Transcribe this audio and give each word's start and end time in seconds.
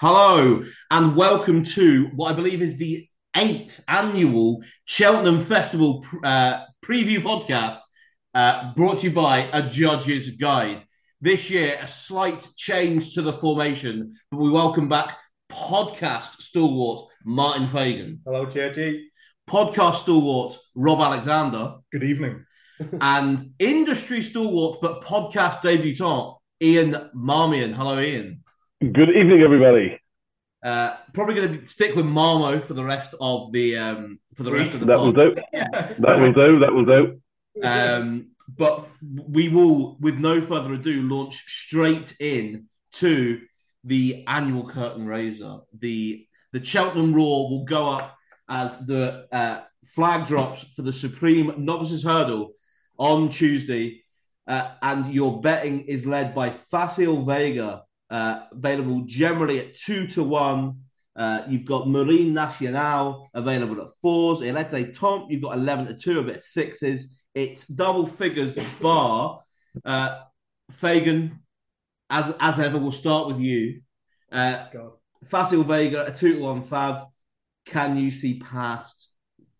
Hello, 0.00 0.64
and 0.90 1.14
welcome 1.14 1.62
to 1.62 2.06
what 2.14 2.32
I 2.32 2.34
believe 2.34 2.62
is 2.62 2.78
the 2.78 3.06
eighth 3.36 3.84
annual 3.86 4.62
Cheltenham 4.86 5.42
Festival 5.42 6.06
uh, 6.24 6.64
preview 6.82 7.18
podcast 7.18 7.76
uh, 8.34 8.72
brought 8.72 9.00
to 9.00 9.08
you 9.08 9.12
by 9.12 9.50
A 9.52 9.62
Judge's 9.62 10.30
Guide. 10.36 10.84
This 11.20 11.50
year, 11.50 11.78
a 11.82 11.86
slight 11.86 12.48
change 12.56 13.12
to 13.12 13.20
the 13.20 13.34
formation, 13.34 14.16
but 14.30 14.38
we 14.38 14.48
welcome 14.48 14.88
back 14.88 15.18
podcast 15.52 16.40
stalwart 16.40 17.10
Martin 17.26 17.66
Fagan, 17.66 18.22
Hello, 18.24 18.46
JG. 18.46 19.02
podcast 19.50 19.96
stalwart 19.96 20.56
Rob 20.74 21.00
Alexander, 21.00 21.74
Good 21.92 22.04
evening. 22.04 22.46
and 23.02 23.50
industry 23.58 24.22
stalwart 24.22 24.80
but 24.80 25.04
podcast 25.04 25.60
debutant 25.60 26.36
Ian 26.62 27.10
Marmion. 27.14 27.74
Hello, 27.74 28.00
Ian. 28.00 28.42
Good 28.80 29.10
evening, 29.10 29.42
everybody. 29.42 30.00
Uh, 30.64 30.96
probably 31.12 31.34
going 31.34 31.58
to 31.58 31.66
stick 31.66 31.94
with 31.94 32.06
Marmo 32.06 32.64
for 32.64 32.72
the 32.72 32.82
rest 32.82 33.14
of 33.20 33.52
the 33.52 33.76
um, 33.76 34.18
for 34.34 34.42
the 34.42 34.52
rest 34.52 34.72
of 34.72 34.80
the 34.80 34.86
That 34.86 34.98
will 34.98 35.12
pod. 35.12 35.34
do. 35.34 35.42
That 35.98 36.18
will 36.18 36.32
do. 36.32 36.58
That 36.60 36.72
will 36.72 36.86
do. 36.86 37.20
Um, 37.62 38.30
but 38.48 38.88
we 39.02 39.50
will, 39.50 39.98
with 40.00 40.16
no 40.16 40.40
further 40.40 40.72
ado, 40.72 41.02
launch 41.02 41.44
straight 41.46 42.16
in 42.20 42.68
to 42.92 43.42
the 43.84 44.24
annual 44.26 44.66
curtain 44.66 45.06
raiser. 45.06 45.58
The 45.78 46.26
the 46.54 46.64
Cheltenham 46.64 47.12
Roar 47.12 47.50
will 47.50 47.64
go 47.64 47.86
up 47.86 48.16
as 48.48 48.78
the 48.86 49.26
uh, 49.30 49.60
flag 49.94 50.26
drops 50.26 50.64
for 50.74 50.80
the 50.80 50.92
Supreme 50.92 51.52
Novices 51.58 52.02
Hurdle 52.02 52.52
on 52.96 53.28
Tuesday, 53.28 54.04
uh, 54.46 54.70
and 54.80 55.12
your 55.12 55.42
betting 55.42 55.82
is 55.82 56.06
led 56.06 56.34
by 56.34 56.48
Facile 56.48 57.26
Vega, 57.26 57.82
uh, 58.10 58.44
available 58.52 59.02
generally 59.06 59.58
at 59.60 59.74
two 59.74 60.06
to 60.08 60.22
one. 60.22 60.80
Uh, 61.16 61.42
you've 61.48 61.64
got 61.64 61.88
Marine 61.88 62.32
Nationale 62.32 63.28
available 63.34 63.80
at 63.82 63.88
fours. 64.00 64.42
Il 64.42 64.54
Etait 64.54 64.92
Temps, 64.96 65.26
you've 65.28 65.42
got 65.42 65.56
11 65.56 65.86
to 65.86 65.94
two, 65.94 66.20
a 66.20 66.22
bit 66.22 66.36
of 66.36 66.42
sixes. 66.42 67.16
It's 67.34 67.66
double 67.66 68.06
figures 68.06 68.58
bar. 68.80 69.40
Uh, 69.84 70.22
Fagan, 70.72 71.40
as 72.08 72.34
as 72.40 72.58
ever, 72.58 72.78
we'll 72.78 72.92
start 72.92 73.28
with 73.28 73.40
you. 73.40 73.82
Uh, 74.30 74.66
God. 74.72 74.92
Facile 75.24 75.64
Vega, 75.64 76.06
a 76.06 76.12
two 76.12 76.34
to 76.34 76.40
one 76.40 76.62
fab. 76.62 77.06
Can 77.66 77.96
you 77.96 78.10
see 78.10 78.40
past 78.40 79.08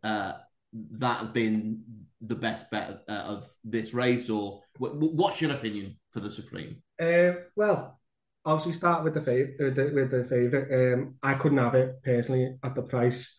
uh, 0.03 0.33
that 0.73 1.35
being 1.35 1.83
the 2.21 2.35
best 2.35 2.71
bet 2.71 3.03
uh, 3.09 3.13
of 3.13 3.49
this 3.65 3.93
race, 3.95 4.31
or 4.31 4.63
wh- 4.79 4.93
wh- 4.93 5.15
what's 5.15 5.41
your 5.41 5.53
opinion 5.53 5.97
for 6.13 6.21
the 6.21 6.31
Supreme? 6.31 6.83
Uh, 7.01 7.33
well, 7.57 8.00
obviously 8.45 8.73
start 8.73 9.05
with 9.05 9.15
the 9.15 9.21
fav- 9.21 9.57
the, 9.59 9.93
with 9.95 10.11
the 10.11 10.25
favorite. 10.29 10.95
Um, 10.95 11.15
I 11.23 11.35
couldn't 11.35 11.59
have 11.59 11.75
it 11.75 12.03
personally 12.03 12.57
at 12.63 12.75
the 12.75 12.83
price. 12.83 13.35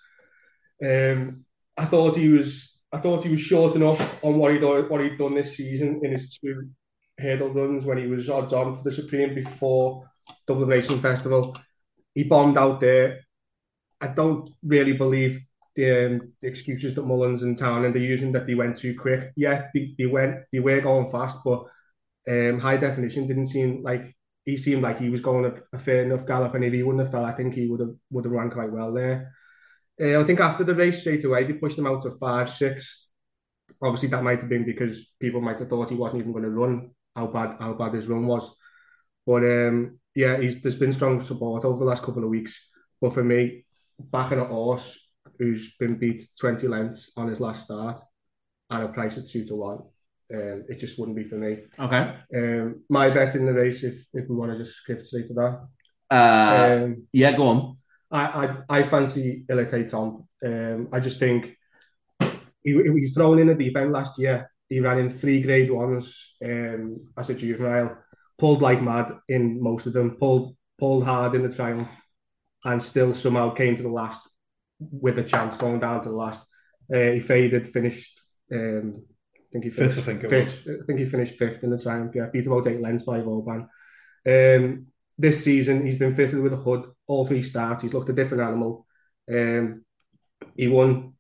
Um, 0.84 1.46
I 1.78 1.86
thought 1.86 2.18
he 2.18 2.30
was. 2.30 2.68
I 2.94 2.98
thought 2.98 3.24
he 3.24 3.30
was 3.30 3.40
short 3.40 3.76
enough 3.76 4.00
on 4.22 4.38
what 4.38 4.54
he 4.54 4.60
done, 4.60 4.90
what 4.90 5.02
he'd 5.02 5.18
done 5.18 5.34
this 5.34 5.56
season 5.56 6.02
in 6.04 6.12
his 6.12 6.38
two 6.38 6.70
hurdle 7.18 7.54
runs 7.54 7.86
when 7.86 7.98
he 7.98 8.08
was 8.08 8.30
odds 8.30 8.52
on 8.52 8.76
for 8.76 8.84
the 8.84 8.92
Supreme 8.92 9.34
before 9.34 10.10
Dublin 10.46 10.68
Racing 10.68 11.00
Festival. 11.00 11.58
He 12.14 12.24
bombed 12.24 12.58
out 12.58 12.82
there. 12.82 13.22
I 14.02 14.08
don't 14.08 14.50
really 14.62 14.94
believe 14.94 15.40
the, 15.76 16.06
um, 16.06 16.34
the 16.42 16.50
excuses 16.50 16.96
that 16.96 17.06
Mullins 17.06 17.44
and 17.44 17.58
town 17.58 17.76
Townend 17.76 17.96
are 17.96 18.00
using 18.00 18.34
that 18.34 18.46
they 18.46 18.56
went 18.56 18.76
too 18.76 18.98
quick. 18.98 19.32
Yeah, 19.38 19.68
they, 19.74 19.94
they 19.98 20.06
went 20.06 20.42
they 20.52 20.60
were 20.60 20.82
going 20.82 21.10
fast, 21.10 21.40
but 21.46 21.66
um, 22.28 22.60
high 22.60 22.78
definition 22.78 23.28
didn't 23.28 23.46
seem 23.48 23.84
like 23.84 24.14
he 24.46 24.58
seemed 24.58 24.82
like 24.82 25.00
he 25.00 25.10
was 25.10 25.22
going 25.22 25.46
a, 25.46 25.54
a 25.76 25.80
fair 25.80 26.04
enough 26.04 26.26
gallop, 26.26 26.56
and 26.56 26.64
if 26.64 26.74
he 26.74 26.84
wouldn't 26.84 27.04
have 27.04 27.12
fell, 27.12 27.26
I 27.26 27.34
think 27.34 27.54
he 27.54 27.68
would 27.68 27.80
have 27.80 27.96
would 28.10 28.26
have 28.26 28.34
ran 28.34 28.50
quite 28.50 28.72
well 28.72 28.92
there. 28.94 29.34
Uh, 30.02 30.20
I 30.20 30.24
think 30.24 30.40
after 30.40 30.64
the 30.64 30.76
race 30.76 31.02
straight 31.02 31.24
away, 31.24 31.44
they 31.44 31.54
pushed 31.54 31.78
him 31.78 31.88
out 31.88 32.02
to 32.04 32.12
five 32.12 32.50
six. 32.50 33.08
Obviously, 33.82 34.10
that 34.10 34.24
might 34.24 34.42
have 34.42 34.50
been 34.50 34.66
because 34.66 35.14
people 35.20 35.42
might 35.42 35.60
have 35.60 35.70
thought 35.70 35.90
he 35.90 35.96
wasn't 35.96 36.22
even 36.22 36.32
going 36.32 36.44
to 36.44 36.50
run. 36.50 36.92
How 37.16 37.28
bad 37.28 37.58
how 37.60 37.74
bad 37.74 37.94
his 37.94 38.08
run 38.08 38.26
was, 38.26 38.50
but 39.28 39.44
um, 39.44 40.00
yeah, 40.16 40.38
there's 40.38 40.78
been 40.78 40.94
strong 40.94 41.22
support 41.22 41.66
over 41.66 41.80
the 41.80 41.86
last 41.86 42.04
couple 42.04 42.24
of 42.24 42.30
weeks. 42.30 42.70
But 43.02 43.14
for 43.14 43.24
me, 43.24 43.66
backing 44.00 44.40
a 44.40 44.46
horse 44.46 44.98
who's 45.38 45.76
been 45.76 45.98
beat 45.98 46.22
twenty 46.40 46.68
lengths 46.68 47.12
on 47.18 47.28
his 47.28 47.42
last 47.42 47.66
start 47.66 48.00
at 48.72 48.84
a 48.84 48.88
price 48.88 49.18
of 49.18 49.30
two 49.30 49.44
to 49.46 49.56
one, 49.56 49.80
um, 50.34 50.66
it 50.70 50.80
just 50.80 50.98
wouldn't 50.98 51.18
be 51.18 51.24
for 51.24 51.36
me. 51.36 51.60
Okay. 51.80 52.14
Um, 52.36 52.84
my 52.90 53.10
bet 53.10 53.36
in 53.36 53.46
the 53.46 53.54
race, 53.54 53.84
if 53.84 53.96
if 54.14 54.28
we 54.30 54.36
want 54.36 54.52
to 54.52 54.58
just 54.58 54.78
skip 54.78 55.06
straight 55.06 55.28
to 55.28 55.34
that, 55.34 55.68
Uh, 56.12 56.84
um, 56.84 57.08
yeah, 57.14 57.32
go 57.38 57.48
on. 57.48 57.78
I, 58.12 58.24
I 58.70 58.80
I 58.80 58.84
fancy 58.84 59.46
Il 59.50 59.58
Etait 59.58 59.90
Temps. 59.90 60.28
Um, 60.44 60.90
I 60.92 61.00
just 61.00 61.20
think 61.20 61.56
he, 62.64 62.72
he 62.72 62.90
was 62.90 63.14
thrown 63.14 63.40
in 63.40 63.48
the 63.48 63.56
deep 63.56 63.78
end 63.78 63.92
last 63.92 64.20
year. 64.20 64.52
He 64.70 64.80
ran 64.80 65.00
in 65.00 65.10
three 65.12 65.42
grade 65.42 65.72
ones 65.72 66.36
um, 66.44 67.08
as 67.18 67.30
a 67.30 67.34
juvenile, 67.34 67.98
pulled 68.38 68.62
like 68.62 68.82
mad 68.82 69.12
in 69.28 69.62
most 69.62 69.86
of 69.88 69.94
them, 69.94 70.18
pulled 70.18 70.56
pulled 70.78 71.06
hard 71.06 71.36
in 71.36 71.44
the 71.44 71.56
triumph, 71.56 71.92
and 72.64 72.82
still 72.82 73.14
somehow 73.14 73.54
came 73.54 73.76
to 73.76 73.84
the 73.84 73.90
last 73.90 74.22
with 74.80 75.20
a 75.20 75.24
chance 75.24 75.58
going 75.58 75.80
down 75.80 76.02
to 76.02 76.10
the 76.10 76.16
last. 76.16 76.42
Uh, 76.94 77.12
he 77.12 77.20
faded, 77.20 77.68
finished. 77.68 78.20
Um, 78.52 79.06
think 79.52 79.64
he 79.66 79.70
Fifth, 79.70 79.94
finished 79.94 80.00
I 80.00 80.04
think 80.04 80.30
fifth. 80.30 80.68
I 80.68 80.86
think 80.86 81.00
he 81.00 81.06
finished 81.06 81.36
fifth 81.36 81.64
in 81.64 81.70
the 81.70 81.78
triumph. 81.78 82.14
Yeah, 82.16 82.28
beat 82.32 82.48
about 82.48 82.68
eight 82.68 82.82
lengths 82.82 83.06
by 83.06 83.22
Vauban. 83.22 83.68
Um, 84.26 84.88
this 85.18 85.44
season 85.44 85.86
he's 85.86 85.98
been 85.98 86.16
fitted 86.16 86.40
with 86.40 86.54
a 86.54 86.58
hood 86.58 86.86
all 87.08 87.26
three 87.26 87.44
starts. 87.44 87.84
He's 87.84 87.94
looked 87.94 88.10
a 88.10 88.14
different 88.14 88.44
animal. 88.44 88.86
Um, 89.32 89.84
he 90.56 90.68
won 90.68 91.14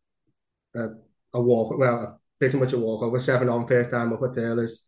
a, 0.75 0.89
a 1.33 1.41
walk, 1.41 1.77
well, 1.77 2.21
pretty 2.39 2.57
much 2.57 2.73
a 2.73 2.79
walk 2.79 3.03
over 3.03 3.19
seven 3.19 3.49
on 3.49 3.67
first 3.67 3.91
time 3.91 4.13
up 4.13 4.23
at 4.23 4.33
Taylor's. 4.33 4.85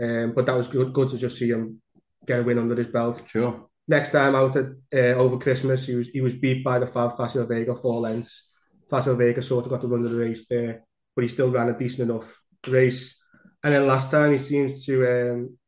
Um, 0.00 0.32
but 0.34 0.46
that 0.46 0.56
was 0.56 0.68
good, 0.68 0.92
good 0.92 1.10
to 1.10 1.18
just 1.18 1.38
see 1.38 1.48
him 1.48 1.82
get 2.26 2.40
a 2.40 2.42
win 2.42 2.58
under 2.58 2.74
his 2.74 2.86
belt. 2.86 3.22
Sure. 3.26 3.68
Next 3.86 4.10
time 4.10 4.34
out 4.34 4.56
at, 4.56 4.66
uh, 4.92 5.18
over 5.18 5.38
Christmas, 5.38 5.86
he 5.86 5.94
was 5.94 6.08
he 6.08 6.20
was 6.20 6.34
beat 6.34 6.62
by 6.64 6.78
the 6.78 6.86
Fav 6.86 7.16
Facile 7.16 7.46
Vega 7.46 7.74
four 7.74 8.00
lengths. 8.00 8.48
Facile 8.90 9.16
Vega 9.16 9.42
sort 9.42 9.64
of 9.64 9.70
got 9.70 9.80
the 9.80 9.88
run 9.88 10.04
of 10.04 10.10
the 10.10 10.18
race 10.18 10.46
there, 10.48 10.84
but 11.14 11.22
he 11.22 11.28
still 11.28 11.50
ran 11.50 11.68
a 11.68 11.78
decent 11.78 12.10
enough 12.10 12.42
race. 12.66 13.16
And 13.62 13.74
then 13.74 13.86
last 13.86 14.10
time 14.10 14.32
he 14.32 14.38
seems 14.38 14.84
to 14.84 15.06
um, 15.06 15.58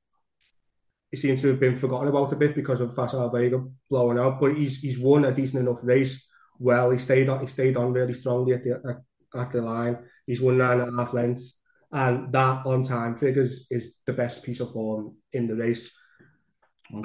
he 1.10 1.16
seems 1.16 1.40
to 1.42 1.48
have 1.48 1.60
been 1.60 1.76
forgotten 1.76 2.08
about 2.08 2.32
a 2.32 2.36
bit 2.36 2.54
because 2.54 2.80
of 2.80 2.94
Facile 2.94 3.30
Vega 3.30 3.64
blowing 3.88 4.18
out. 4.18 4.40
But 4.40 4.56
he's 4.56 4.78
he's 4.78 4.98
won 4.98 5.24
a 5.24 5.32
decent 5.32 5.66
enough 5.66 5.80
race. 5.82 6.26
Well, 6.58 6.90
he 6.90 6.98
stayed 6.98 7.28
on 7.28 7.40
he 7.40 7.46
stayed 7.46 7.76
on 7.76 7.92
really 7.92 8.14
strongly 8.14 8.54
at 8.54 8.62
the 8.62 8.80
at, 8.88 9.40
at 9.40 9.52
the 9.52 9.62
line. 9.62 9.98
He's 10.26 10.40
won 10.40 10.58
nine 10.58 10.80
and 10.80 10.92
a 10.92 10.96
half 10.96 11.12
lengths, 11.12 11.58
and 11.90 12.32
that 12.32 12.64
on 12.66 12.84
time 12.84 13.18
figures 13.18 13.66
is 13.70 13.96
the 14.06 14.12
best 14.12 14.44
piece 14.44 14.60
of 14.60 14.72
form 14.72 15.16
in 15.32 15.46
the 15.46 15.56
race. 15.56 15.90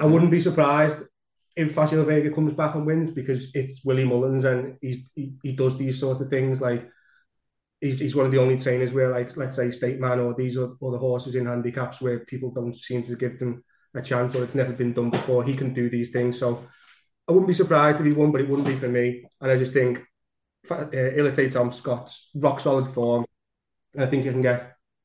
I 0.00 0.06
wouldn't 0.06 0.30
be 0.30 0.40
surprised 0.40 0.96
if 1.56 1.74
Facile 1.74 2.04
Vega 2.04 2.30
comes 2.30 2.52
back 2.52 2.74
and 2.74 2.86
wins 2.86 3.10
because 3.10 3.54
it's 3.54 3.84
Willie 3.84 4.04
Mullins 4.04 4.44
and 4.44 4.76
he's 4.80 5.08
he, 5.14 5.32
he 5.42 5.52
does 5.52 5.76
these 5.76 5.98
sorts 5.98 6.20
of 6.20 6.28
things 6.28 6.60
like 6.60 6.88
he's, 7.80 7.98
he's 7.98 8.16
one 8.16 8.26
of 8.26 8.32
the 8.32 8.38
only 8.38 8.58
trainers 8.58 8.92
where 8.92 9.08
like 9.08 9.36
let's 9.36 9.56
say 9.56 9.70
State 9.70 10.00
Man 10.00 10.20
or 10.20 10.34
these 10.34 10.56
are 10.56 10.72
other 10.82 10.98
horses 10.98 11.34
in 11.34 11.46
handicaps 11.46 12.00
where 12.00 12.20
people 12.20 12.50
don't 12.50 12.76
seem 12.76 13.02
to 13.04 13.16
give 13.16 13.38
them 13.38 13.62
a 13.94 14.02
chance 14.02 14.34
or 14.34 14.44
it's 14.44 14.54
never 14.54 14.72
been 14.72 14.92
done 14.92 15.10
before. 15.10 15.44
He 15.44 15.54
can 15.54 15.72
do 15.72 15.88
these 15.88 16.10
things, 16.10 16.38
so 16.38 16.66
I 17.28 17.32
wouldn't 17.32 17.48
be 17.48 17.54
surprised 17.54 17.98
if 17.98 18.06
he 18.06 18.12
won, 18.12 18.30
but 18.32 18.40
it 18.40 18.48
wouldn't 18.48 18.68
be 18.68 18.76
for 18.76 18.88
me. 18.88 19.24
And 19.40 19.50
I 19.50 19.56
just 19.56 19.72
think 19.72 20.02
uh, 20.70 20.86
Il 20.92 21.26
Etait 21.30 21.52
Temps 21.52 21.76
Scott's 21.76 22.30
rock 22.34 22.60
solid 22.60 22.88
form. 22.88 23.24
And 23.94 24.04
I 24.04 24.06
think 24.06 24.24
you 24.24 24.32
can 24.32 24.42
get 24.42 24.60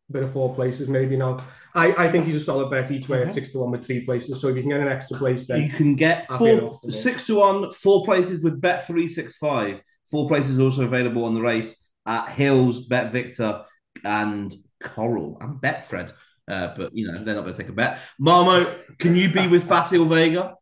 a 0.09 0.13
bit 0.13 0.23
of 0.23 0.33
four 0.33 0.53
places 0.53 0.87
maybe 0.87 1.15
now. 1.15 1.43
I, 1.73 1.93
I 1.93 2.11
think 2.11 2.25
he's 2.25 2.35
a 2.35 2.39
solid 2.41 2.69
bet 2.69 2.91
each 2.91 3.07
way 3.07 3.21
at 3.21 3.33
six 3.33 3.51
to 3.53 3.59
one 3.59 3.71
with 3.71 3.85
three 3.85 4.05
places. 4.05 4.41
So 4.41 4.49
if 4.49 4.57
you 4.57 4.61
can 4.63 4.71
get 4.71 4.81
an 4.81 4.89
extra 4.89 5.17
place, 5.17 5.47
then 5.47 5.61
You 5.61 5.69
can 5.69 5.95
get 5.95 6.27
four, 6.27 6.49
enough 6.49 6.81
for 6.81 6.87
me. 6.87 6.93
six 6.93 7.25
to 7.27 7.35
one, 7.35 7.71
four 7.71 8.03
places 8.03 8.43
with 8.43 8.59
Bet 8.59 8.85
three 8.87 9.07
six 9.07 9.37
five. 9.37 9.81
Four 10.09 10.27
places 10.27 10.59
also 10.59 10.83
available 10.83 11.23
on 11.23 11.33
the 11.33 11.41
race 11.41 11.77
at 12.05 12.29
Hills, 12.29 12.79
Bet 12.79 13.11
Victor, 13.11 13.63
and 14.03 14.55
Coral 14.81 15.37
and 15.41 15.61
Betfred. 15.61 16.13
Uh, 16.47 16.73
but 16.75 16.91
you 16.93 17.09
know 17.09 17.23
they're 17.23 17.35
not 17.35 17.41
going 17.41 17.53
to 17.53 17.61
take 17.61 17.69
a 17.69 17.73
bet. 17.73 17.99
Marmo, 18.19 18.67
can 18.97 19.15
you 19.15 19.29
be 19.29 19.47
with 19.47 19.67
Facile 19.67 20.05
Vega? 20.05 20.55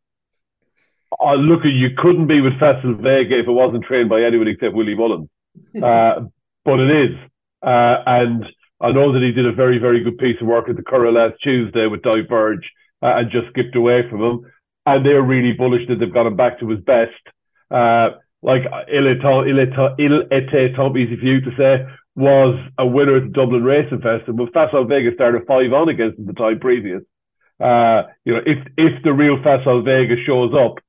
Oh, 1.20 1.36
look, 1.36 1.62
you 1.64 1.90
couldn't 1.98 2.28
be 2.28 2.42
with 2.42 2.60
Facile 2.60 2.96
Vega 2.96 3.40
if 3.40 3.48
it 3.48 3.52
wasn't 3.52 3.84
trained 3.86 4.10
by 4.10 4.22
anyone 4.22 4.48
except 4.48 4.76
Willie 4.76 4.96
Mullins. 4.96 5.30
Uh, 5.84 6.22
but 6.64 6.80
it 6.80 6.90
is. 6.90 7.18
Uh, 7.62 7.98
and 8.06 8.46
I 8.80 8.92
know 8.92 9.12
that 9.12 9.22
he 9.22 9.32
did 9.32 9.46
a 9.46 9.52
very, 9.52 9.78
very 9.78 10.04
good 10.04 10.18
piece 10.18 10.38
of 10.40 10.48
work 10.48 10.70
at 10.70 10.76
the 10.76 10.84
Curragh 10.84 11.14
last 11.14 11.42
Tuesday 11.44 11.88
with 11.88 12.02
Diverge 12.02 12.70
uh, 13.02 13.18
and 13.18 13.32
just 13.32 13.48
skipped 13.50 13.76
away 13.76 14.08
from 14.10 14.22
him. 14.22 14.42
And 14.86 15.06
they're 15.06 15.22
really 15.22 15.54
bullish 15.54 15.88
that 15.88 15.96
they've 15.96 16.14
got 16.14 16.28
him 16.28 16.36
back 16.36 16.60
to 16.60 16.70
his 16.70 16.80
best. 16.80 17.12
Like 18.42 18.64
Il 18.88 19.04
Etait 19.04 20.76
Temps, 20.76 20.96
easy 20.96 21.18
for 21.18 21.26
you 21.26 21.42
to 21.42 21.52
say, 21.58 21.86
was 22.16 22.56
a 22.78 22.86
winner 22.88 23.18
at 23.18 23.24
the 23.24 23.30
Dublin 23.30 23.64
Racing 23.64 24.02
Festival. 24.02 24.48
Facile 24.54 24.86
Vega 24.86 25.14
started 25.14 25.44
five 25.48 25.72
on 25.74 25.90
against 25.90 26.20
him 26.20 26.26
the 26.26 26.34
time 26.34 26.60
previous. 26.60 27.02
Uh, 27.60 28.04
you 28.24 28.34
know, 28.34 28.42
if 28.46 28.60
if 28.78 29.04
the 29.04 29.12
real 29.14 29.42
Facile 29.44 29.84
Vega 29.84 30.16
shows 30.26 30.54
up, 30.54 30.80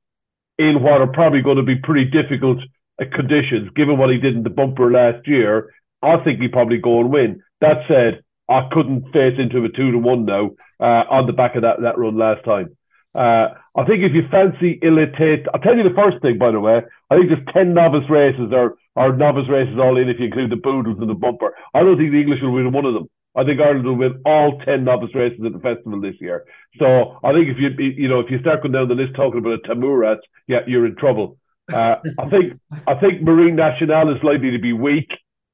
in 0.58 0.82
what 0.82 1.00
are 1.00 1.06
probably 1.06 1.40
going 1.40 1.56
to 1.56 1.62
be 1.62 1.76
pretty 1.76 2.04
difficult 2.04 2.58
uh, 3.00 3.04
conditions, 3.14 3.70
given 3.74 3.98
what 3.98 4.10
he 4.10 4.18
did 4.18 4.36
in 4.36 4.42
the 4.42 4.50
bumper 4.50 4.90
last 4.90 5.26
year, 5.26 5.72
I 6.02 6.18
think 6.22 6.40
he 6.40 6.48
probably 6.48 6.78
go 6.78 7.00
and 7.00 7.10
win. 7.10 7.42
That 7.60 7.78
said, 7.88 8.22
I 8.48 8.68
couldn't 8.70 9.10
face 9.12 9.38
into 9.38 9.64
a 9.64 9.68
two 9.68 9.92
to 9.92 9.98
one 9.98 10.24
now 10.26 10.50
uh, 10.78 11.04
on 11.08 11.26
the 11.26 11.32
back 11.32 11.56
of 11.56 11.62
that, 11.62 11.80
that 11.80 11.98
run 11.98 12.18
last 12.18 12.44
time. 12.44 12.76
Uh, 13.14 13.48
I 13.76 13.84
think 13.86 14.02
if 14.02 14.12
you 14.14 14.22
fancy 14.30 14.78
Il 14.82 14.96
Etait, 14.96 15.46
I'll 15.52 15.60
tell 15.60 15.76
you 15.76 15.82
the 15.82 15.94
first 15.96 16.22
thing, 16.22 16.38
by 16.38 16.50
the 16.50 16.60
way. 16.60 16.82
I 17.10 17.16
think 17.16 17.28
there's 17.28 17.54
10 17.54 17.74
novice 17.74 18.08
races 18.08 18.52
or, 18.52 18.76
or 18.94 19.16
novice 19.16 19.48
races 19.48 19.78
all 19.78 19.96
in 19.96 20.08
if 20.08 20.18
you 20.18 20.26
include 20.26 20.50
the 20.50 20.56
poodles 20.56 20.98
and 21.00 21.10
the 21.10 21.14
bumper. 21.14 21.54
I 21.74 21.80
don't 21.80 21.96
think 21.96 22.12
the 22.12 22.20
English 22.20 22.40
will 22.42 22.52
win 22.52 22.72
one 22.72 22.84
of 22.84 22.94
them. 22.94 23.08
I 23.36 23.44
think 23.44 23.60
Ireland 23.60 23.84
will 23.84 23.96
win 23.96 24.22
all 24.24 24.60
10 24.64 24.84
novice 24.84 25.14
races 25.14 25.40
at 25.44 25.52
the 25.52 25.60
festival 25.60 26.00
this 26.00 26.16
year. 26.20 26.44
So 26.78 27.18
I 27.22 27.32
think 27.32 27.48
if 27.48 27.58
you, 27.58 27.70
you 27.78 28.08
know, 28.08 28.20
if 28.20 28.30
you 28.30 28.40
start 28.40 28.62
going 28.62 28.72
down 28.72 28.88
the 28.88 28.94
list 28.94 29.14
talking 29.14 29.38
about 29.38 29.60
a 29.64 29.68
Tamurat, 29.68 30.18
yeah, 30.46 30.60
you're 30.66 30.86
in 30.86 30.96
trouble. 30.96 31.36
Uh, 31.72 31.96
I 32.18 32.28
think, 32.28 32.60
I 32.86 32.94
think 32.94 33.22
Marine 33.22 33.54
Nationale 33.54 34.10
is 34.10 34.22
likely 34.22 34.50
to 34.50 34.58
be 34.58 34.72
weak. 34.72 35.08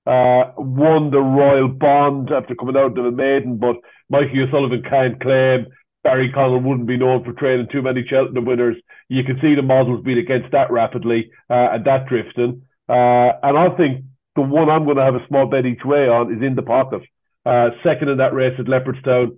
Uh, 0.06 0.52
won 0.56 1.10
the 1.10 1.18
Royal 1.20 1.68
Bond 1.68 2.30
after 2.30 2.54
coming 2.54 2.76
out 2.76 2.96
of 2.96 3.04
a 3.04 3.10
maiden, 3.10 3.58
but 3.58 3.76
Mikey 4.08 4.42
O'Sullivan 4.42 4.82
can't 4.88 5.20
claim. 5.20 5.66
Barry 6.06 6.30
Connell 6.32 6.60
wouldn't 6.60 6.86
be 6.86 6.96
known 6.96 7.24
for 7.24 7.32
training 7.32 7.66
too 7.72 7.82
many 7.82 8.06
Cheltenham 8.08 8.44
winners. 8.44 8.76
You 9.08 9.24
can 9.24 9.40
see 9.42 9.56
the 9.56 9.62
models 9.62 10.04
being 10.04 10.18
against 10.18 10.52
that 10.52 10.70
rapidly 10.70 11.32
uh, 11.50 11.74
and 11.74 11.84
that 11.84 12.06
drifting. 12.06 12.62
Uh, 12.88 13.34
and 13.42 13.58
I 13.58 13.70
think 13.76 14.04
the 14.36 14.42
one 14.42 14.70
I'm 14.70 14.84
going 14.84 14.98
to 14.98 15.02
have 15.02 15.16
a 15.16 15.26
small 15.26 15.46
bet 15.46 15.66
each 15.66 15.84
way 15.84 16.06
on 16.06 16.32
is 16.32 16.40
in 16.42 16.54
the 16.54 16.62
pocket. 16.62 17.02
Uh, 17.44 17.70
second 17.82 18.08
in 18.08 18.18
that 18.18 18.34
race 18.34 18.54
at 18.56 18.66
Leopardstown, 18.66 19.36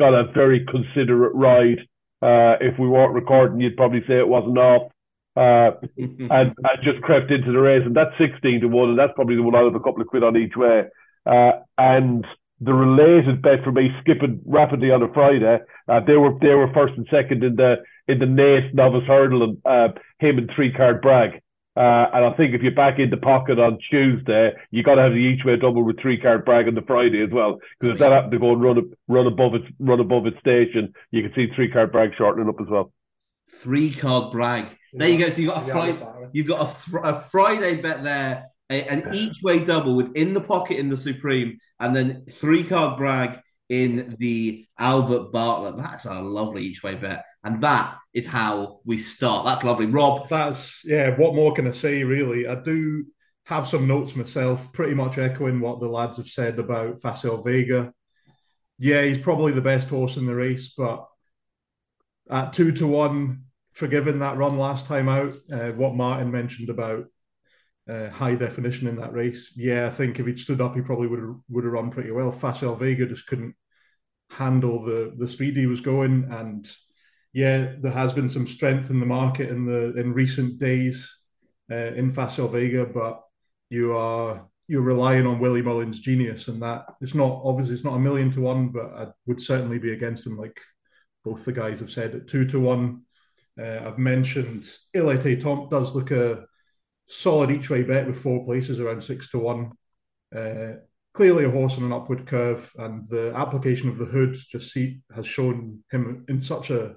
got 0.00 0.14
a 0.14 0.32
very 0.32 0.64
considerate 0.64 1.34
ride. 1.34 1.80
Uh, 2.22 2.56
if 2.62 2.78
we 2.78 2.88
weren't 2.88 3.12
recording, 3.12 3.60
you'd 3.60 3.76
probably 3.76 4.00
say 4.08 4.18
it 4.18 4.26
wasn't 4.26 4.56
off. 4.56 4.90
Uh, 5.36 5.76
and, 5.98 6.30
and 6.30 6.78
just 6.84 7.02
crept 7.02 7.30
into 7.30 7.52
the 7.52 7.60
race, 7.60 7.82
and 7.84 7.94
that's 7.94 8.16
16 8.16 8.62
to 8.62 8.66
1, 8.66 8.88
and 8.88 8.98
that's 8.98 9.12
probably 9.14 9.36
the 9.36 9.42
one 9.42 9.54
out 9.54 9.66
of 9.66 9.74
a 9.74 9.80
couple 9.80 10.00
of 10.00 10.08
quid 10.08 10.24
on 10.24 10.38
each 10.38 10.56
way. 10.56 10.84
Uh, 11.26 11.52
and 11.76 12.24
the 12.60 12.72
related 12.72 13.40
bet 13.42 13.62
for 13.62 13.72
me 13.72 13.90
skipping 14.00 14.40
rapidly 14.44 14.90
on 14.90 15.02
a 15.02 15.12
Friday, 15.12 15.58
uh, 15.88 16.00
they 16.06 16.16
were 16.16 16.36
they 16.40 16.54
were 16.54 16.72
first 16.72 16.94
and 16.96 17.06
second 17.10 17.44
in 17.44 17.56
the 17.56 17.76
in 18.08 18.18
the 18.18 18.26
Naas 18.26 18.72
novice 18.74 19.06
hurdle, 19.06 19.44
and 19.44 19.58
uh, 19.64 19.88
him 20.18 20.38
and 20.38 20.50
three 20.54 20.72
card 20.72 21.00
brag. 21.00 21.40
Uh, 21.76 22.10
and 22.12 22.24
I 22.24 22.32
think 22.36 22.54
if 22.54 22.62
you're 22.62 22.74
back 22.74 22.98
in 22.98 23.10
the 23.10 23.16
pocket 23.16 23.60
on 23.60 23.78
Tuesday, 23.88 24.50
you 24.72 24.82
got 24.82 24.96
to 24.96 25.02
have 25.02 25.12
the 25.12 25.18
each 25.18 25.44
way 25.44 25.54
double 25.54 25.84
with 25.84 26.00
three 26.00 26.20
card 26.20 26.44
brag 26.44 26.66
on 26.66 26.74
the 26.74 26.82
Friday 26.82 27.22
as 27.22 27.30
well. 27.30 27.58
Because 27.78 27.94
if 27.94 28.00
that 28.00 28.10
happened 28.10 28.32
to 28.32 28.38
go 28.40 28.52
and 28.52 28.60
run 28.60 28.92
run 29.06 29.28
above 29.28 29.54
its 29.54 29.66
run 29.78 30.00
above 30.00 30.26
its 30.26 30.38
station, 30.40 30.92
you 31.12 31.22
can 31.22 31.32
see 31.36 31.54
three 31.54 31.70
card 31.70 31.92
brag 31.92 32.10
shortening 32.18 32.48
up 32.48 32.60
as 32.60 32.66
well. 32.68 32.92
Three 33.50 33.92
card 33.92 34.32
brag. 34.32 34.76
There 34.92 35.08
you 35.08 35.18
go. 35.18 35.30
So 35.30 35.40
you 35.40 35.48
got 35.48 35.62
a 35.62 35.66
Friday. 35.70 36.06
You've 36.32 36.48
got 36.48 36.62
a, 36.62 36.74
fr- 36.74 36.98
a 36.98 37.20
Friday 37.30 37.80
bet 37.80 38.02
there, 38.02 38.46
a, 38.46 38.47
an 38.70 39.14
each 39.14 39.42
way 39.42 39.64
double 39.64 39.96
within 39.96 40.34
the 40.34 40.40
pocket 40.40 40.78
in 40.78 40.88
the 40.88 40.96
Supreme, 40.96 41.58
and 41.80 41.94
then 41.94 42.26
three 42.30 42.62
card 42.62 42.98
brag 42.98 43.40
in 43.68 44.16
the 44.18 44.66
Albert 44.78 45.32
Bartlett. 45.32 45.76
That's 45.76 46.06
a 46.06 46.20
lovely 46.20 46.64
each 46.64 46.82
way 46.82 46.94
bet. 46.94 47.24
And 47.44 47.62
that 47.62 47.98
is 48.14 48.26
how 48.26 48.80
we 48.84 48.98
start. 48.98 49.44
That's 49.44 49.64
lovely. 49.64 49.86
Rob. 49.86 50.28
That's, 50.28 50.82
yeah, 50.84 51.16
what 51.16 51.34
more 51.34 51.54
can 51.54 51.66
I 51.66 51.70
say, 51.70 52.02
really? 52.02 52.46
I 52.46 52.56
do 52.56 53.04
have 53.44 53.68
some 53.68 53.86
notes 53.86 54.14
myself, 54.16 54.72
pretty 54.72 54.94
much 54.94 55.18
echoing 55.18 55.60
what 55.60 55.80
the 55.80 55.88
lads 55.88 56.16
have 56.18 56.28
said 56.28 56.58
about 56.58 57.00
Facile 57.00 57.42
Vega. 57.42 57.92
Yeah, 58.78 59.02
he's 59.02 59.18
probably 59.18 59.52
the 59.52 59.60
best 59.60 59.88
horse 59.88 60.16
in 60.16 60.26
the 60.26 60.34
race, 60.34 60.74
but 60.76 61.06
at 62.30 62.52
two 62.52 62.72
to 62.72 62.86
one, 62.86 63.44
forgiven 63.72 64.18
that 64.18 64.36
run 64.36 64.58
last 64.58 64.86
time 64.86 65.08
out, 65.08 65.36
uh, 65.50 65.70
what 65.70 65.94
Martin 65.94 66.30
mentioned 66.30 66.68
about 66.68 67.06
uh, 67.88 68.10
high 68.10 68.34
definition 68.34 68.86
in 68.86 68.96
that 68.96 69.12
race. 69.12 69.52
Yeah, 69.56 69.86
I 69.86 69.90
think 69.90 70.18
if 70.18 70.26
he'd 70.26 70.38
stood 70.38 70.60
up, 70.60 70.74
he 70.74 70.82
probably 70.82 71.06
would 71.08 71.20
have 71.20 71.36
would 71.48 71.64
have 71.64 71.72
run 71.72 71.90
pretty 71.90 72.10
well. 72.10 72.30
Facile 72.30 72.76
Vega 72.76 73.06
just 73.06 73.26
couldn't 73.26 73.54
handle 74.30 74.84
the 74.84 75.14
the 75.18 75.28
speed 75.28 75.56
he 75.56 75.66
was 75.66 75.80
going, 75.80 76.28
and 76.30 76.70
yeah, 77.32 77.74
there 77.80 77.92
has 77.92 78.12
been 78.12 78.28
some 78.28 78.46
strength 78.46 78.90
in 78.90 79.00
the 79.00 79.06
market 79.06 79.50
in 79.50 79.64
the 79.64 79.94
in 79.98 80.12
recent 80.12 80.58
days 80.58 81.14
uh, 81.70 81.92
in 81.94 82.12
Facile 82.12 82.48
Vega, 82.48 82.84
but 82.84 83.22
you 83.70 83.96
are 83.96 84.46
you're 84.66 84.82
relying 84.82 85.26
on 85.26 85.38
Willie 85.38 85.62
Mullins' 85.62 86.00
genius, 86.00 86.48
and 86.48 86.60
that 86.62 86.84
it's 87.00 87.14
not 87.14 87.40
obviously 87.44 87.74
it's 87.74 87.84
not 87.84 87.96
a 87.96 88.00
million 88.00 88.30
to 88.32 88.40
one, 88.40 88.68
but 88.68 88.92
I 88.94 89.06
would 89.26 89.40
certainly 89.40 89.78
be 89.78 89.92
against 89.92 90.26
him. 90.26 90.36
Like 90.36 90.60
both 91.24 91.44
the 91.44 91.52
guys 91.52 91.80
have 91.80 91.90
said, 91.90 92.14
at 92.14 92.28
two 92.28 92.46
to 92.46 92.60
one. 92.60 93.02
Uh, 93.60 93.80
I've 93.84 93.98
mentioned 93.98 94.70
Il 94.94 95.06
Etait 95.06 95.40
Temps 95.40 95.68
does 95.68 95.92
look 95.92 96.12
a 96.12 96.44
solid 97.08 97.50
each 97.50 97.70
way 97.70 97.82
bet 97.82 98.06
with 98.06 98.22
four 98.22 98.44
places 98.44 98.80
around 98.80 99.02
six 99.02 99.30
to 99.30 99.38
one. 99.38 99.72
Uh, 100.34 100.74
clearly 101.14 101.44
a 101.44 101.50
horse 101.50 101.76
on 101.76 101.84
an 101.84 101.92
upward 101.92 102.26
curve, 102.26 102.70
and 102.78 103.08
the 103.08 103.32
application 103.34 103.88
of 103.88 103.98
the 103.98 104.04
hood 104.04 104.36
just 104.50 104.72
see, 104.72 105.00
has 105.14 105.26
shown 105.26 105.82
him 105.90 106.24
in 106.28 106.40
such 106.40 106.70
a 106.70 106.96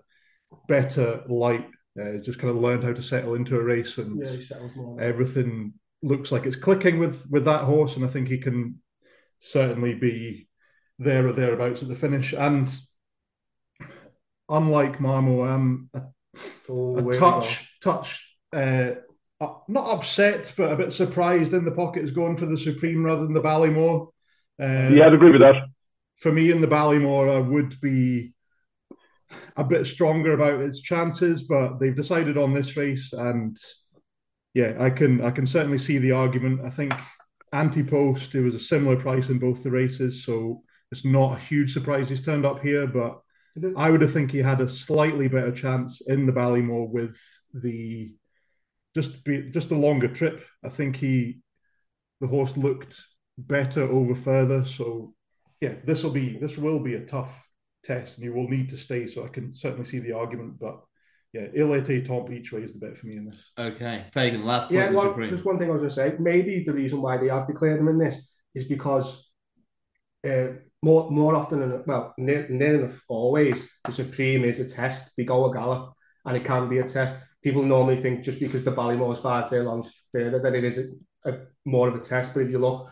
better 0.68 1.24
light. 1.28 1.68
Uh, 2.00 2.18
just 2.18 2.40
kind 2.40 2.50
of 2.50 2.62
learned 2.62 2.84
how 2.84 2.94
to 2.94 3.02
settle 3.02 3.36
into 3.36 3.58
a 3.58 3.64
race, 3.64 3.98
and 3.98 4.22
Yeah, 4.22 4.58
everything 5.00 5.74
looks 6.04 6.32
like 6.32 6.46
it's 6.46 6.56
clicking 6.56 7.00
with 7.00 7.26
with 7.30 7.46
that 7.46 7.64
horse, 7.64 7.96
and 7.96 8.06
I 8.06 8.08
think 8.08 8.28
he 8.28 8.38
can 8.38 8.82
certainly 9.40 9.94
be 9.96 10.48
there 11.00 11.28
or 11.28 11.34
thereabouts 11.34 11.82
at 11.82 11.88
the 11.88 11.96
finish. 11.96 12.34
And 12.34 12.70
unlike 14.50 15.00
Marmo, 15.00 15.48
I'm 15.48 15.90
a, 15.94 16.04
Oh, 16.70 17.10
a 17.10 17.14
touch 17.14 17.68
touch 17.82 18.38
uh, 18.54 18.58
uh, 18.58 18.96
not 19.68 19.94
upset, 19.94 20.54
but 20.58 20.72
a 20.72 20.76
bit 20.76 20.94
surprised 20.94 21.54
in 21.54 21.66
the 21.66 21.72
pocket 21.72 22.04
is 22.04 22.12
going 22.12 22.38
for 22.38 22.46
the 22.46 22.58
Supreme 22.58 23.04
rather 23.04 23.24
than 23.24 23.34
the 23.34 23.42
Ballymore. 23.42 24.08
Uh, 24.62 24.94
Yeah, 24.94 25.08
I'd 25.08 25.14
agree 25.14 25.32
with 25.32 25.42
that. 25.42 25.66
for 26.18 26.32
me 26.32 26.52
in 26.52 26.62
the 26.62 26.68
Ballymore, 26.68 27.36
I 27.36 27.40
would 27.40 27.80
be 27.82 28.34
a 29.56 29.64
bit 29.64 29.86
stronger 29.86 30.34
about 30.34 30.60
its 30.62 30.82
chances, 30.82 31.44
but 31.44 31.80
they've 31.80 31.96
decided 31.96 32.38
on 32.38 32.54
this 32.54 32.76
race, 32.78 33.14
and 33.14 33.58
yeah, 34.54 34.76
I 34.80 34.90
can 34.90 35.22
I 35.24 35.32
can 35.32 35.48
certainly 35.48 35.78
see 35.78 35.98
the 35.98 36.12
argument. 36.12 36.62
I 36.66 36.70
think 36.70 36.94
anti-post 37.54 38.36
it 38.36 38.42
was 38.42 38.56
a 38.56 38.60
similar 38.60 38.96
price 38.96 39.30
in 39.30 39.40
both 39.40 39.64
the 39.64 39.72
races, 39.72 40.24
so 40.26 40.64
it's 40.92 41.06
not 41.06 41.38
a 41.38 41.40
huge 41.40 41.74
surprise 41.74 42.10
he's 42.10 42.24
turned 42.26 42.46
up 42.46 42.60
here, 42.62 42.86
but 42.88 43.22
I 43.78 43.90
would 43.90 44.02
have 44.02 44.14
think 44.14 44.32
he 44.32 44.40
had 44.40 44.62
a 44.62 44.70
slightly 44.70 45.28
better 45.28 45.52
chance 45.52 46.02
in 46.08 46.26
the 46.26 46.32
Ballymore 46.34 46.90
with 46.90 47.18
the 47.54 48.14
just 48.94 49.24
be 49.24 49.50
just 49.50 49.72
a 49.72 49.76
longer 49.76 50.08
trip. 50.08 50.46
I 50.64 50.70
think 50.70 50.96
he 50.98 51.42
the 52.20 52.28
horse 52.28 52.58
looked 52.58 53.02
better 53.38 53.84
over 53.84 54.16
further, 54.16 54.66
so 54.66 55.14
yeah, 55.60 55.76
this 55.86 56.04
will 56.04 56.12
be 56.12 56.38
this 56.38 56.58
will 56.58 56.80
be 56.80 56.96
a 56.96 57.06
tough 57.06 57.32
test, 57.84 58.18
and 58.18 58.26
you 58.26 58.34
will 58.34 58.48
need 58.48 58.70
to 58.70 58.78
stay. 58.78 59.08
So 59.08 59.26
I 59.26 59.30
can 59.30 59.54
certainly 59.54 59.86
see 59.86 60.00
the 60.00 60.14
argument, 60.14 60.60
but 60.60 60.82
yeah, 61.34 61.48
Il 61.56 61.68
Etait 61.68 62.06
Temps 62.06 62.30
each 62.32 62.52
way 62.52 62.62
is 62.62 62.74
the 62.74 62.80
bet 62.80 62.98
for 62.98 63.08
me 63.08 63.18
in 63.18 63.26
this. 63.26 63.52
Okay, 63.58 64.06
Fagan, 64.12 64.44
last 64.44 64.70
point 64.70 64.80
Yeah, 64.80 64.88
in 64.88 64.94
the 64.94 65.00
well, 65.00 65.10
Supreme. 65.10 65.30
just 65.30 65.46
one 65.46 65.58
thing 65.58 65.70
I 65.70 65.72
was 65.72 65.82
going 65.82 65.90
to 65.90 65.96
say. 65.96 66.16
Maybe 66.20 66.64
the 66.64 66.74
reason 66.74 67.02
why 67.02 67.18
they 67.18 67.30
have 67.30 67.48
declared 67.48 67.80
him 67.80 67.88
in 67.88 67.98
this 67.98 68.18
is 68.54 68.66
because 68.66 69.32
uh, 70.28 70.48
more 70.84 71.10
more 71.10 71.36
often 71.36 71.62
than 71.62 71.84
well, 71.88 72.14
near, 72.18 72.48
near 72.50 72.76
enough 72.84 73.02
always, 73.08 73.70
the 73.86 73.92
Supreme 73.92 74.44
is 74.44 74.60
a 74.60 74.70
test. 74.70 75.12
They 75.18 75.24
go 75.24 75.50
a 75.50 75.54
gala, 75.54 75.94
and 76.26 76.36
it 76.38 76.44
can 76.46 76.68
be 76.68 76.80
a 76.80 76.88
test. 76.88 77.16
People 77.44 77.64
normally 77.64 78.00
think 78.00 78.24
just 78.24 78.40
because 78.40 78.64
the 78.64 78.72
Ballymore 78.72 79.14
is 79.14 79.20
five 79.20 79.50
furlongs 79.50 79.92
further 80.12 80.40
that 80.40 80.54
it 80.54 80.64
is 80.64 80.78
a, 80.78 81.32
a, 81.32 81.38
more 81.66 81.88
of 81.88 81.96
a 81.96 82.00
test. 82.00 82.34
But 82.34 82.42
if 82.42 82.52
you 82.52 82.60
look 82.60 82.92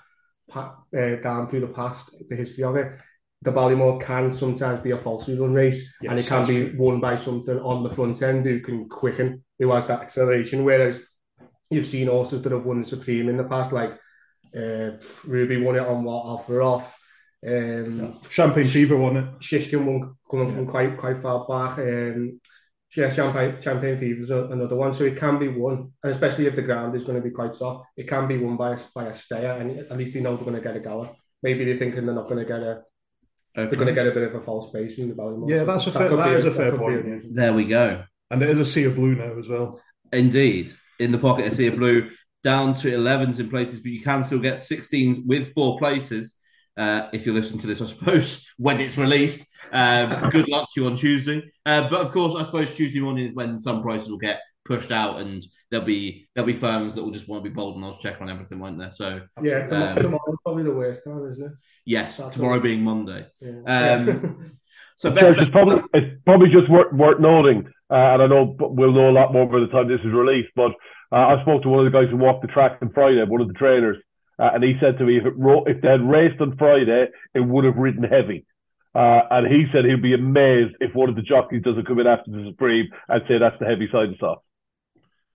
pa- 0.49 0.75
uh, 0.97 1.15
down 1.17 1.49
through 1.49 1.61
the 1.61 1.67
past, 1.67 2.09
the 2.29 2.35
history 2.35 2.63
of 2.63 2.75
it, 2.75 2.99
the 3.41 3.51
Ballymore 3.51 4.01
can 4.01 4.33
sometimes 4.33 4.81
be 4.81 4.91
a 4.91 4.97
falsely 4.97 5.39
run 5.39 5.53
race, 5.53 5.93
and 6.07 6.19
it 6.19 6.27
can 6.27 6.45
be 6.45 6.75
won 6.75 6.99
by 6.99 7.15
something 7.15 7.57
on 7.59 7.83
the 7.83 7.89
front 7.89 8.21
end 8.21 8.45
who 8.45 8.59
can 8.59 8.89
quicken, 8.89 9.43
who 9.59 9.71
has 9.71 9.85
that 9.85 10.01
acceleration. 10.01 10.65
Whereas 10.65 10.99
you've 11.69 11.85
seen 11.85 12.07
horses 12.07 12.41
that 12.41 12.51
have 12.51 12.65
won 12.65 12.81
the 12.81 12.87
Supreme 12.87 13.29
in 13.29 13.37
the 13.37 13.45
past, 13.45 13.71
like 13.71 13.91
uh, 14.55 14.91
Ruby 15.25 15.61
won 15.61 15.75
it 15.75 15.87
on 15.87 16.03
what 16.03 16.25
offer 16.25 16.61
off. 16.61 16.97
Um, 17.45 18.19
Champagne 18.29 18.65
Fever 18.65 18.97
won 18.97 19.17
it. 19.17 19.39
Shishkin 19.39 19.85
won 19.85 20.15
coming 20.29 20.53
from 20.53 20.67
quite 20.67 20.97
quite 20.97 21.21
far 21.21 21.45
back. 21.47 21.79
Um, 21.79 22.41
yeah, 22.95 23.13
Champagne 23.13 23.61
Champagne 23.61 23.97
Fever 23.97 24.21
is 24.21 24.29
another 24.31 24.75
one, 24.75 24.93
so 24.93 25.03
it 25.03 25.17
can 25.17 25.37
be 25.37 25.47
won, 25.47 25.91
and 26.03 26.11
especially 26.11 26.47
if 26.47 26.55
the 26.55 26.61
ground 26.61 26.95
is 26.95 27.03
going 27.03 27.15
to 27.17 27.21
be 27.23 27.29
quite 27.31 27.53
soft, 27.53 27.87
it 27.97 28.07
can 28.07 28.27
be 28.27 28.37
won 28.37 28.57
by 28.57 28.73
a, 28.73 28.79
by 28.95 29.05
a 29.05 29.13
stayer, 29.13 29.53
and 29.59 29.79
at 29.79 29.97
least 29.97 30.13
they 30.13 30.21
know 30.21 30.35
they're 30.35 30.45
going 30.45 30.55
to 30.55 30.61
get 30.61 30.75
a 30.75 30.79
gallop. 30.79 31.15
Maybe 31.43 31.65
they're 31.65 31.77
thinking 31.77 32.05
they're 32.05 32.15
not 32.15 32.27
going 32.29 32.39
to 32.39 32.45
get 32.45 32.61
a 32.61 32.81
they're 33.55 33.67
going 33.67 33.87
to 33.87 33.93
get 33.93 34.07
a 34.07 34.11
bit 34.11 34.23
of 34.23 34.35
a 34.35 34.41
false 34.41 34.71
base 34.71 34.99
in 34.99 35.09
the 35.09 35.15
Ballymore. 35.15 35.49
Yeah, 35.49 35.59
So 35.59 35.65
that's 35.65 35.87
a 35.87 35.91
that 35.91 35.99
fair- 35.99 36.09
could 36.09 36.19
that 36.19 36.29
be 36.29 36.35
is 36.35 36.45
a 36.45 36.51
fair 36.51 36.77
point, 36.77 37.05
reason. 37.05 37.33
There 37.33 37.53
we 37.53 37.65
go. 37.65 38.03
And 38.31 38.41
there 38.41 38.49
is 38.49 38.59
a 38.59 38.65
sea 38.65 38.83
of 38.85 38.95
blue 38.95 39.15
now 39.15 39.37
as 39.39 39.47
well. 39.47 39.81
Indeed. 40.13 40.71
In 40.99 41.11
the 41.11 41.17
pocket, 41.17 41.45
I 41.45 41.49
see 41.49 41.67
a 41.67 41.71
blue 41.71 42.09
down 42.43 42.73
to 42.75 42.91
11s 42.91 43.39
in 43.39 43.49
places, 43.49 43.79
but 43.81 43.91
you 43.91 44.01
can 44.01 44.23
still 44.23 44.39
get 44.39 44.55
16s 44.55 45.19
with 45.25 45.53
four 45.53 45.77
places. 45.79 46.35
Uh, 46.79 47.09
if 47.13 47.25
you 47.25 47.33
listen 47.33 47.59
to 47.59 47.67
this, 47.67 47.81
I 47.81 47.85
suppose, 47.87 48.47
when 48.57 48.79
it's 48.79 48.97
released. 48.97 49.45
Um, 49.71 50.29
good 50.31 50.47
luck 50.47 50.69
to 50.73 50.81
you 50.81 50.87
on 50.87 50.97
Tuesday. 50.97 51.43
Uh, 51.65 51.89
but 51.89 52.01
of 52.01 52.11
course, 52.11 52.35
I 52.35 52.45
suppose 52.45 52.73
Tuesday 52.75 53.01
morning 53.01 53.25
is 53.27 53.33
when 53.35 53.59
some 53.59 53.81
prices 53.83 54.09
will 54.09 54.17
get 54.17 54.39
pushed 54.65 54.91
out, 54.91 55.19
and 55.19 55.45
there'll 55.69 55.85
be 55.85 56.27
there'll 56.33 56.47
be 56.47 56.53
firms 56.53 56.95
that 56.95 57.03
will 57.03 57.11
just 57.11 57.27
want 57.27 57.43
to 57.43 57.49
be 57.49 57.53
bold 57.53 57.75
and 57.75 57.85
odds 57.85 58.01
check 58.01 58.21
on 58.21 58.29
everything, 58.29 58.59
won't 58.59 58.79
there? 58.79 58.91
So 58.91 59.21
Yeah, 59.43 59.65
tomorrow, 59.65 59.91
Um, 59.91 59.97
tomorrow's 59.97 60.37
probably 60.43 60.63
the 60.63 60.73
worst 60.73 61.03
time, 61.03 61.23
isn't 61.29 61.45
it? 61.45 61.51
yes, 61.85 62.17
That's 62.17 62.35
tomorrow 62.35 62.55
all. 62.55 62.59
being 62.61 62.81
Monday. 62.83 63.27
Yeah. 63.41 63.61
Um, 63.67 64.51
So 64.97 65.09
Church, 65.11 65.19
best 65.37 65.41
it's 65.43 65.51
probably 65.51 65.81
it's 65.93 66.21
probably 66.25 66.49
just 66.49 66.69
worth 66.69 66.91
worth 66.91 67.19
noting, 67.21 67.65
uh, 67.89 67.95
and 68.13 68.21
I 68.23 68.27
know 68.27 68.53
we'll 68.59 68.91
know 68.91 69.09
a 69.09 69.15
lot 69.19 69.31
more 69.31 69.45
by 69.47 69.59
the 69.61 69.67
time 69.67 69.87
this 69.87 70.01
is 70.01 70.11
released. 70.11 70.49
But 70.57 70.71
uh, 71.13 71.15
I 71.37 71.41
spoke 71.43 71.61
to 71.63 71.69
one 71.69 71.85
of 71.85 71.89
the 71.91 71.97
guys 71.97 72.09
who 72.11 72.17
walked 72.17 72.41
the 72.41 72.49
track 72.49 72.79
on 72.81 72.91
Friday, 72.91 73.23
one 73.23 73.39
of 73.39 73.47
the 73.47 73.53
trainers, 73.53 73.95
uh, 74.39 74.51
and 74.53 74.63
he 74.63 74.75
said 74.79 74.97
to 74.97 75.03
me 75.03 75.17
if 75.17 75.25
it 75.25 75.37
ro- 75.37 75.65
if 75.65 75.81
they 75.81 75.89
had 75.89 76.01
raced 76.01 76.39
on 76.39 76.55
Friday, 76.57 77.07
it 77.33 77.41
would 77.41 77.65
have 77.65 77.75
ridden 77.75 78.03
heavy. 78.03 78.45
Uh, 78.95 79.21
and 79.29 79.47
he 79.47 79.65
said 79.71 79.85
he'd 79.85 80.01
be 80.01 80.13
amazed 80.13 80.75
if 80.79 80.95
one 80.95 81.09
of 81.09 81.15
the 81.15 81.21
jockeys 81.21 81.61
doesn't 81.61 81.85
come 81.85 81.99
in 81.99 82.07
after 82.07 82.31
the 82.31 82.45
Supreme 82.49 82.87
and 83.07 83.21
say 83.27 83.37
that's 83.37 83.59
the 83.59 83.65
heavy 83.65 83.87
side 83.91 84.09
of 84.09 84.15
stuff. 84.15 84.39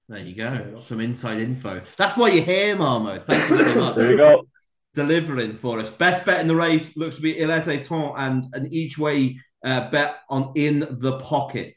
there 0.08 0.18
you 0.18 0.34
go, 0.34 0.80
some 0.80 1.00
inside 1.00 1.38
info. 1.38 1.82
That's 1.96 2.16
why 2.16 2.30
you're 2.30 2.44
here, 2.44 2.76
Marmo. 2.76 3.22
Thank 3.24 3.50
you 3.50 3.56
very 3.58 3.80
much. 3.80 3.94
There 3.96 4.10
you 4.10 4.16
go. 4.16 4.46
delivering 4.94 5.56
for 5.58 5.78
us. 5.78 5.90
Best 5.90 6.24
bet 6.24 6.40
in 6.40 6.48
the 6.48 6.56
race 6.56 6.96
looks 6.96 7.16
to 7.16 7.22
be 7.22 7.38
Il 7.38 7.48
Temps 7.48 8.14
and 8.16 8.44
an 8.54 8.66
each 8.72 8.98
way 8.98 9.38
uh, 9.64 9.90
bet 9.90 10.16
on 10.30 10.52
in 10.56 10.80
the 10.90 11.18
pocket. 11.20 11.76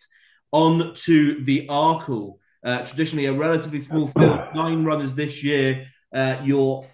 On 0.51 0.95
to 0.95 1.43
the 1.43 1.67
Arkle. 1.67 2.37
Uh, 2.63 2.83
traditionally 2.85 3.27
a 3.27 3.33
relatively 3.33 3.81
small 3.81 4.07
field, 4.07 4.41
nine 4.55 4.83
runners 4.83 5.13
this 5.13 5.43
year. 5.43 5.87
Uh, 6.13 6.37
your 6.43 6.85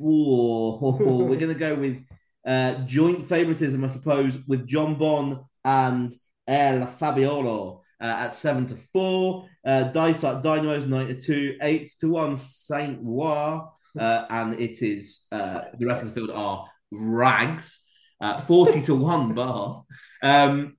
We're 1.28 1.36
going 1.36 1.52
to 1.52 1.54
go 1.54 1.74
with 1.74 2.04
uh, 2.46 2.74
joint 2.86 3.28
favoritism, 3.28 3.84
I 3.84 3.88
suppose, 3.88 4.38
with 4.46 4.66
Jonbon 4.66 5.44
and 5.64 6.12
El 6.46 6.86
Fabiolo 6.86 7.80
uh, 8.00 8.04
at 8.04 8.34
seven 8.34 8.66
to 8.68 8.76
four. 8.92 9.46
Uh, 9.64 9.84
Dysart 9.84 10.42
Dynamo's 10.42 10.86
nine 10.86 11.08
to 11.08 11.20
two, 11.20 11.56
eight 11.62 11.92
to 12.00 12.08
one 12.08 12.36
Saint 12.36 12.98
Roi, 13.02 13.60
uh, 13.98 14.24
and 14.30 14.54
it 14.54 14.82
is 14.82 15.26
uh, 15.32 15.62
the 15.78 15.86
rest 15.86 16.02
of 16.02 16.08
the 16.08 16.14
field 16.14 16.30
are 16.30 16.68
rags, 16.90 17.86
uh, 18.20 18.40
forty 18.42 18.80
to 18.82 18.94
one 18.96 19.34
bar. 19.34 19.84
Um, 20.22 20.76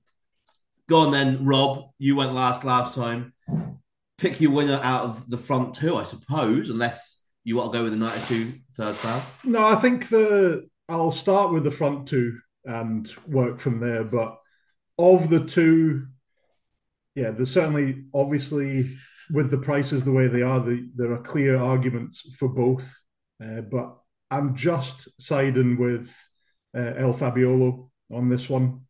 go 0.88 1.00
on 1.00 1.10
then, 1.12 1.44
Rob. 1.44 1.90
You 1.98 2.16
went 2.16 2.34
last 2.34 2.64
last 2.64 2.94
time. 2.94 3.34
Pick 4.18 4.40
your 4.40 4.52
winner 4.52 4.80
out 4.82 5.04
of 5.04 5.28
the 5.30 5.38
front 5.38 5.74
two, 5.74 5.96
I 5.96 6.04
suppose, 6.04 6.70
unless 6.70 7.21
you 7.44 7.56
want 7.56 7.72
to 7.72 7.78
go 7.78 7.84
with 7.84 7.92
the 7.92 7.98
ninety-two 7.98 8.52
third 8.76 8.96
cloud. 8.96 9.22
No, 9.44 9.64
I 9.64 9.76
think 9.76 10.08
the 10.08 10.68
I'll 10.88 11.10
start 11.10 11.52
with 11.52 11.64
the 11.64 11.70
front 11.70 12.08
two 12.08 12.38
and 12.64 13.12
work 13.26 13.60
from 13.60 13.80
there. 13.80 14.04
But 14.04 14.38
of 14.98 15.28
the 15.28 15.44
two, 15.44 16.06
yeah, 17.14 17.30
there's 17.30 17.52
certainly 17.52 18.04
obviously 18.14 18.96
with 19.30 19.50
the 19.50 19.58
prices 19.58 20.04
the 20.04 20.12
way 20.12 20.28
they 20.28 20.42
are, 20.42 20.60
the, 20.60 20.88
there 20.94 21.12
are 21.12 21.22
clear 21.22 21.56
arguments 21.56 22.20
for 22.36 22.48
both. 22.48 22.94
Uh, 23.42 23.62
but 23.62 23.96
I'm 24.30 24.54
just 24.54 25.08
siding 25.20 25.78
with 25.78 26.14
uh, 26.76 26.92
El 26.96 27.14
Fabiolo 27.14 27.90
on 28.12 28.28
this 28.28 28.48
one. 28.48 28.80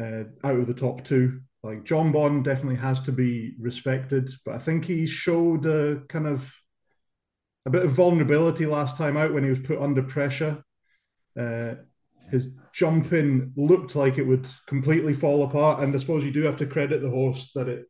Uh, 0.00 0.24
out 0.42 0.58
of 0.58 0.66
the 0.66 0.72
top 0.72 1.04
two, 1.04 1.40
like 1.62 1.84
Jonbon 1.84 2.42
definitely 2.42 2.76
has 2.76 2.98
to 3.02 3.12
be 3.12 3.54
respected, 3.60 4.30
but 4.46 4.54
I 4.54 4.58
think 4.58 4.86
he 4.86 5.06
showed 5.06 5.66
a 5.66 6.00
kind 6.08 6.26
of 6.26 6.50
a 7.66 7.70
bit 7.70 7.84
of 7.84 7.92
vulnerability 7.92 8.66
last 8.66 8.96
time 8.96 9.16
out 9.16 9.32
when 9.32 9.44
he 9.44 9.50
was 9.50 9.58
put 9.58 9.80
under 9.80 10.02
pressure. 10.02 10.62
Uh, 11.38 11.74
his 12.30 12.48
jumping 12.72 13.52
looked 13.56 13.94
like 13.94 14.18
it 14.18 14.26
would 14.26 14.46
completely 14.66 15.14
fall 15.14 15.44
apart, 15.44 15.82
and 15.82 15.94
I 15.94 15.98
suppose 15.98 16.24
you 16.24 16.32
do 16.32 16.42
have 16.42 16.56
to 16.58 16.66
credit 16.66 17.02
the 17.02 17.10
horse 17.10 17.52
that 17.54 17.68
it 17.68 17.86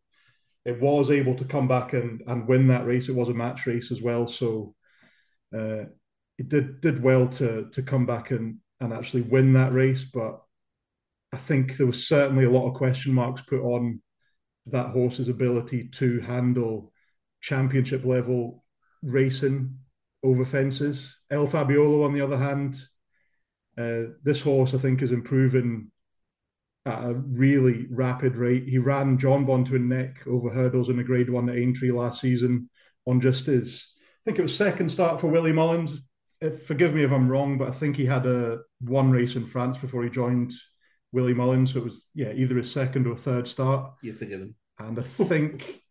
it 0.64 0.80
was 0.80 1.10
able 1.10 1.34
to 1.36 1.44
come 1.44 1.66
back 1.68 1.92
and 1.92 2.22
and 2.26 2.46
win 2.46 2.68
that 2.68 2.86
race. 2.86 3.08
It 3.08 3.14
was 3.14 3.28
a 3.28 3.34
match 3.34 3.66
race 3.66 3.90
as 3.90 4.02
well, 4.02 4.26
so 4.26 4.74
uh, 5.54 5.84
it 6.38 6.48
did 6.48 6.80
did 6.80 7.02
well 7.02 7.28
to 7.28 7.68
to 7.70 7.82
come 7.82 8.06
back 8.06 8.30
and 8.30 8.58
and 8.80 8.92
actually 8.92 9.22
win 9.22 9.52
that 9.54 9.72
race. 9.72 10.04
But 10.04 10.40
I 11.32 11.36
think 11.38 11.76
there 11.76 11.86
was 11.86 12.06
certainly 12.06 12.44
a 12.44 12.50
lot 12.50 12.68
of 12.68 12.74
question 12.74 13.12
marks 13.14 13.42
put 13.42 13.62
on 13.62 14.02
that 14.66 14.90
horse's 14.90 15.28
ability 15.28 15.88
to 15.88 16.20
handle 16.20 16.92
championship 17.40 18.04
level 18.04 18.61
racing 19.02 19.76
over 20.22 20.44
fences. 20.44 21.16
El 21.30 21.46
Fabiolo, 21.46 22.04
on 22.04 22.12
the 22.12 22.20
other 22.20 22.38
hand, 22.38 22.80
uh, 23.78 24.12
this 24.22 24.40
horse 24.40 24.74
I 24.74 24.78
think 24.78 25.02
is 25.02 25.12
improving 25.12 25.90
at 26.84 27.04
a 27.04 27.14
really 27.14 27.86
rapid 27.90 28.36
rate. 28.36 28.68
He 28.68 28.78
ran 28.78 29.18
Jonbon 29.18 29.66
to 29.68 29.76
a 29.76 29.78
neck 29.78 30.26
over 30.26 30.50
hurdles 30.50 30.88
in 30.88 30.98
a 30.98 31.04
Grade 31.04 31.30
One 31.30 31.48
at 31.48 31.56
Aintree 31.56 31.92
last 31.92 32.20
season 32.20 32.68
on 33.06 33.20
just 33.20 33.46
his, 33.46 33.92
I 33.98 34.22
think 34.24 34.38
it 34.38 34.42
was 34.42 34.56
second 34.56 34.90
start 34.90 35.20
for 35.20 35.28
Willie 35.28 35.52
Mullins. 35.52 36.00
If, 36.40 36.66
forgive 36.66 36.92
me 36.92 37.04
if 37.04 37.12
I'm 37.12 37.28
wrong, 37.28 37.56
but 37.56 37.68
I 37.68 37.72
think 37.72 37.96
he 37.96 38.04
had 38.04 38.26
a 38.26 38.58
one 38.80 39.10
race 39.10 39.36
in 39.36 39.46
France 39.46 39.78
before 39.78 40.02
he 40.02 40.10
joined 40.10 40.52
Willie 41.12 41.34
Mullins. 41.34 41.72
So 41.72 41.78
it 41.80 41.84
was 41.84 42.04
yeah 42.14 42.32
either 42.32 42.56
his 42.56 42.70
second 42.70 43.06
or 43.06 43.16
third 43.16 43.46
start. 43.46 43.92
You're 44.02 44.14
forgiven. 44.14 44.54
And 44.78 44.98
I 44.98 45.02
think 45.02 45.81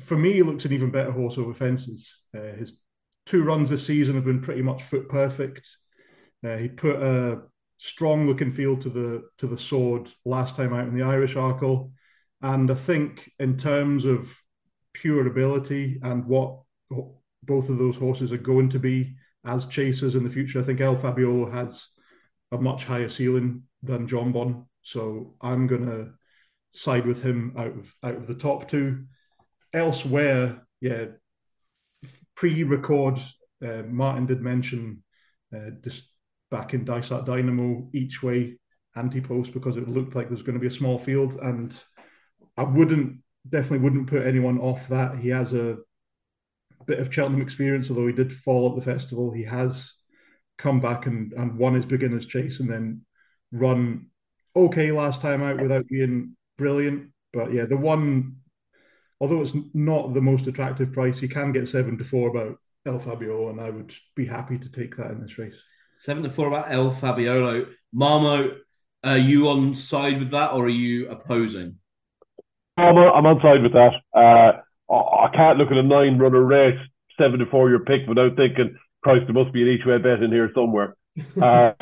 for 0.00 0.16
me, 0.16 0.34
he 0.34 0.42
looks 0.42 0.64
an 0.64 0.72
even 0.72 0.90
better 0.90 1.12
horse 1.12 1.38
over 1.38 1.54
fences. 1.54 2.22
Uh, 2.36 2.54
his 2.56 2.78
two 3.26 3.44
runs 3.44 3.70
this 3.70 3.86
season 3.86 4.14
have 4.14 4.24
been 4.24 4.40
pretty 4.40 4.62
much 4.62 4.82
foot 4.82 5.08
perfect. 5.08 5.68
Uh, 6.44 6.56
he 6.56 6.68
put 6.68 6.96
a 6.96 7.42
strong 7.78 8.26
looking 8.26 8.52
field 8.52 8.80
to 8.82 8.88
the 8.88 9.22
to 9.38 9.46
the 9.46 9.58
sword 9.58 10.08
last 10.24 10.56
time 10.56 10.72
out 10.72 10.88
in 10.88 10.94
the 10.96 11.04
Irish 11.04 11.34
Arkle, 11.34 11.92
and 12.40 12.70
I 12.70 12.74
think 12.74 13.30
in 13.38 13.56
terms 13.56 14.04
of 14.04 14.34
pure 14.92 15.26
ability 15.26 15.98
and 16.02 16.24
what 16.26 16.60
both 17.42 17.68
of 17.68 17.78
those 17.78 17.96
horses 17.96 18.32
are 18.32 18.38
going 18.38 18.68
to 18.70 18.78
be 18.78 19.14
as 19.44 19.66
chasers 19.66 20.14
in 20.14 20.24
the 20.24 20.30
future, 20.30 20.60
I 20.60 20.62
think 20.62 20.80
El 20.80 20.96
Fabiolo 20.96 21.50
has 21.52 21.84
a 22.52 22.58
much 22.58 22.84
higher 22.84 23.08
ceiling 23.08 23.64
than 23.82 24.06
Jonbon. 24.06 24.66
So 24.82 25.34
I'm 25.40 25.66
gonna 25.66 26.12
side 26.74 27.06
with 27.06 27.22
him 27.22 27.54
out 27.56 27.76
of 27.78 27.94
out 28.02 28.16
of 28.16 28.26
the 28.26 28.34
top 28.34 28.68
two. 28.68 29.04
Elsewhere, 29.74 30.66
yeah, 30.80 31.06
pre-record, 32.34 33.18
uh, 33.64 33.82
Martin 33.88 34.26
did 34.26 34.40
mention 34.40 35.02
uh, 35.54 35.70
this 35.82 36.02
back 36.50 36.74
in 36.74 36.84
Dysart 36.84 37.24
Dynamo 37.24 37.88
each 37.94 38.22
way 38.22 38.58
anti-post 38.96 39.54
because 39.54 39.76
it 39.76 39.88
looked 39.88 40.14
like 40.14 40.28
there's 40.28 40.42
going 40.42 40.54
to 40.54 40.60
be 40.60 40.66
a 40.66 40.70
small 40.70 40.98
field, 40.98 41.34
and 41.34 41.78
I 42.56 42.64
wouldn't 42.64 43.22
definitely 43.48 43.78
wouldn't 43.78 44.08
put 44.08 44.26
anyone 44.26 44.58
off 44.58 44.88
that. 44.88 45.18
He 45.18 45.28
has 45.30 45.52
a 45.52 45.78
bit 46.86 46.98
of 46.98 47.12
Cheltenham 47.12 47.42
experience, 47.42 47.88
although 47.90 48.06
he 48.06 48.12
did 48.12 48.32
fall 48.32 48.70
at 48.70 48.76
the 48.76 48.92
festival. 48.92 49.32
He 49.32 49.44
has 49.44 49.92
come 50.58 50.80
back 50.80 51.06
and, 51.06 51.32
and 51.32 51.58
won 51.58 51.74
his 51.74 51.86
beginner's 51.86 52.26
chase 52.26 52.60
and 52.60 52.70
then 52.70 53.02
run 53.50 54.06
okay 54.54 54.92
last 54.92 55.20
time 55.20 55.42
out 55.42 55.60
without 55.60 55.86
being 55.88 56.36
brilliant. 56.58 57.10
But 57.32 57.52
yeah, 57.52 57.64
the 57.64 57.76
one, 57.76 58.36
although 59.22 59.40
it's 59.40 59.56
not 59.72 60.12
the 60.14 60.20
most 60.20 60.48
attractive 60.48 60.92
price, 60.92 61.22
you 61.22 61.28
can 61.28 61.52
get 61.52 61.68
seven 61.68 61.96
to 61.96 62.04
four 62.04 62.28
about 62.28 62.58
El 62.84 62.98
Fabio, 62.98 63.50
and 63.50 63.60
I 63.60 63.70
would 63.70 63.92
be 64.16 64.26
happy 64.26 64.58
to 64.58 64.68
take 64.68 64.96
that 64.96 65.12
in 65.12 65.22
this 65.22 65.38
race. 65.38 65.54
Seven 66.00 66.24
to 66.24 66.30
four 66.30 66.48
about 66.48 66.72
El 66.72 66.90
Fabiolo. 66.90 67.68
Marmo, 67.94 68.56
are 69.04 69.18
you 69.18 69.48
on 69.48 69.76
side 69.76 70.18
with 70.18 70.32
that 70.32 70.52
or 70.52 70.64
are 70.64 70.68
you 70.68 71.08
opposing? 71.08 71.76
I'm 72.76 72.96
on, 72.96 73.16
I'm 73.16 73.26
on 73.26 73.40
side 73.40 73.62
with 73.62 73.72
that. 73.74 73.92
Uh, 74.12 74.92
I 74.92 75.26
I 75.26 75.30
can't 75.32 75.56
look 75.56 75.70
at 75.70 75.76
a 75.76 75.84
nine 75.84 76.18
runner 76.18 76.42
race, 76.42 76.80
seven 77.16 77.38
to 77.38 77.46
four 77.46 77.70
your 77.70 77.78
pick 77.78 78.08
without 78.08 78.34
thinking, 78.34 78.76
Christ, 79.04 79.26
there 79.26 79.34
must 79.34 79.52
be 79.52 79.62
an 79.62 79.68
each 79.68 79.86
way 79.86 79.98
bet 79.98 80.22
in 80.22 80.32
here 80.32 80.50
somewhere. 80.52 80.96
uh, 81.40 81.72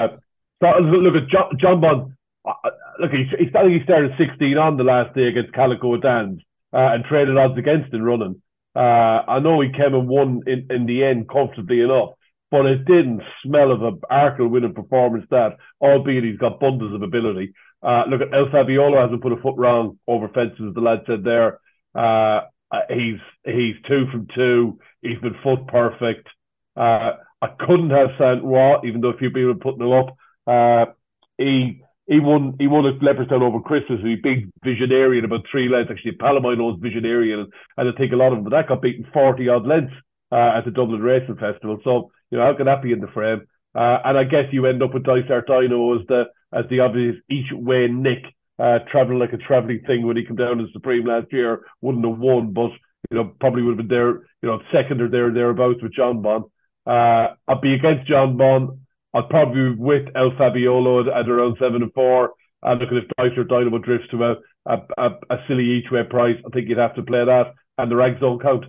so, 0.62 0.68
look 0.78 1.14
at 1.14 1.28
John, 1.30 1.56
Jonbon. 1.56 2.12
Uh, 2.44 2.52
look, 2.98 3.12
he, 3.12 3.24
he, 3.38 3.48
I 3.56 3.62
think 3.62 3.80
he 3.80 3.84
started 3.84 4.12
16 4.18 4.58
on 4.58 4.76
the 4.76 4.84
last 4.84 5.14
day 5.14 5.28
against 5.28 5.54
Calico 5.54 5.96
Dans 5.96 6.38
uh, 6.72 6.94
and 6.94 7.04
traded 7.04 7.36
odds 7.36 7.58
against 7.58 7.92
in 7.92 8.02
running. 8.02 8.42
Uh, 8.74 9.22
I 9.26 9.40
know 9.40 9.60
he 9.60 9.72
came 9.72 9.94
and 9.94 10.08
won 10.08 10.42
in, 10.46 10.66
in 10.70 10.86
the 10.86 11.04
end 11.04 11.28
comfortably 11.28 11.80
enough, 11.80 12.10
but 12.50 12.66
it 12.66 12.84
didn't 12.84 13.22
smell 13.44 13.72
of 13.72 13.82
an 13.82 14.00
Arkle 14.10 14.50
winning 14.50 14.74
performance 14.74 15.26
that, 15.30 15.56
albeit 15.80 16.24
he's 16.24 16.38
got 16.38 16.60
bundles 16.60 16.94
of 16.94 17.02
ability. 17.02 17.52
Uh, 17.82 18.04
look 18.08 18.20
at 18.20 18.34
El 18.34 18.46
Fabiolo 18.46 19.00
hasn't 19.00 19.22
put 19.22 19.32
a 19.32 19.36
foot 19.36 19.56
wrong 19.56 19.98
over 20.06 20.28
fences, 20.28 20.66
as 20.68 20.74
the 20.74 20.80
lad 20.80 21.00
said 21.06 21.24
there. 21.24 21.58
Uh, 21.94 22.42
he's 22.88 23.18
he's 23.44 23.74
two 23.88 24.06
from 24.12 24.28
two. 24.34 24.78
He's 25.02 25.18
been 25.18 25.34
foot 25.42 25.66
perfect. 25.66 26.28
Uh, 26.76 27.12
I 27.42 27.48
couldn't 27.58 27.90
have 27.90 28.10
Saint 28.18 28.44
Roi, 28.44 28.80
even 28.84 29.00
though 29.00 29.08
a 29.08 29.16
few 29.16 29.30
people 29.30 29.46
were 29.46 29.54
putting 29.54 29.80
him 29.80 29.92
up. 29.92 30.16
Uh, 30.46 30.92
he 31.38 31.82
he 32.10 32.18
won 32.18 32.56
he 32.58 32.66
won 32.66 32.86
at 32.86 33.00
Leopardstown 33.00 33.40
over 33.40 33.60
Christmas. 33.60 34.00
He 34.02 34.16
big 34.16 34.50
visionarian 34.66 35.24
about 35.24 35.46
three 35.50 35.68
lengths. 35.68 35.92
Actually, 35.92 36.16
Palomino's 36.16 36.80
visionarian, 36.80 37.44
and, 37.44 37.52
and 37.76 37.88
I 37.88 37.92
think 37.96 38.12
a 38.12 38.16
lot 38.16 38.32
of 38.32 38.38
them. 38.38 38.44
But 38.44 38.50
that 38.50 38.68
got 38.68 38.82
beaten 38.82 39.06
forty 39.12 39.48
odd 39.48 39.66
lengths 39.66 39.94
uh, 40.32 40.58
at 40.58 40.64
the 40.64 40.72
Dublin 40.72 41.00
Racing 41.00 41.36
Festival. 41.36 41.78
So 41.84 42.10
you 42.30 42.38
know 42.38 42.44
how 42.44 42.56
can 42.56 42.66
that 42.66 42.82
be 42.82 42.92
in 42.92 43.00
the 43.00 43.06
frame? 43.14 43.46
Uh, 43.74 43.98
and 44.04 44.18
I 44.18 44.24
guess 44.24 44.46
you 44.50 44.66
end 44.66 44.82
up 44.82 44.92
with 44.92 45.04
Dysart 45.04 45.46
Dino 45.46 45.98
as 45.98 46.06
the 46.08 46.24
as 46.52 46.64
the 46.68 46.80
obvious 46.80 47.14
each 47.30 47.52
way 47.52 47.86
Nick 47.86 48.24
uh, 48.58 48.80
traveling 48.90 49.20
like 49.20 49.32
a 49.32 49.38
traveling 49.38 49.80
thing 49.86 50.04
when 50.04 50.16
he 50.16 50.26
came 50.26 50.36
down 50.36 50.58
to 50.58 50.66
Supreme 50.72 51.06
last 51.06 51.32
year 51.32 51.62
wouldn't 51.80 52.04
have 52.04 52.18
won, 52.18 52.52
but 52.52 52.72
you 53.10 53.16
know, 53.18 53.32
probably 53.40 53.62
would 53.62 53.78
have 53.78 53.88
been 53.88 53.96
there, 53.96 54.10
you 54.42 54.48
know, 54.48 54.60
second 54.72 55.00
or 55.00 55.08
there 55.08 55.32
thereabouts 55.32 55.82
with 55.82 55.94
Jonbon. 55.94 56.50
Uh, 56.86 57.34
I'd 57.48 57.60
be 57.60 57.74
against 57.74 58.10
Jonbon. 58.10 58.80
I'd 59.14 59.28
probably 59.28 59.70
be 59.70 59.76
with 59.76 60.08
El 60.14 60.30
Fabiolo 60.32 61.06
at, 61.06 61.16
at 61.16 61.28
around 61.28 61.56
seven 61.58 61.82
and 61.82 61.92
four. 61.92 62.34
And 62.62 62.80
looking 62.80 62.98
if 62.98 63.04
Dysart 63.16 63.48
Dynamo 63.48 63.78
drifts 63.78 64.08
to 64.10 64.22
a, 64.24 64.36
a, 64.66 64.78
a, 64.98 65.10
a 65.30 65.36
silly 65.48 65.64
each 65.64 65.90
way 65.90 66.02
price, 66.04 66.36
I 66.46 66.50
think 66.50 66.68
you'd 66.68 66.78
have 66.78 66.94
to 66.96 67.02
play 67.02 67.24
that, 67.24 67.54
and 67.78 67.90
the 67.90 67.96
rags 67.96 68.20
don't 68.20 68.42
count. 68.42 68.66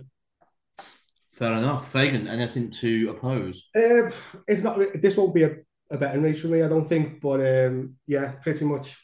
Fair 1.32 1.52
enough. 1.54 1.92
Fagan, 1.92 2.28
anything 2.28 2.70
to 2.70 3.10
oppose? 3.10 3.68
Uh, 3.74 4.10
it's 4.48 4.62
not. 4.62 4.78
This 4.94 5.16
won't 5.16 5.34
be 5.34 5.42
a, 5.42 5.56
a 5.90 5.98
betting 5.98 6.22
race 6.22 6.40
for 6.40 6.48
me, 6.48 6.62
I 6.62 6.68
don't 6.68 6.88
think. 6.88 7.20
But 7.20 7.40
um, 7.40 7.96
yeah, 8.06 8.32
pretty 8.32 8.64
much. 8.64 8.98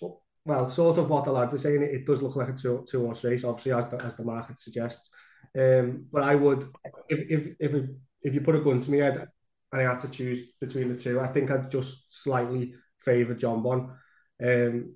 Well, 0.45 0.71
sort 0.71 0.99
of 0.99 1.11
what 1.11 1.25
the 1.25 1.33
lads 1.33 1.52
are 1.52 1.59
saying. 1.59 1.83
It, 1.83 1.95
it 1.95 2.07
does 2.07 2.23
look 2.23 2.37
like 2.37 2.49
a 2.49 2.52
two 2.54 2.87
two 2.88 3.04
horse 3.04 3.25
race, 3.25 3.45
obviously, 3.45 3.73
as 3.73 3.87
the, 3.87 4.02
as 4.02 4.14
the 4.14 4.25
market 4.25 4.59
suggests. 4.59 5.11
Um, 5.59 6.07
but 6.11 6.23
I 6.23 6.35
would, 6.35 6.64
if 7.09 7.30
if 7.30 7.57
if 7.61 7.85
if 8.23 8.35
you 8.35 8.40
put 8.40 8.57
a 8.57 8.61
gun 8.61 8.80
to 8.80 8.90
me 8.90 8.99
head 8.99 9.28
and 9.73 9.83
I 9.83 9.91
had 9.91 10.01
to 10.01 10.09
choose 10.09 10.49
between 10.61 10.89
the 10.89 10.99
two, 10.99 11.21
I 11.21 11.27
think 11.29 11.51
I'd 11.51 11.71
just 11.71 12.05
slightly 12.09 12.75
favour 13.01 13.35
Jonbon. 13.35 13.91
Um, 14.43 14.95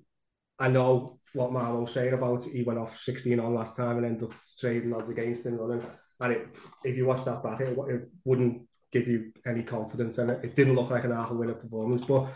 I 0.59 0.67
know 0.67 1.19
what 1.33 1.51
Marmo's 1.51 1.93
saying 1.93 2.13
about 2.13 2.43
he 2.43 2.63
went 2.63 2.79
off 2.79 3.01
16 3.01 3.39
on 3.39 3.55
last 3.55 3.75
time 3.75 3.97
and 3.97 4.05
ended 4.05 4.23
up 4.23 4.33
trading 4.59 4.93
odds 4.93 5.09
against 5.09 5.45
him 5.45 5.57
running. 5.57 5.85
And 6.19 6.33
it, 6.33 6.57
if 6.83 6.95
you 6.95 7.05
watch 7.05 7.25
that 7.25 7.43
back, 7.43 7.59
it, 7.59 7.77
it 7.89 8.09
wouldn't 8.23 8.67
give 8.91 9.07
you 9.07 9.33
any 9.45 9.63
confidence. 9.63 10.17
And 10.19 10.31
it, 10.31 10.39
it 10.43 10.55
didn't 10.55 10.75
look 10.75 10.89
like 10.89 11.03
an 11.03 11.11
Arkle 11.11 11.37
winner 11.37 11.55
performance, 11.55 12.05
but 12.05 12.31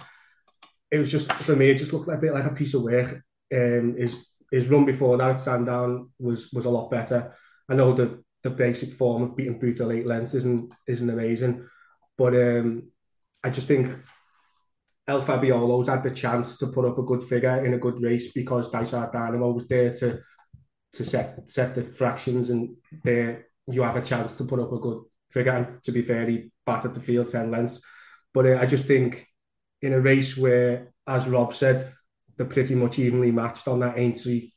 it 0.91 0.98
was 0.98 1.12
just 1.12 1.32
for 1.32 1.56
me. 1.56 1.70
It 1.70 1.77
just 1.77 1.94
looked 1.94 2.08
a 2.08 2.17
bit 2.17 2.34
like 2.34 2.46
a 2.46 2.56
piece 2.56 2.74
of 2.74 2.82
work. 2.82 3.22
Um, 3.53 3.96
his 3.98 4.25
his 4.51 4.67
run 4.67 4.86
before 4.86 5.17
that 5.17 5.29
at 5.29 5.39
Sandown 5.39 6.10
was 6.20 6.51
was 6.51 6.65
a 6.65 6.70
lot 6.70 6.89
better. 6.89 7.34
I 7.70 7.75
know 7.75 7.94
the 7.94 8.24
the 8.44 8.50
basic 8.50 8.94
form 8.94 9.24
of 9.24 9.36
beating 9.36 9.60
Buta 9.60 9.86
late 9.86 10.06
lengths 10.06 10.34
isn't 10.34 10.74
isn't 10.88 11.10
amazing, 11.10 11.67
but 12.17 12.36
um, 12.36 12.91
I 13.43 13.50
just 13.50 13.67
think 13.67 13.93
El 15.07 15.21
Fabiolo's 15.21 15.88
had 15.88 16.03
the 16.03 16.12
chance 16.12 16.57
to 16.57 16.67
put 16.67 16.86
up 16.86 16.97
a 16.97 17.03
good 17.03 17.24
figure 17.24 17.63
in 17.65 17.74
a 17.74 17.77
good 17.77 18.01
race 18.01 18.31
because 18.33 18.69
Dysart 18.69 19.13
Dynamo 19.13 19.51
was 19.51 19.67
there 19.67 19.93
to 19.95 20.19
to 20.93 21.05
set 21.05 21.50
set 21.50 21.75
the 21.75 21.83
fractions 21.83 22.50
and 22.50 22.75
there 23.03 23.47
you 23.67 23.83
have 23.83 23.95
a 23.97 24.01
chance 24.01 24.36
to 24.36 24.45
put 24.45 24.59
up 24.59 24.71
a 24.71 24.79
good 24.79 25.03
figure. 25.31 25.51
And 25.51 25.83
to 25.83 25.91
be 25.91 26.01
fair, 26.01 26.25
he 26.25 26.51
battered 26.65 26.95
the 26.95 27.01
field 27.01 27.27
10 27.29 27.51
lengths. 27.51 27.81
But 28.33 28.45
uh, 28.45 28.57
I 28.62 28.65
just 28.65 28.86
think 28.86 29.27
in 29.81 29.93
a 29.93 30.00
race 30.00 30.38
where, 30.38 30.93
as 31.05 31.27
Rob 31.27 31.53
said, 31.53 31.93
they're 32.36 32.45
pretty 32.45 32.75
much 32.75 33.00
evenly 33.00 33.31
matched 33.31 33.67
on 33.67 33.79
that 33.79 33.97
Aintree 33.97 34.51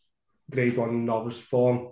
grade 0.51 0.77
one 0.77 1.05
novice 1.05 1.39
form. 1.39 1.91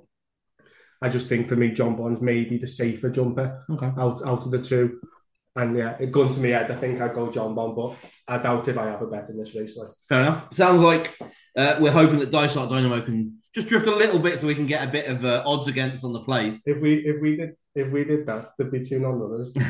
I 1.01 1.09
just 1.09 1.29
think 1.29 1.49
for 1.49 1.57
me, 1.57 1.71
Jonbon's 1.71 2.21
maybe 2.21 2.59
the 2.59 2.67
safer 2.67 3.09
jumper 3.09 3.65
Okay. 3.71 3.93
out, 3.97 4.21
out 4.27 4.45
of 4.45 4.51
the 4.51 4.63
two. 4.63 5.01
And 5.59 5.77
yeah, 5.77 5.97
it 5.99 6.13
gun 6.13 6.29
to 6.33 6.39
me 6.39 6.51
head, 6.51 6.71
I 6.71 6.77
think 6.77 7.01
I'd 7.01 7.15
go 7.15 7.27
Jonbon, 7.29 7.75
but 7.75 7.97
I 8.33 8.41
doubt 8.41 8.69
if 8.69 8.79
I 8.79 8.87
have 8.87 9.03
a 9.03 9.09
bet 9.09 9.29
in 9.29 9.37
this 9.37 9.57
race. 9.57 9.77
Like. 9.77 9.91
Fair 10.09 10.21
enough. 10.21 10.55
Sounds 10.55 10.81
like 10.81 11.19
uh, 11.57 11.77
we're 11.81 11.91
hoping 11.91 12.21
that 12.21 12.31
Dysart 12.31 12.71
Dynamo 12.71 13.01
can 13.01 13.39
just 13.53 13.69
drift 13.69 13.89
a 13.89 13.95
little 13.95 14.21
bit 14.21 14.39
so 14.39 14.47
we 14.47 14.55
can 14.55 14.67
get 14.67 14.87
a 14.87 14.91
bit 14.91 15.09
of 15.09 15.25
uh, 15.25 15.43
odds 15.45 15.67
against 15.67 16.05
on 16.05 16.13
the 16.13 16.21
place. 16.21 16.67
If 16.69 16.81
we 16.81 16.99
if 16.99 17.21
we 17.21 17.37
did 17.37 17.57
if 17.75 17.91
we 17.91 18.05
did 18.05 18.25
that, 18.27 18.53
there'd 18.57 18.71
be 18.71 18.85
two 18.85 19.01
non-runners, 19.01 19.53
two, 19.53 19.63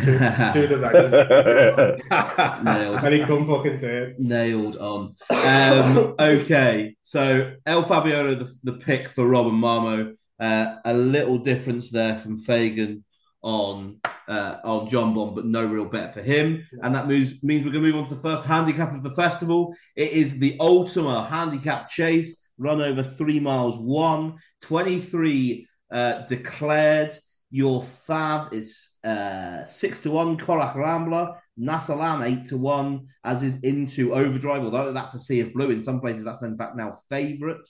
two 0.52 0.66
the 0.66 0.78
right, 0.78 2.64
Nailed. 2.64 3.04
and 3.04 3.14
he 3.14 3.20
come 3.24 3.46
fucking 3.46 3.80
third. 3.80 4.18
Nailed 4.18 4.76
on. 4.76 5.14
Um, 5.30 6.14
okay, 6.20 6.96
so 7.02 7.52
El 7.64 7.84
Fabiolo, 7.84 8.38
the, 8.38 8.52
the 8.62 8.78
pick 8.78 9.08
for 9.08 9.26
Rob 9.26 9.46
and 9.46 9.62
Marmo. 9.62 10.14
Uh, 10.40 10.76
a 10.84 10.94
little 10.94 11.38
difference 11.38 11.90
there 11.90 12.16
from 12.18 12.38
Fagan 12.38 13.04
on 13.42 14.00
uh, 14.28 14.58
on 14.62 14.88
Jonbon, 14.88 15.34
but 15.34 15.46
no 15.46 15.64
real 15.64 15.86
bet 15.86 16.12
for 16.12 16.22
him. 16.22 16.64
And 16.82 16.94
that 16.94 17.08
moves 17.08 17.42
means 17.42 17.64
we're 17.64 17.72
going 17.72 17.84
to 17.84 17.90
move 17.90 18.00
on 18.00 18.08
to 18.08 18.14
the 18.14 18.20
first 18.20 18.46
handicap 18.46 18.94
of 18.94 19.02
the 19.02 19.14
festival. 19.14 19.74
It 19.96 20.12
is 20.12 20.38
the 20.38 20.56
Ultima 20.60 21.26
Handicap 21.26 21.88
Chase, 21.88 22.46
run 22.58 22.80
over 22.80 23.02
three 23.02 23.40
miles, 23.40 23.76
one, 23.78 24.38
23 24.62 25.66
uh, 25.90 26.26
declared. 26.26 27.12
Your 27.50 27.82
Fab 27.82 28.52
is 28.52 28.98
uh, 29.04 29.64
six 29.64 30.00
to 30.00 30.10
one, 30.10 30.36
Corach 30.36 30.74
Rambler, 30.74 31.40
Nassalam 31.58 32.26
eight 32.26 32.46
to 32.48 32.58
one, 32.58 33.06
as 33.24 33.42
is 33.42 33.58
into 33.60 34.14
Overdrive, 34.14 34.62
although 34.62 34.92
that's 34.92 35.14
a 35.14 35.18
sea 35.18 35.40
of 35.40 35.54
blue. 35.54 35.70
In 35.70 35.82
some 35.82 36.00
places, 36.00 36.26
that's 36.26 36.42
in 36.42 36.58
fact 36.58 36.76
now 36.76 36.98
favourite. 37.08 37.66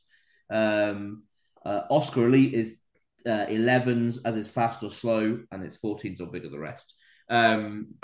Um, 0.51 1.23
uh, 1.64 1.83
Oscar 1.90 2.27
Elite 2.27 2.55
is 2.55 2.79
uh, 3.26 3.46
11s 3.46 4.18
as 4.24 4.37
it's 4.37 4.48
fast 4.48 4.83
or 4.83 4.90
slow, 4.90 5.40
and 5.50 5.64
it's 5.64 5.78
14s 5.78 6.20
or 6.20 6.26
bigger 6.26 6.48
the 6.48 6.59
rest. 6.59 6.94
Um, 7.28 7.94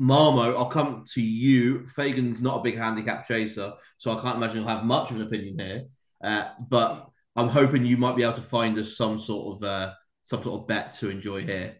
Marmo, 0.00 0.56
I'll 0.56 0.66
come 0.66 1.04
to 1.14 1.22
you. 1.22 1.86
Fagan's 1.86 2.40
not 2.40 2.58
a 2.58 2.62
big 2.62 2.76
handicap 2.76 3.26
chaser, 3.28 3.74
so 3.96 4.16
I 4.16 4.20
can't 4.20 4.36
imagine 4.36 4.58
he'll 4.58 4.68
have 4.68 4.84
much 4.84 5.10
of 5.10 5.16
an 5.16 5.22
opinion 5.22 5.58
here. 5.58 5.82
Uh, 6.22 6.48
but 6.68 7.08
I'm 7.36 7.48
hoping 7.48 7.86
you 7.86 7.96
might 7.96 8.16
be 8.16 8.22
able 8.22 8.34
to 8.34 8.42
find 8.42 8.78
us 8.78 8.96
some 8.96 9.18
sort 9.18 9.56
of 9.56 9.68
uh, 9.68 9.92
some 10.22 10.42
sort 10.42 10.62
of 10.62 10.66
bet 10.66 10.92
to 10.94 11.10
enjoy 11.10 11.44
here. 11.44 11.76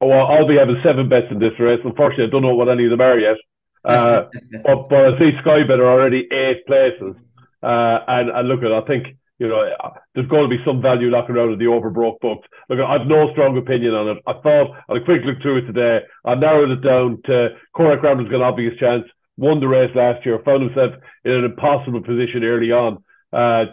Oh, 0.00 0.08
well, 0.08 0.26
I'll 0.26 0.46
be 0.46 0.56
having 0.56 0.80
seven 0.84 1.08
bets 1.08 1.26
in 1.30 1.38
this 1.38 1.58
race. 1.58 1.80
Unfortunately, 1.84 2.26
I 2.26 2.30
don't 2.30 2.42
know 2.42 2.54
what 2.54 2.68
any 2.68 2.84
of 2.84 2.90
them 2.90 3.00
are 3.00 3.18
yet. 3.18 3.36
Uh, 3.84 4.24
but, 4.64 4.88
but 4.88 5.14
I 5.14 5.18
see 5.18 5.30
Sky 5.40 5.62
Bet 5.66 5.80
are 5.80 5.90
already 5.90 6.28
eight 6.30 6.66
places. 6.66 7.14
Uh, 7.62 8.00
and, 8.06 8.28
and 8.28 8.48
look 8.48 8.62
at 8.62 8.72
I 8.72 8.82
think, 8.82 9.16
you 9.44 9.50
know, 9.50 9.92
there's 10.14 10.28
going 10.28 10.48
to 10.48 10.56
be 10.56 10.62
some 10.64 10.80
value 10.80 11.10
knocking 11.10 11.36
around 11.36 11.52
in 11.52 11.58
the 11.58 11.66
overbroke 11.66 12.20
books. 12.20 12.48
Look, 12.68 12.80
I've 12.80 13.06
no 13.06 13.30
strong 13.32 13.58
opinion 13.58 13.92
on 13.92 14.16
it. 14.16 14.22
I 14.26 14.32
thought, 14.40 14.76
had 14.88 14.96
a 14.96 15.04
quick 15.04 15.20
look 15.24 15.40
through 15.42 15.58
it 15.58 15.66
today. 15.66 16.00
I 16.24 16.34
narrowed 16.34 16.70
it 16.70 16.80
down 16.80 17.20
to 17.26 17.50
Corach 17.76 18.02
Rambler's 18.02 18.30
got 18.30 18.36
an 18.36 18.48
obvious 18.48 18.78
chance. 18.78 19.04
Won 19.36 19.60
the 19.60 19.68
race 19.68 19.90
last 19.94 20.24
year, 20.24 20.40
found 20.44 20.62
himself 20.62 20.94
in 21.24 21.32
an 21.32 21.44
impossible 21.44 22.00
position 22.00 22.44
early 22.44 22.70
on. 22.70 23.02
Uh, 23.32 23.66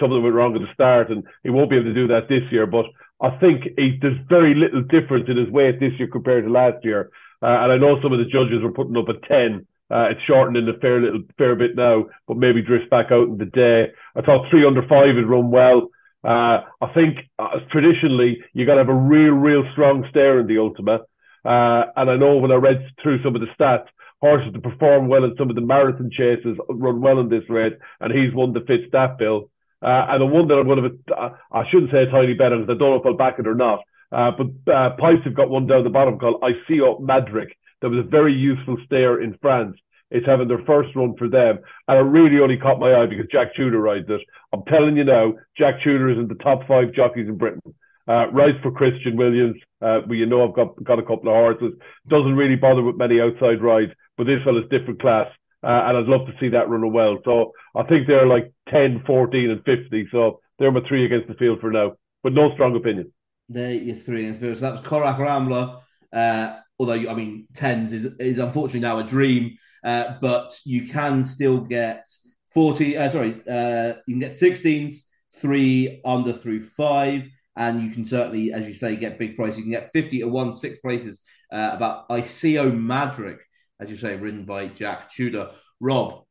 something 0.00 0.22
went 0.22 0.34
wrong 0.34 0.56
at 0.56 0.60
the 0.60 0.74
start, 0.74 1.10
and 1.10 1.22
he 1.44 1.50
won't 1.50 1.70
be 1.70 1.76
able 1.76 1.86
to 1.86 1.94
do 1.94 2.08
that 2.08 2.28
this 2.28 2.42
year. 2.50 2.66
But 2.66 2.86
I 3.20 3.30
think 3.38 3.62
he, 3.78 3.96
there's 4.02 4.18
very 4.28 4.54
little 4.54 4.82
difference 4.82 5.26
in 5.28 5.36
his 5.36 5.48
weight 5.48 5.78
this 5.78 5.92
year 5.98 6.08
compared 6.08 6.44
to 6.44 6.50
last 6.50 6.84
year. 6.84 7.10
Uh, 7.40 7.62
and 7.62 7.72
I 7.72 7.78
know 7.78 8.02
some 8.02 8.12
of 8.12 8.18
the 8.18 8.24
judges 8.24 8.62
were 8.62 8.72
putting 8.72 8.96
up 8.96 9.08
a 9.08 9.14
10. 9.26 9.66
Uh, 9.94 10.10
it's 10.10 10.20
shortened 10.26 10.56
in 10.56 10.68
a 10.68 10.76
fair 10.80 11.00
little 11.00 11.22
fair 11.38 11.54
bit 11.54 11.76
now, 11.76 12.06
but 12.26 12.36
maybe 12.36 12.60
drifts 12.60 12.88
back 12.90 13.12
out 13.12 13.28
in 13.28 13.38
the 13.38 13.44
day. 13.44 13.92
I 14.16 14.22
thought 14.22 14.50
three 14.50 14.66
under 14.66 14.82
five 14.88 15.14
had 15.14 15.28
run 15.28 15.52
well. 15.52 15.90
Uh, 16.24 16.66
I 16.80 16.92
think 16.94 17.18
uh, 17.38 17.60
traditionally 17.70 18.38
you 18.54 18.66
got 18.66 18.74
to 18.74 18.80
have 18.80 18.88
a 18.88 18.94
real, 18.94 19.34
real 19.34 19.62
strong 19.72 20.04
stare 20.10 20.40
in 20.40 20.48
the 20.48 20.58
Ultima. 20.58 21.00
Uh, 21.44 21.92
and 21.94 22.10
I 22.10 22.16
know 22.16 22.38
when 22.38 22.50
I 22.50 22.56
read 22.56 22.84
through 23.02 23.22
some 23.22 23.36
of 23.36 23.40
the 23.40 23.46
stats, 23.58 23.86
horses 24.20 24.52
that 24.52 24.62
perform 24.62 25.06
well 25.06 25.22
in 25.22 25.36
some 25.38 25.50
of 25.50 25.54
the 25.54 25.60
marathon 25.60 26.10
chases 26.10 26.56
run 26.70 27.00
well 27.00 27.20
in 27.20 27.28
this 27.28 27.44
race, 27.48 27.74
and 28.00 28.12
he's 28.12 28.34
one 28.34 28.52
that 28.54 28.66
fits 28.66 28.90
that 28.92 29.18
bill. 29.18 29.50
Uh, 29.82 30.06
and 30.08 30.22
the 30.22 30.26
one 30.26 30.48
that 30.48 30.54
I'm 30.54 30.66
going 30.66 30.82
to, 31.06 31.14
uh, 31.14 31.36
I 31.52 31.62
shouldn't 31.70 31.92
say 31.92 32.02
a 32.02 32.10
tiny 32.10 32.32
bet 32.32 32.52
on 32.52 32.62
because 32.62 32.74
I 32.74 32.78
don't 32.78 32.90
know 32.90 33.00
if 33.00 33.06
I'll 33.06 33.16
back 33.16 33.38
it 33.38 33.46
or 33.46 33.54
not. 33.54 33.80
Uh, 34.10 34.30
but 34.32 34.72
uh, 34.72 34.96
Pipes 34.96 35.24
have 35.24 35.36
got 35.36 35.50
one 35.50 35.66
down 35.66 35.84
the 35.84 35.90
bottom 35.90 36.18
called 36.18 36.42
I 36.42 36.52
See 36.66 36.80
Up 36.80 37.00
Madric. 37.00 37.54
That 37.82 37.90
was 37.90 37.98
a 37.98 38.08
very 38.08 38.32
useful 38.32 38.78
stayer 38.86 39.20
in 39.20 39.36
France. 39.42 39.76
It's 40.14 40.26
having 40.26 40.46
their 40.46 40.64
first 40.64 40.94
run 40.94 41.16
for 41.18 41.28
them. 41.28 41.58
And 41.88 41.98
it 41.98 42.02
really 42.02 42.40
only 42.40 42.56
caught 42.56 42.78
my 42.78 42.94
eye 42.94 43.06
because 43.06 43.26
Jack 43.32 43.54
Tudor 43.56 43.80
rides 43.80 44.06
it. 44.08 44.20
I'm 44.52 44.62
telling 44.66 44.96
you 44.96 45.02
now, 45.02 45.34
Jack 45.58 45.82
Tudor 45.82 46.08
is 46.08 46.18
in 46.18 46.28
the 46.28 46.36
top 46.36 46.66
five 46.68 46.94
jockeys 46.94 47.28
in 47.28 47.36
Britain. 47.36 47.60
Uh, 48.06 48.30
rides 48.30 48.58
for 48.62 48.70
Christian 48.70 49.16
Williams. 49.16 49.56
Uh, 49.82 50.06
you 50.08 50.26
know 50.26 50.46
I've 50.46 50.54
got, 50.54 50.82
got 50.84 51.00
a 51.00 51.02
couple 51.02 51.28
of 51.28 51.34
horses. 51.34 51.72
Doesn't 52.08 52.36
really 52.36 52.54
bother 52.54 52.82
with 52.82 52.96
many 52.96 53.20
outside 53.20 53.60
rides, 53.60 53.90
but 54.16 54.24
this 54.24 54.38
fella's 54.44 54.68
different 54.70 55.00
class. 55.00 55.26
Uh, 55.64 55.88
and 55.88 55.96
I'd 55.96 56.06
love 56.06 56.26
to 56.26 56.34
see 56.38 56.50
that 56.50 56.68
run 56.68 56.92
well. 56.92 57.18
So 57.24 57.52
I 57.74 57.82
think 57.84 58.06
they're 58.06 58.26
like 58.26 58.52
10, 58.68 59.02
14, 59.06 59.50
and 59.50 59.64
50. 59.64 60.08
So 60.12 60.40
they're 60.58 60.70
my 60.70 60.80
three 60.86 61.06
against 61.06 61.26
the 61.26 61.34
field 61.34 61.60
for 61.60 61.72
now, 61.72 61.94
but 62.22 62.34
no 62.34 62.52
strong 62.54 62.76
opinion. 62.76 63.12
There, 63.48 63.72
your 63.72 63.96
three 63.96 64.20
against 64.20 64.40
the 64.40 64.46
field. 64.46 64.58
So 64.58 64.60
that 64.66 64.72
was 64.72 64.80
Corach 64.80 65.18
Rambler. 65.18 65.80
Uh, 66.12 66.58
although, 66.78 67.10
I 67.10 67.14
mean, 67.14 67.48
tens 67.54 67.92
is, 67.92 68.04
is 68.20 68.38
unfortunately 68.38 68.80
now 68.80 68.98
a 68.98 69.04
dream, 69.04 69.56
uh, 69.84 70.14
but 70.20 70.58
you 70.64 70.88
can 70.88 71.22
still 71.24 71.60
get 71.60 72.08
40, 72.52 72.96
uh, 72.96 73.08
sorry, 73.08 73.42
uh, 73.48 73.94
you 74.06 74.14
can 74.14 74.20
get 74.20 74.32
16s, 74.32 75.02
Threeunderthrufive. 75.40 77.30
And 77.56 77.82
you 77.82 77.90
can 77.90 78.04
certainly, 78.04 78.52
as 78.52 78.66
you 78.66 78.74
say, 78.74 78.96
get 78.96 79.16
big 79.16 79.36
price. 79.36 79.56
You 79.56 79.62
can 79.62 79.70
get 79.70 79.90
50 79.92 80.20
to 80.20 80.26
one, 80.26 80.52
six 80.52 80.80
places 80.80 81.20
uh, 81.52 81.70
about 81.72 82.08
ICO 82.08 82.76
Madric 82.76 83.38
as 83.80 83.90
you 83.90 83.96
say, 83.96 84.16
written 84.16 84.44
by 84.44 84.68
Jack 84.68 85.10
Tudor. 85.10 85.50
Rob, 85.80 86.24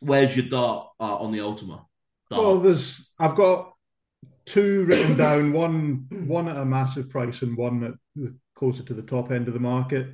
where's 0.00 0.36
your 0.36 0.46
dart 0.46 0.88
uh, 1.00 1.16
on 1.16 1.32
the 1.32 1.40
Ultima? 1.40 1.86
Dart. 2.30 2.42
Well, 2.42 2.58
there's 2.58 3.12
I've 3.18 3.36
got 3.36 3.72
two 4.46 4.84
written 4.84 5.16
down. 5.16 5.52
One 5.52 6.06
one 6.26 6.48
at 6.48 6.56
a 6.56 6.64
massive 6.64 7.10
price 7.10 7.42
and 7.42 7.56
one 7.56 7.84
at 7.84 7.94
the, 8.16 8.36
closer 8.54 8.82
to 8.82 8.94
the 8.94 9.02
top 9.02 9.30
end 9.30 9.48
of 9.48 9.54
the 9.54 9.60
market. 9.60 10.08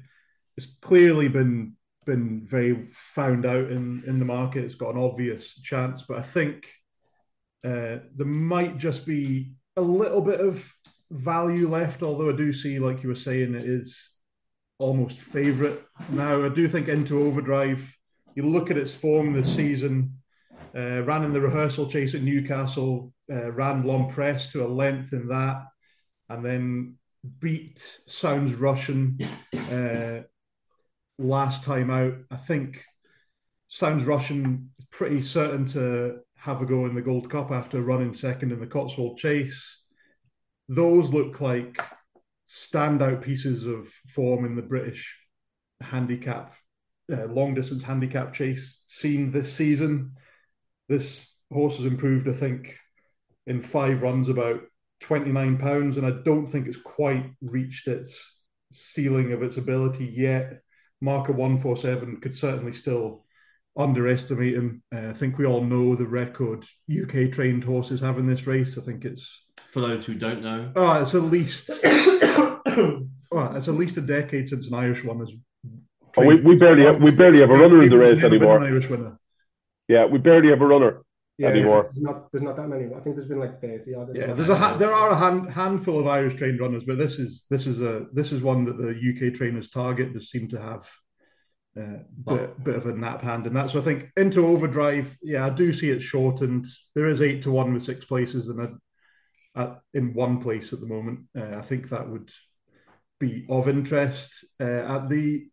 It's 0.56 0.66
clearly 0.80 1.28
been 1.28 1.76
been 2.06 2.46
very 2.46 2.88
found 2.92 3.46
out 3.46 3.70
in 3.70 4.02
in 4.06 4.18
the 4.18 4.24
market. 4.24 4.64
It's 4.64 4.74
got 4.74 4.94
an 4.94 5.02
obvious 5.02 5.54
chance, 5.62 6.02
but 6.02 6.18
I 6.18 6.22
think 6.22 6.66
uh, 7.64 7.98
there 8.16 8.26
might 8.26 8.78
just 8.78 9.06
be 9.06 9.52
a 9.76 9.82
little 9.82 10.20
bit 10.20 10.40
of 10.40 10.64
value 11.10 11.68
left, 11.68 12.02
although 12.02 12.30
I 12.30 12.36
do 12.36 12.52
see, 12.52 12.78
like 12.78 13.02
you 13.02 13.08
were 13.08 13.14
saying, 13.14 13.54
it 13.54 13.64
is 13.64 14.10
almost 14.78 15.18
favourite 15.18 15.80
now. 16.10 16.44
I 16.44 16.48
do 16.48 16.68
think 16.68 16.88
into 16.88 17.22
overdrive. 17.22 17.96
You 18.34 18.46
look 18.46 18.70
at 18.70 18.78
its 18.78 18.92
form 18.92 19.32
this 19.32 19.54
season. 19.54 20.14
Uh, 20.74 21.02
ran 21.02 21.24
in 21.24 21.32
the 21.32 21.40
rehearsal 21.40 21.90
chase 21.90 22.14
at 22.14 22.22
Newcastle, 22.22 23.12
uh, 23.32 23.50
ran 23.52 23.82
long 23.82 24.08
press 24.08 24.52
to 24.52 24.64
a 24.64 24.68
length 24.68 25.12
in 25.12 25.26
that, 25.26 25.64
and 26.28 26.44
then 26.44 26.94
beat 27.40 28.00
Sounds 28.06 28.54
Russian 28.54 29.18
uh, 29.52 30.20
last 31.20 31.64
time 31.64 31.90
out. 31.90 32.14
I 32.30 32.36
think 32.36 32.84
Sounds 33.68 34.04
Russian 34.04 34.70
pretty 34.90 35.22
certain 35.22 35.64
to 35.66 36.18
have 36.36 36.60
a 36.60 36.66
go 36.66 36.86
in 36.86 36.94
the 36.94 37.02
Gold 37.02 37.30
Cup 37.30 37.52
after 37.52 37.80
running 37.80 38.12
second 38.12 38.50
in 38.50 38.58
the 38.58 38.66
Cotswold 38.66 39.18
Chase. 39.18 39.82
Those 40.68 41.10
look 41.10 41.40
like 41.40 41.80
standout 42.48 43.22
pieces 43.22 43.64
of 43.64 43.88
form 44.08 44.44
in 44.44 44.56
the 44.56 44.62
British 44.62 45.16
handicap, 45.80 46.54
uh, 47.12 47.26
long 47.26 47.54
distance 47.54 47.82
handicap 47.82 48.32
chase 48.32 48.80
scene 48.88 49.30
this 49.30 49.52
season. 49.52 50.12
This 50.88 51.28
horse 51.52 51.76
has 51.76 51.86
improved, 51.86 52.28
I 52.28 52.32
think, 52.32 52.76
in 53.46 53.62
five 53.62 54.02
runs 54.02 54.28
about 54.28 54.62
29 55.00 55.58
pounds, 55.58 55.96
and 55.96 56.06
I 56.06 56.10
don't 56.24 56.46
think 56.46 56.66
it's 56.66 56.76
quite 56.76 57.30
reached 57.40 57.86
its 57.86 58.18
ceiling 58.72 59.32
of 59.32 59.42
its 59.42 59.56
ability 59.56 60.06
yet. 60.06 60.60
Marker 61.00 61.32
147 61.32 62.20
could 62.20 62.34
certainly 62.34 62.72
still 62.72 63.24
underestimate 63.76 64.54
him. 64.54 64.82
Uh, 64.94 65.08
I 65.08 65.12
think 65.12 65.38
we 65.38 65.46
all 65.46 65.62
know 65.62 65.94
the 65.94 66.06
record 66.06 66.64
UK 66.90 67.32
trained 67.32 67.64
horses 67.64 68.00
have 68.00 68.18
in 68.18 68.26
this 68.26 68.46
race. 68.46 68.76
I 68.76 68.82
think 68.82 69.04
it's 69.04 69.28
For 69.70 69.80
those 69.80 70.04
who 70.04 70.14
don't 70.14 70.42
know, 70.42 70.72
oh, 70.76 71.00
it's 71.00 71.14
at 71.14 71.22
least 71.22 71.70
oh, 71.84 72.60
it's 73.32 73.68
at 73.68 73.74
least 73.74 73.96
a 73.96 74.02
decade 74.02 74.48
since 74.48 74.68
an 74.68 74.74
Irish 74.74 75.04
one 75.04 75.20
has. 75.20 75.30
Oh, 76.16 76.26
we, 76.26 76.40
we 76.40 76.56
barely 76.56 76.84
have, 76.84 77.00
we 77.00 77.12
barely 77.12 77.38
have 77.38 77.50
a 77.50 77.56
runner 77.56 77.82
in 77.82 77.90
the 77.90 77.96
race 77.96 78.22
anymore. 78.22 78.56
An 78.56 78.64
Irish 78.64 78.88
winner. 78.88 79.16
Yeah, 79.86 80.06
we 80.06 80.18
barely 80.18 80.50
have 80.50 80.60
a 80.60 80.66
runner. 80.66 81.02
Anymore. 81.48 81.90
There's 81.94 82.02
not, 82.02 82.32
there's 82.32 82.42
not 82.42 82.56
that 82.56 82.68
many. 82.68 82.86
I 82.86 83.00
think 83.00 83.16
there's 83.16 83.28
been 83.28 83.40
like 83.40 83.60
30 83.60 83.94
odd. 83.94 84.08
Yeah, 84.14 84.32
there's 84.32 84.50
a 84.50 84.56
ha- 84.56 84.76
there 84.76 84.92
are 84.92 85.10
a 85.10 85.16
hand, 85.16 85.50
handful 85.50 85.98
of 85.98 86.06
Irish 86.06 86.36
trained 86.36 86.60
runners, 86.60 86.84
but 86.86 86.98
this 86.98 87.18
is 87.18 87.46
this 87.50 87.66
is 87.66 87.80
a 87.80 88.06
this 88.12 88.32
is 88.32 88.42
one 88.42 88.64
that 88.64 88.76
the 88.76 88.90
UK 88.90 89.34
trainers 89.34 89.70
target 89.70 90.12
just 90.12 90.30
seem 90.30 90.48
to 90.48 90.60
have 90.60 90.90
uh, 91.78 92.02
bit, 92.26 92.64
bit 92.64 92.76
of 92.76 92.86
a 92.86 92.92
nap 92.92 93.22
hand 93.22 93.46
in 93.46 93.54
that. 93.54 93.70
So 93.70 93.78
I 93.78 93.82
think 93.82 94.10
into 94.16 94.46
overdrive, 94.46 95.16
yeah, 95.22 95.46
I 95.46 95.50
do 95.50 95.72
see 95.72 95.90
it 95.90 96.00
shortened. 96.00 96.66
There 96.94 97.08
is 97.08 97.22
eight 97.22 97.42
to 97.44 97.50
one 97.50 97.72
with 97.72 97.84
six 97.84 98.04
places, 98.04 98.48
and 98.48 98.60
a, 98.60 99.60
at, 99.60 99.80
in 99.94 100.14
one 100.14 100.40
place 100.40 100.72
at 100.72 100.80
the 100.80 100.86
moment. 100.86 101.26
Uh, 101.36 101.56
I 101.56 101.62
think 101.62 101.88
that 101.88 102.08
would 102.08 102.30
be 103.18 103.46
of 103.48 103.68
interest. 103.68 104.44
Uh, 104.60 104.64
at 104.64 105.08
the 105.08 105.48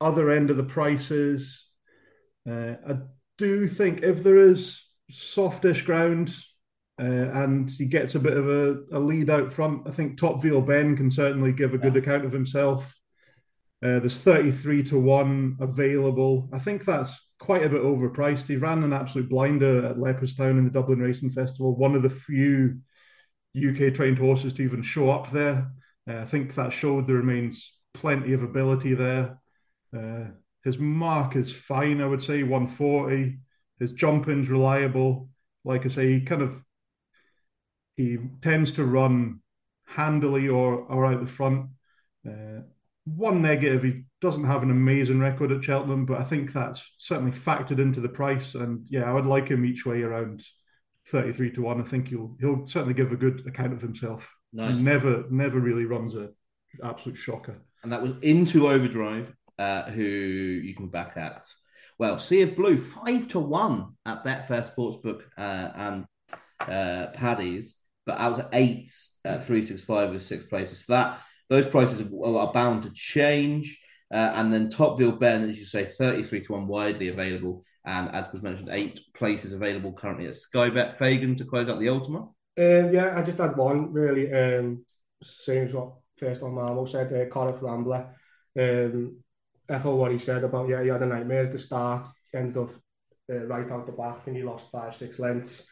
other 0.00 0.30
end 0.30 0.50
of 0.50 0.56
the 0.56 0.64
prices, 0.64 1.66
uh, 2.48 2.74
I 2.86 2.98
do 3.38 3.68
think 3.68 4.02
if 4.02 4.22
there 4.22 4.38
is 4.38 4.82
softish 5.10 5.82
ground 5.82 6.34
uh, 6.98 7.04
and 7.04 7.70
he 7.70 7.84
gets 7.84 8.14
a 8.14 8.20
bit 8.20 8.36
of 8.36 8.48
a, 8.48 8.78
a 8.92 8.98
lead 8.98 9.28
out 9.28 9.52
front, 9.52 9.86
I 9.86 9.90
think 9.90 10.18
Top 10.18 10.42
Ville 10.42 10.62
Ben 10.62 10.96
can 10.96 11.10
certainly 11.10 11.52
give 11.52 11.74
a 11.74 11.78
good 11.78 11.96
account 11.96 12.24
of 12.24 12.32
himself. 12.32 12.94
Uh, 13.84 14.00
there's 14.00 14.18
33 14.18 14.82
to 14.84 14.98
1 14.98 15.58
available. 15.60 16.48
I 16.52 16.58
think 16.58 16.84
that's 16.84 17.14
quite 17.38 17.64
a 17.64 17.68
bit 17.68 17.82
overpriced. 17.82 18.46
He 18.46 18.56
ran 18.56 18.82
an 18.82 18.94
absolute 18.94 19.28
blinder 19.28 19.84
at 19.86 19.98
Leopardstown 19.98 20.58
in 20.58 20.64
the 20.64 20.70
Dublin 20.70 21.00
Racing 21.00 21.32
Festival, 21.32 21.76
one 21.76 21.94
of 21.94 22.02
the 22.02 22.10
few 22.10 22.80
UK 23.56 23.92
trained 23.92 24.18
horses 24.18 24.54
to 24.54 24.62
even 24.62 24.82
show 24.82 25.10
up 25.10 25.30
there. 25.30 25.70
Uh, 26.08 26.18
I 26.18 26.24
think 26.24 26.54
that 26.54 26.72
showed 26.72 27.06
there 27.06 27.16
remains 27.16 27.72
plenty 27.92 28.32
of 28.32 28.42
ability 28.42 28.94
there. 28.94 29.38
Uh, 29.94 30.30
his 30.64 30.78
mark 30.78 31.36
is 31.36 31.52
fine, 31.52 32.00
I 32.00 32.06
would 32.06 32.22
say, 32.22 32.42
140. 32.42 33.38
His 33.78 33.92
jumping's 33.92 34.48
reliable. 34.48 35.28
Like 35.64 35.84
I 35.84 35.88
say, 35.88 36.12
he 36.12 36.20
kind 36.20 36.42
of 36.42 36.62
he 37.96 38.18
tends 38.42 38.72
to 38.74 38.84
run 38.84 39.40
handily 39.86 40.48
or 40.48 40.74
or 40.74 41.06
out 41.06 41.20
the 41.20 41.26
front. 41.26 41.68
Uh, 42.26 42.60
one 43.04 43.40
negative, 43.40 43.84
he 43.84 44.02
doesn't 44.20 44.44
have 44.44 44.62
an 44.64 44.70
amazing 44.70 45.20
record 45.20 45.52
at 45.52 45.62
Cheltenham, 45.62 46.06
but 46.06 46.20
I 46.20 46.24
think 46.24 46.52
that's 46.52 46.94
certainly 46.98 47.30
factored 47.30 47.78
into 47.78 48.00
the 48.00 48.08
price. 48.08 48.54
And 48.54 48.84
yeah, 48.90 49.04
I 49.04 49.12
would 49.12 49.26
like 49.26 49.48
him 49.48 49.64
each 49.64 49.86
way 49.86 50.02
around 50.02 50.42
33 51.08 51.52
to 51.52 51.62
1. 51.62 51.80
I 51.80 51.84
think 51.84 52.08
he'll 52.08 52.36
he'll 52.40 52.66
certainly 52.66 52.94
give 52.94 53.12
a 53.12 53.16
good 53.16 53.46
account 53.46 53.72
of 53.72 53.80
himself. 53.80 54.32
nice. 54.52 54.78
Never 54.78 55.24
never 55.30 55.60
really 55.60 55.84
runs 55.84 56.14
a 56.14 56.30
absolute 56.82 57.16
shocker. 57.16 57.56
and 57.82 57.92
that 57.92 58.02
was 58.02 58.12
into 58.22 58.68
overdrive, 58.68 59.32
uh, 59.58 59.84
who 59.84 60.02
you 60.02 60.74
can 60.74 60.88
back 60.88 61.16
at. 61.16 61.46
Well, 61.98 62.18
Sea 62.18 62.42
of 62.42 62.56
Blue 62.56 62.78
five 62.78 63.28
to 63.28 63.40
one 63.40 63.94
at 64.04 64.24
Betfair 64.24 64.68
Sportsbook 64.68 65.22
uh, 65.38 65.70
and 65.74 66.04
uh, 66.60 67.06
Paddy's, 67.14 67.76
but 68.04 68.18
out 68.18 68.36
to 68.36 68.48
eight 68.52 68.92
at 69.24 69.44
three 69.44 69.62
six 69.62 69.82
five 69.82 70.10
with 70.10 70.22
six 70.22 70.44
places. 70.44 70.84
So 70.84 70.92
that 70.92 71.20
those 71.48 71.66
prices 71.66 72.02
are, 72.02 72.52
bound 72.52 72.82
to 72.82 72.90
change. 72.92 73.80
Uh, 74.12 74.32
and 74.36 74.52
then 74.52 74.68
Topville 74.68 75.18
Ben, 75.18 75.42
as 75.48 75.58
you 75.58 75.64
say, 75.64 75.84
thirty 75.84 76.22
three 76.22 76.40
to 76.42 76.52
one 76.52 76.66
widely 76.66 77.08
available, 77.08 77.64
and 77.84 78.08
as 78.14 78.30
was 78.30 78.42
mentioned, 78.42 78.68
eight 78.70 79.00
places 79.14 79.52
available 79.52 79.92
currently 79.92 80.26
at 80.26 80.34
Skybet. 80.34 80.96
Fagan 80.96 81.34
to 81.36 81.44
close 81.44 81.68
out 81.68 81.80
the 81.80 81.88
Ultima. 81.88 82.28
Um, 82.58 82.92
yeah, 82.92 83.14
I 83.16 83.22
just 83.22 83.38
had 83.38 83.56
one 83.56 83.92
really. 83.92 84.32
Um, 84.32 84.84
same 85.22 85.64
as 85.66 85.74
what 85.74 85.94
first 86.18 86.42
on 86.42 86.52
Marmo 86.52 86.88
said, 86.88 87.12
uh, 87.12 87.28
Corach 87.32 87.60
Rambler. 87.60 88.14
Um, 88.58 89.16
echo 89.68 89.94
what 89.94 90.12
he 90.12 90.18
said 90.18 90.44
about 90.44 90.68
yeah, 90.68 90.82
he 90.82 90.88
had 90.88 91.02
a 91.02 91.06
nightmare 91.06 91.44
at 91.44 91.52
the 91.52 91.58
start. 91.58 92.04
Ended 92.34 92.56
up 92.56 92.70
uh, 93.30 93.46
right 93.46 93.70
out 93.70 93.86
the 93.86 93.92
back 93.92 94.26
and 94.26 94.36
he 94.36 94.42
lost 94.42 94.70
five, 94.70 94.94
six 94.94 95.18
lengths. 95.18 95.64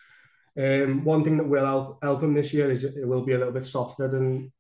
Um, 0.57 1.05
one 1.05 1.25
thing 1.25 1.37
that 1.37 1.49
will 1.49 1.65
help, 1.65 1.99
help 2.03 2.23
him 2.23 2.35
this 2.35 2.53
year 2.53 2.71
is 2.71 2.85
it 2.85 3.07
will 3.07 3.25
be 3.25 3.33
a 3.33 3.39
little 3.39 3.53
bit 3.53 3.65
softer 3.65 4.09
than 4.09 4.53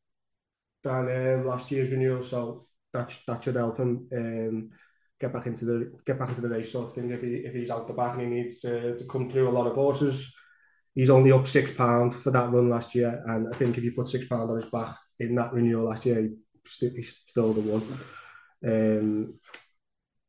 than 0.82 1.08
um, 1.08 1.46
last 1.46 1.70
year's 1.70 1.90
renewal, 1.90 2.22
so 2.22 2.66
that 2.92 3.16
that 3.26 3.42
should 3.42 3.54
help 3.56 3.78
him 3.78 4.08
um, 4.12 4.70
get 5.20 5.32
back 5.32 5.46
into 5.46 5.64
the 5.64 5.92
get 6.04 6.18
back 6.18 6.28
into 6.28 6.40
the 6.40 6.48
race 6.48 6.72
sort 6.72 6.88
of 6.88 6.94
thing. 6.94 7.10
If 7.10 7.22
he 7.22 7.36
if 7.36 7.54
he's 7.54 7.70
out 7.70 7.86
the 7.86 7.94
back 7.94 8.14
and 8.14 8.22
he 8.22 8.28
needs 8.28 8.64
uh, 8.64 8.94
to 8.98 9.04
come 9.08 9.30
through 9.30 9.48
a 9.48 9.56
lot 9.56 9.66
of 9.66 9.74
horses, 9.74 10.34
he's 10.94 11.10
only 11.10 11.32
up 11.32 11.46
six 11.46 11.70
pound 11.70 12.14
for 12.14 12.30
that 12.32 12.50
run 12.50 12.68
last 12.68 12.94
year, 12.94 13.22
and 13.26 13.48
I 13.52 13.56
think 13.56 13.78
if 13.78 13.84
you 13.84 13.92
put 13.92 14.08
six 14.08 14.26
pound 14.26 14.50
on 14.50 14.60
his 14.60 14.70
back 14.70 14.96
in 15.18 15.34
that 15.36 15.52
renewal 15.52 15.88
last 15.88 16.04
year, 16.06 16.20
he 16.20 16.30
st- 16.66 16.96
he's 16.96 17.22
still 17.26 17.52
the 17.52 17.60
one. 17.60 17.98
Um, 18.64 19.34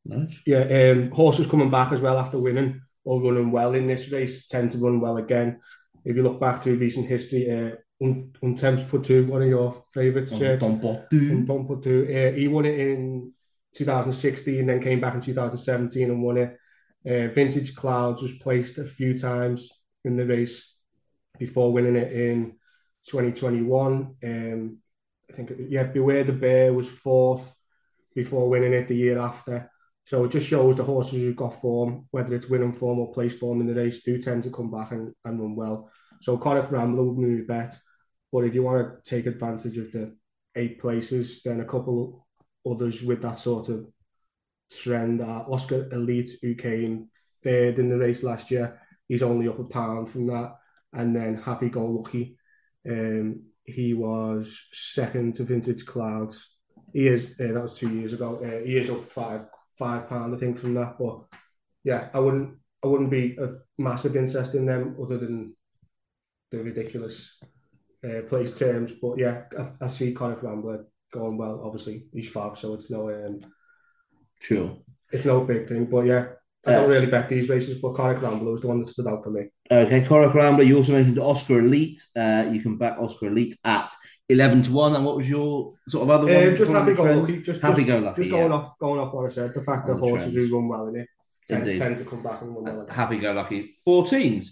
Nice. 0.04 0.40
yeah, 0.46 0.90
um, 0.92 1.10
horses 1.10 1.46
coming 1.48 1.70
back 1.70 1.90
as 1.92 2.00
well 2.00 2.18
after 2.18 2.38
winning 2.38 2.80
or 3.04 3.20
running 3.20 3.50
well 3.50 3.74
in 3.74 3.86
this 3.88 4.08
race 4.10 4.46
tend 4.46 4.70
to 4.70 4.78
run 4.78 5.00
well 5.00 5.16
again. 5.16 5.60
If 6.04 6.14
you 6.14 6.22
look 6.22 6.38
back 6.40 6.62
through 6.62 6.76
recent 6.76 7.06
history, 7.06 7.50
uh, 7.50 7.76
Un- 8.00 8.30
Untemps 8.42 8.88
put 8.88 9.04
two, 9.04 9.26
one 9.26 9.42
of 9.42 9.48
your 9.48 9.84
favourites, 9.94 10.30
Church. 10.38 10.60
Put 11.66 11.82
two. 11.82 12.06
Uh, 12.08 12.36
he 12.36 12.46
won 12.46 12.66
it 12.66 12.78
in 12.78 13.32
2016, 13.74 14.66
then 14.66 14.80
came 14.82 15.00
back 15.00 15.14
in 15.14 15.20
2017 15.20 16.10
and 16.10 16.22
won 16.22 16.36
it. 16.36 16.56
Uh, 17.04 17.32
Vintage 17.32 17.74
Clouds 17.74 18.20
was 18.22 18.32
placed 18.34 18.78
a 18.78 18.84
few 18.84 19.18
times 19.18 19.70
in 20.04 20.16
the 20.16 20.26
race 20.26 20.74
before 21.38 21.72
winning 21.72 21.96
it 21.96 22.12
in 22.12 22.56
2021. 23.08 24.14
Um, 24.22 24.78
I 25.30 25.32
think, 25.32 25.52
yeah, 25.68 25.84
Beware 25.84 26.24
the 26.24 26.32
Bear 26.32 26.72
was 26.74 26.88
fourth 26.88 27.54
before 28.16 28.48
winning 28.48 28.72
it 28.72 28.88
the 28.88 28.96
year 28.96 29.18
after. 29.18 29.70
So 30.04 30.24
it 30.24 30.32
just 30.32 30.48
shows 30.48 30.74
the 30.74 30.84
horses 30.84 31.20
who've 31.20 31.36
got 31.36 31.60
form, 31.60 32.06
whether 32.10 32.34
it's 32.34 32.48
winning 32.48 32.72
form 32.72 32.98
or 32.98 33.12
place 33.12 33.38
form 33.38 33.60
in 33.60 33.66
the 33.66 33.74
race, 33.74 34.02
do 34.02 34.20
tend 34.20 34.42
to 34.44 34.50
come 34.50 34.70
back 34.70 34.90
and, 34.92 35.14
and 35.24 35.40
run 35.40 35.54
well. 35.54 35.90
So 36.22 36.38
Corach 36.38 36.70
Rambler 36.70 37.04
would 37.04 37.20
be 37.20 37.26
my 37.26 37.44
bet. 37.46 37.76
But 38.32 38.44
if 38.44 38.54
you 38.54 38.62
want 38.62 39.04
to 39.04 39.10
take 39.10 39.26
advantage 39.26 39.76
of 39.76 39.92
the 39.92 40.16
eight 40.54 40.80
places, 40.80 41.42
then 41.44 41.60
a 41.60 41.64
couple 41.64 42.26
others 42.68 43.02
with 43.02 43.20
that 43.22 43.38
sort 43.38 43.68
of 43.68 43.86
trend 44.72 45.20
are 45.20 45.46
Oscar 45.48 45.88
Elite, 45.92 46.30
who 46.40 46.54
came 46.54 47.08
third 47.42 47.78
in 47.78 47.88
the 47.88 47.98
race 47.98 48.22
last 48.22 48.50
year. 48.50 48.80
He's 49.08 49.22
only 49.22 49.48
up 49.48 49.58
a 49.58 49.64
pound 49.64 50.08
from 50.08 50.26
that. 50.28 50.56
And 50.92 51.14
then 51.14 51.36
Happy 51.36 51.68
Go 51.68 51.84
Lucky. 51.84 52.38
Um, 52.88 53.42
he 53.64 53.92
was 53.92 54.58
second 54.72 55.34
to 55.34 55.44
Vintage 55.44 55.84
Clouds. 55.84 56.55
He 56.96 57.08
is, 57.08 57.26
uh, 57.38 57.52
that 57.52 57.62
was 57.62 57.76
two 57.76 57.90
years 57.90 58.14
ago. 58.14 58.40
Uh, 58.42 58.64
he 58.64 58.78
is 58.78 58.88
up 58.88 59.10
five 59.10 59.42
five 59.78 60.08
pound, 60.08 60.34
I 60.34 60.38
think, 60.38 60.56
from 60.56 60.72
that. 60.74 60.96
But 60.98 61.24
yeah, 61.84 62.08
I 62.14 62.20
wouldn't 62.20 62.56
I 62.82 62.86
wouldn't 62.86 63.10
be 63.10 63.36
of 63.36 63.58
massive 63.76 64.16
interest 64.16 64.54
in 64.54 64.64
them 64.64 64.96
other 64.98 65.18
than 65.18 65.54
the 66.50 66.62
ridiculous 66.62 67.38
uh, 68.02 68.22
place 68.30 68.58
terms. 68.58 68.92
But 69.02 69.18
yeah, 69.18 69.42
I, 69.58 69.84
I 69.84 69.88
see 69.88 70.14
Corach 70.14 70.42
Rambler 70.42 70.86
going 71.12 71.36
well. 71.36 71.60
Obviously, 71.62 72.06
he's 72.14 72.30
five, 72.30 72.56
so 72.56 72.72
it's 72.72 72.90
no 72.90 73.10
um, 73.10 73.40
Sure. 74.40 74.78
it's 75.12 75.26
no 75.26 75.44
big 75.44 75.68
thing. 75.68 75.84
But 75.84 76.06
yeah, 76.06 76.28
I 76.64 76.72
don't 76.72 76.88
really 76.88 77.08
bet 77.08 77.28
these 77.28 77.50
races. 77.50 77.78
But 77.82 77.92
Corach 77.92 78.22
Rambler 78.22 78.52
was 78.52 78.62
the 78.62 78.68
one 78.68 78.80
that 78.80 78.88
stood 78.88 79.06
out 79.06 79.22
for 79.22 79.32
me. 79.32 79.48
Okay, 79.70 80.00
Corach 80.00 80.32
Rambler. 80.32 80.64
You 80.64 80.78
also 80.78 80.92
mentioned 80.92 81.18
Oscar 81.18 81.58
Elite. 81.58 82.02
Uh, 82.16 82.48
you 82.50 82.62
can 82.62 82.78
bet 82.78 82.96
Oscar 82.98 83.26
Elite 83.26 83.56
at 83.64 83.92
eleven 84.28 84.62
to 84.62 84.72
one. 84.72 84.94
And 84.94 85.04
what 85.04 85.16
was 85.16 85.28
your 85.28 85.72
sort 85.88 86.02
of 86.04 86.10
other 86.10 86.26
one? 86.32 86.48
Um, 86.48 86.56
just 86.56 86.70
happy 86.70 86.94
go 86.94 87.02
lucky. 87.04 87.42
Just, 87.42 87.62
Happy 87.62 87.76
just, 87.76 87.86
go 87.86 87.98
lucky. 87.98 88.22
just 88.22 88.30
going 88.30 88.50
yeah. 88.50 88.56
off 88.56 88.78
going 88.78 89.00
off 89.00 89.12
what 89.12 89.26
I 89.26 89.28
said. 89.28 89.54
The 89.54 89.62
fact 89.62 89.86
that 89.86 89.94
the 89.94 90.00
horses 90.00 90.32
trends. 90.32 90.48
who 90.50 90.56
run 90.56 90.68
well 90.68 90.88
in 90.88 90.96
it 90.96 91.08
tend, 91.48 91.64
tend 91.78 91.98
to 91.98 92.04
come 92.04 92.22
back 92.22 92.42
and 92.42 92.54
run 92.54 92.64
well. 92.64 92.80
again. 92.82 92.94
Happy 92.94 93.18
go 93.18 93.32
lucky 93.32 93.76
14s. 93.86 94.50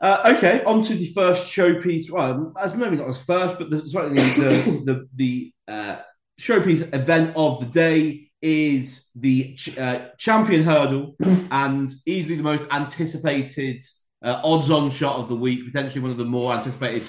Uh, 0.00 0.34
okay, 0.36 0.64
on 0.64 0.82
to 0.82 0.94
the 0.94 1.12
first 1.12 1.52
showpiece. 1.54 2.10
Well, 2.10 2.54
as 2.58 2.74
maybe 2.74 2.96
not 2.96 3.08
as 3.08 3.22
first, 3.22 3.58
but 3.58 3.70
the, 3.70 3.86
certainly 3.86 4.22
the 4.22 4.82
the 4.86 5.08
the 5.14 5.52
uh, 5.68 5.96
showpiece 6.40 6.92
event 6.94 7.34
of 7.36 7.60
the 7.60 7.66
day 7.66 8.30
is 8.40 9.06
the 9.14 9.54
ch- 9.54 9.76
uh, 9.76 10.08
champion 10.16 10.64
hurdle 10.64 11.14
and 11.50 11.92
easily 12.06 12.36
the 12.36 12.42
most 12.42 12.66
anticipated 12.70 13.82
uh, 14.24 14.40
odds-on 14.42 14.90
shot 14.90 15.16
of 15.16 15.28
the 15.28 15.36
week. 15.36 15.66
Potentially 15.66 16.00
one 16.00 16.10
of 16.10 16.16
the 16.16 16.24
more 16.24 16.54
anticipated 16.54 17.06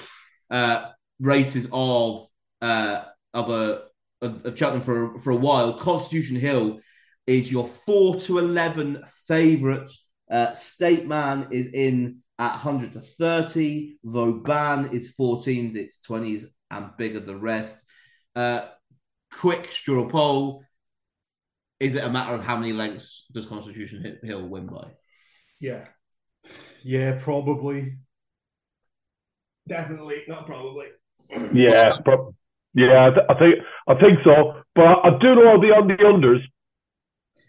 uh, 0.50 0.90
races 1.22 1.68
of 1.72 2.26
uh, 2.62 3.04
of 3.34 3.50
a 3.50 3.84
of, 4.22 4.44
of 4.46 4.58
Cheltenham 4.58 4.82
for 4.82 5.20
for 5.20 5.30
a 5.30 5.36
while. 5.36 5.74
Constitution 5.74 6.36
Hill 6.36 6.80
is 7.26 7.50
your 7.52 7.70
four 7.86 8.20
to 8.22 8.38
eleven 8.38 9.02
favourite. 9.28 9.90
Uh, 10.30 10.52
State 10.54 11.06
Man 11.06 11.48
is 11.52 11.68
in 11.68 12.20
at 12.38 12.52
100 12.52 12.94
to 12.94 13.00
30. 13.18 13.98
Vauban 14.04 14.90
is 14.92 15.14
14s, 15.18 15.76
it's 15.76 15.98
20s, 15.98 16.46
and 16.70 16.90
bigger 16.96 17.20
the 17.20 17.36
rest. 17.36 17.76
Uh, 18.34 18.66
quick 19.30 19.70
straw 19.72 20.08
poll. 20.08 20.64
Is 21.80 21.94
it 21.96 22.04
a 22.04 22.10
matter 22.10 22.34
of 22.34 22.44
how 22.44 22.56
many 22.56 22.72
lengths 22.72 23.26
does 23.32 23.46
Constitution 23.46 24.18
Hill 24.22 24.48
win 24.48 24.66
by? 24.66 24.92
Yeah, 25.60 25.84
Yeah, 26.82 27.18
probably. 27.22 27.98
definitely, 29.68 30.22
not 30.28 30.46
probably. 30.46 30.86
Yeah, 31.52 31.92
pro- 32.04 32.34
yeah, 32.74 33.06
I, 33.06 33.10
th- 33.10 33.26
I 33.28 33.34
think 33.38 33.54
I 33.88 33.94
think 33.94 34.18
so. 34.24 34.54
But 34.74 35.04
I 35.04 35.10
do 35.20 35.34
know 35.34 35.48
I'll 35.48 35.60
be 35.60 35.68
on 35.68 35.88
the 35.88 35.94
unders. 35.94 36.40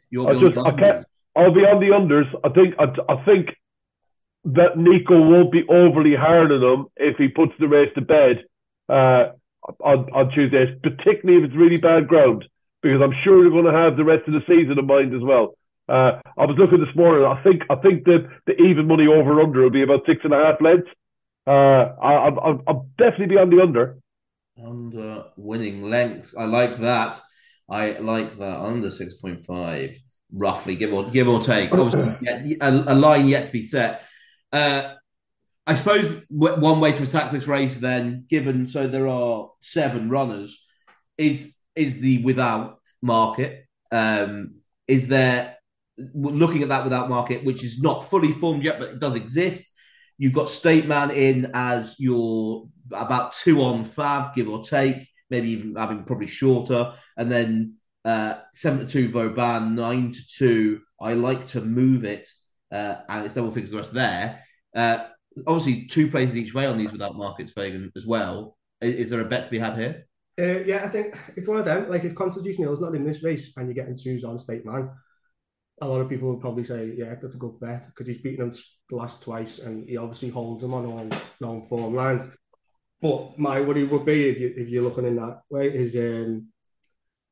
You'll 0.10 0.28
I 0.28 0.34
just- 0.34 0.58
I 0.66 0.72
can't- 0.72 1.06
I'll 1.36 1.54
be 1.54 1.62
on 1.62 1.80
the 1.80 1.88
unders. 1.90 2.30
I 2.44 2.50
think 2.50 2.76
I, 2.78 2.86
I 3.12 3.24
think 3.26 3.56
that 4.46 4.78
Nico 4.78 5.20
won't 5.22 5.52
be 5.52 5.64
overly 5.70 6.16
hard 6.16 6.52
on 6.52 6.62
him 6.62 6.86
if 6.98 7.18
he 7.18 7.28
puts 7.30 7.54
the 7.60 7.68
race 7.68 7.90
to 7.96 8.02
bed 8.02 8.44
uh, 8.90 9.32
on, 9.80 10.10
on 10.14 10.30
Tuesday, 10.32 10.78
particularly 10.84 11.42
if 11.42 11.50
it's 11.50 11.58
really 11.58 11.78
bad 11.78 12.08
ground, 12.10 12.46
because 12.82 13.02
I'm 13.02 13.16
sure 13.24 13.42
they're 13.42 13.50
going 13.50 13.72
to 13.74 13.80
have 13.80 13.96
the 13.96 14.04
rest 14.04 14.28
of 14.28 14.34
the 14.34 14.42
season 14.46 14.78
in 14.78 14.86
mind 14.86 15.16
as 15.16 15.22
well. 15.22 15.56
Uh, 15.88 16.20
I 16.38 16.46
was 16.46 16.56
looking 16.60 16.80
this 16.86 16.96
morning. 16.96 17.26
I 17.26 17.42
think 17.44 17.64
I 17.70 17.76
think 17.76 18.04
that 18.06 18.28
the 18.46 18.54
even 18.62 18.88
money 18.88 19.08
over 19.08 19.42
under 19.42 19.62
will 19.64 19.70
be 19.70 19.82
about 19.84 20.06
six 20.06 20.20
and 20.24 20.34
a 20.34 20.38
half 20.38 20.62
lengths. 20.62 20.90
Uh, 21.46 21.52
I, 22.02 22.14
I'll, 22.14 22.40
I'll, 22.40 22.64
I'll 22.68 22.90
definitely 22.98 23.28
be 23.28 23.38
on 23.38 23.50
the 23.50 23.62
under. 23.62 23.98
Under 24.64 25.26
winning 25.36 25.84
lengths. 25.84 26.36
I 26.38 26.46
like 26.46 26.78
that. 26.78 27.20
I 27.70 27.98
like 28.00 28.38
that. 28.38 28.60
Under 28.60 28.88
6.5, 28.90 29.96
roughly, 30.32 30.76
give 30.76 30.94
or 30.94 31.10
give 31.10 31.28
or 31.28 31.42
take. 31.42 31.72
Obviously, 31.72 32.16
yet- 32.22 32.46
a, 32.62 32.94
a 32.94 32.96
line 32.96 33.28
yet 33.28 33.46
to 33.48 33.52
be 33.52 33.64
set. 33.64 34.04
Uh, 34.52 34.94
I 35.66 35.76
suppose 35.76 36.14
w- 36.26 36.60
one 36.60 36.80
way 36.80 36.92
to 36.92 37.04
attack 37.04 37.32
this 37.32 37.48
race, 37.48 37.78
then, 37.78 38.26
given 38.30 38.68
so 38.68 38.88
there 38.88 39.08
are 39.08 39.50
seven 39.62 40.10
runners, 40.10 40.64
is 41.18 41.56
is 41.76 42.00
the 42.00 42.24
without 42.24 42.80
market. 43.02 43.66
Um, 43.92 44.56
is 44.88 45.08
there 45.08 45.58
looking 45.98 46.64
at 46.64 46.70
that 46.70 46.84
without 46.84 47.10
market, 47.10 47.44
which 47.46 47.64
is 47.64 47.82
not 47.82 48.10
fully 48.10 48.32
formed 48.34 48.64
yet, 48.64 48.80
but 48.80 48.90
it 48.90 49.00
does 49.00 49.16
exist. 49.16 49.73
You've 50.18 50.34
got 50.34 50.50
State 50.50 50.86
Man 50.86 51.12
in 51.12 51.52
as 51.54 51.96
your 52.00 52.68
about 52.92 53.34
two 53.34 53.62
on 53.62 53.86
Fav, 53.86 54.34
give 54.34 54.50
or 54.50 54.64
take, 54.64 55.08
maybe 55.30 55.52
even 55.52 55.76
having 55.76 56.04
probably 56.04 56.28
shorter, 56.28 56.94
and 57.18 57.32
then 57.32 57.76
uh, 58.06 58.36
seven 58.54 58.80
to 58.80 58.86
two 58.86 59.08
Vauban, 59.10 59.76
nine 59.76 60.12
to 60.12 60.22
two. 60.28 60.82
I 61.02 61.14
like 61.14 61.48
to 61.48 61.62
move 61.62 62.04
it, 62.04 62.28
uh, 62.72 62.98
and 63.10 63.26
it's 63.26 63.34
double 63.34 63.52
figures 63.52 63.72
the 63.72 63.78
rest 63.78 63.94
there. 63.94 64.44
Uh, 64.76 65.08
obviously, 65.48 65.86
two 65.88 66.10
places 66.10 66.38
each 66.38 66.54
way 66.54 66.66
on 66.66 66.78
these 66.78 66.92
without 66.92 67.16
markets, 67.16 67.52
Fagan 67.52 67.92
as 67.96 68.06
well. 68.06 68.58
Is, 68.82 68.96
is 68.96 69.10
there 69.10 69.22
a 69.22 69.26
bet 69.26 69.46
to 69.46 69.50
be 69.50 69.60
had 69.60 69.78
here? 69.78 70.06
Uh, 70.40 70.60
yeah, 70.66 70.84
I 70.84 70.90
think 70.90 71.16
it's 71.36 71.48
one 71.48 71.60
of 71.60 71.66
them. 71.66 71.90
Like 71.90 72.04
if 72.06 72.16
Constitution 72.16 72.64
Hill's 72.64 72.82
not 72.82 72.96
in 72.96 73.06
this 73.06 73.24
race 73.24 73.54
and 73.56 73.68
you're 73.68 73.76
getting 73.76 73.98
twos 73.98 74.24
on 74.24 74.40
State 74.40 74.66
Man, 74.66 74.90
a 75.82 75.88
lot 75.88 76.02
of 76.02 76.10
people 76.10 76.30
would 76.30 76.42
probably 76.42 76.64
say, 76.64 76.94
yeah, 76.96 77.16
that's 77.16 77.36
a 77.36 77.40
good 77.40 77.60
bet 77.60 77.88
because 77.88 78.08
he's 78.08 78.22
beaten 78.22 78.50
them 78.50 78.60
the 78.90 78.96
last 78.96 79.22
twice 79.22 79.60
and 79.60 79.88
he 79.90 79.98
obviously 79.98 80.30
holds 80.30 80.62
them 80.62 80.74
on 80.74 80.86
all 80.86 81.10
long 81.40 81.64
form 81.64 81.96
lines. 81.96 82.28
But 83.02 83.38
my 83.38 83.60
worry 83.60 83.84
would 83.84 84.06
be 84.06 84.30
if 84.30 84.40
you 84.40 84.54
if 84.56 84.70
you're 84.70 84.84
looking 84.84 85.06
in 85.06 85.18
that 85.18 85.42
way 85.50 85.68
is 85.68 85.96
um, 85.96 86.48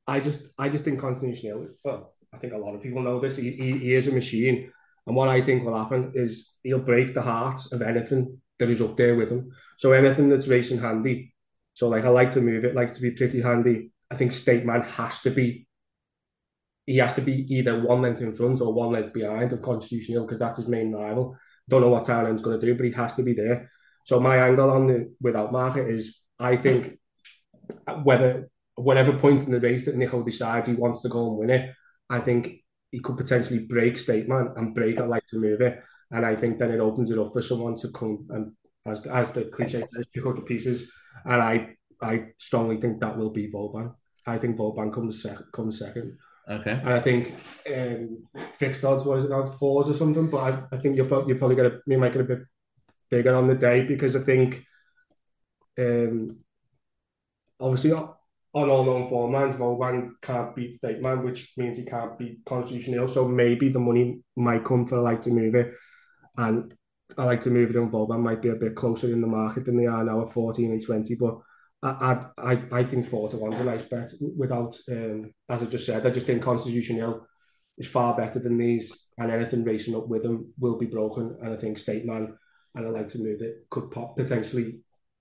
I 0.06 0.20
just 0.20 0.42
I 0.58 0.68
just 0.68 0.84
think 0.84 1.00
Constitution 1.00 1.50
Hill. 1.50 1.68
Well, 1.84 2.14
I 2.34 2.38
think 2.38 2.54
a 2.54 2.58
lot 2.58 2.76
of 2.76 2.82
people 2.82 3.02
know 3.02 3.20
this. 3.20 3.38
He, 3.38 3.52
he, 3.52 3.72
he 3.78 3.96
is 3.96 4.08
a 4.08 4.12
machine, 4.12 4.72
and 5.08 5.16
what 5.16 5.30
I 5.30 5.42
think 5.42 5.64
will 5.64 5.78
happen 5.78 6.12
is 6.14 6.56
he'll 6.64 6.80
break 6.80 7.14
the 7.14 7.22
heart 7.22 7.62
of 7.72 7.82
anything 7.82 8.42
that 8.60 8.70
is 8.70 8.82
up 8.82 8.98
there 8.98 9.16
with 9.16 9.30
him. 9.30 9.52
So 9.78 9.94
anything 9.94 10.30
that's 10.30 10.48
racing 10.48 10.80
handy. 10.80 11.34
So 11.74 11.88
like 11.88 12.04
I 12.04 12.10
like 12.10 12.32
to 12.32 12.42
move 12.42 12.66
it, 12.66 12.76
like 12.76 12.94
to 12.94 13.02
be 13.02 13.12
pretty 13.12 13.42
handy. 13.42 13.92
I 14.12 14.16
think 14.16 14.34
State 14.34 14.66
Man 14.66 14.82
has 14.82 15.22
to 15.22 15.32
be. 15.32 15.68
He 16.92 16.98
has 16.98 17.14
to 17.14 17.22
be 17.22 17.46
either 17.54 17.82
one 17.82 18.02
length 18.02 18.22
in 18.22 18.34
front 18.34 18.60
or 18.60 18.74
one 18.74 18.92
length 18.92 19.14
behind 19.14 19.54
of 19.54 19.62
Constitution 19.62 20.16
Hill 20.16 20.26
because 20.26 20.40
that's 20.40 20.58
his 20.58 20.68
main 20.68 20.92
rival. 20.92 21.38
Don't 21.70 21.82
know 21.82 21.90
what 21.90 22.04
Thailand's 22.04 22.42
going 22.42 22.60
to 22.60 22.66
do, 22.66 22.76
but 22.76 22.86
he 22.86 22.92
has 22.92 23.14
to 23.14 23.24
be 23.24 23.34
there. 23.34 23.72
So 24.06 24.20
my 24.20 24.38
angle 24.48 24.70
on 24.70 24.88
the 24.88 25.14
without 25.22 25.52
market 25.52 25.88
is 25.88 26.20
I 26.40 26.58
think 26.58 27.00
whether 28.04 28.50
whatever 28.76 29.18
point 29.18 29.44
in 29.44 29.52
the 29.52 29.60
race 29.60 29.86
that 29.86 29.96
Nico 29.96 30.24
decides 30.24 30.68
he 30.68 30.74
wants 30.74 31.02
to 31.02 31.10
go 31.10 31.28
and 31.28 31.38
win 31.38 31.50
it, 31.50 31.74
I 32.10 32.20
think 32.20 32.58
he 32.92 33.00
could 33.00 33.18
potentially 33.18 33.60
break 33.60 33.98
State 33.98 34.28
Man 34.28 34.50
and 34.58 34.76
break 34.76 35.00
I 35.00 35.06
like 35.06 35.26
to 35.28 35.40
move 35.40 35.62
it. 35.62 35.82
And 36.12 36.26
I 36.26 36.36
think 36.36 36.60
then 36.60 36.72
it 36.72 36.80
opens 36.80 37.10
it 37.10 37.20
up 37.20 37.32
for 37.32 37.42
someone 37.42 37.78
to 37.78 37.92
come 37.92 38.28
and 38.32 38.52
as 38.86 39.06
as 39.06 39.32
the 39.32 39.46
cliche 39.46 39.80
says, 39.80 40.06
pick 40.14 40.26
up 40.26 40.36
the 40.36 40.42
pieces. 40.42 40.92
And 41.26 41.42
I 41.42 41.78
I 42.02 42.34
strongly 42.38 42.82
think 42.82 43.00
that 43.00 43.18
will 43.18 43.30
be 43.30 43.50
Vauban. 43.50 43.94
I 44.26 44.38
think 44.38 44.58
Vauban 44.58 44.92
comes 44.92 45.22
second 45.22 45.46
comes 45.54 45.80
second. 45.80 46.18
Okay. 46.50 46.72
And 46.72 46.90
I 46.90 47.00
think 47.00 47.34
um, 47.74 48.28
fixed 48.54 48.84
odds 48.84 49.06
was 49.06 49.24
it 49.24 49.32
on 49.32 49.48
fours 49.48 49.90
or 49.90 49.94
something, 49.94 50.30
but 50.30 50.38
I, 50.38 50.64
I 50.76 50.78
think 50.78 50.98
you're, 50.98 51.08
you're 51.28 51.38
probably 51.38 51.56
gonna 51.56 51.80
you 51.86 51.98
might 51.98 52.14
get 52.14 52.22
a 52.22 52.26
bit 52.26 52.40
bigger 53.10 53.36
on 53.36 53.48
the 53.48 53.56
day 53.56 53.86
because 53.86 54.16
I 54.16 54.20
think 54.22 54.66
um, 55.78 56.40
obviously 57.60 57.92
on 57.92 58.14
on 58.54 58.70
all 58.70 58.84
known 58.84 59.08
form 59.08 59.32
lines, 59.32 59.56
Vauban 59.56 60.14
can't 60.22 60.56
beat 60.56 60.76
State 60.76 61.02
Man, 61.02 61.24
which 61.24 61.54
means 61.56 61.78
he 61.78 61.86
can't 61.86 62.18
beat 62.18 62.44
Constitution 62.46 62.94
Hill. 62.94 63.08
So 63.08 63.28
maybe 63.28 63.70
the 63.70 63.80
money 63.80 64.22
might 64.36 64.66
come 64.66 64.86
for 64.86 65.00
like 65.00 65.22
to 65.22 65.30
move 65.30 65.56
it. 65.56 65.74
And 66.36 66.74
I 67.18 67.26
like 67.26 67.42
to 67.44 67.50
move 67.50 67.70
it 67.70 67.76
and 67.78 67.90
Vauban 67.90 68.22
might 68.22 68.42
be 68.42 68.50
a 68.50 68.56
bit 68.56 68.76
closer 68.76 69.08
in 69.08 69.22
the 69.22 69.28
market 69.28 69.66
than 69.66 69.78
they 69.78 69.86
are 69.86 70.04
now 70.04 70.22
at 70.22 70.34
14 70.34 70.72
and 70.72 70.84
20. 70.84 71.16
But 71.16 71.38
I 71.84 71.90
I, 72.38 72.54
I, 72.54 72.62
I 72.72 72.84
think 72.84 73.08
four 73.08 73.30
to 73.30 73.38
one's 73.38 73.60
a 73.60 73.64
nice 73.64 73.82
bet 73.84 74.12
without 74.38 74.78
um, 74.92 75.32
as 75.50 75.62
I 75.64 75.66
just 75.66 75.86
said, 75.86 76.06
I 76.06 76.10
just 76.12 76.26
think 76.28 76.44
Constitution 76.44 76.98
Hill 76.98 77.26
is 77.78 77.88
far 77.88 78.16
better 78.16 78.40
than 78.40 78.58
these 78.58 79.08
and 79.18 79.32
anything 79.32 79.64
racing 79.64 79.96
up 79.96 80.08
with 80.08 80.24
them 80.24 80.54
will 80.60 80.78
be 80.78 80.86
broken. 80.86 81.38
And 81.42 81.54
I 81.54 81.58
think 81.58 81.78
State 81.78 82.06
Man 82.06 82.36
and 82.76 82.86
I 82.86 82.90
like 82.90 83.08
to 83.10 83.18
move 83.20 83.42
it 83.42 83.66
could 83.70 83.90
pop, 83.92 84.16
potentially 84.18 84.80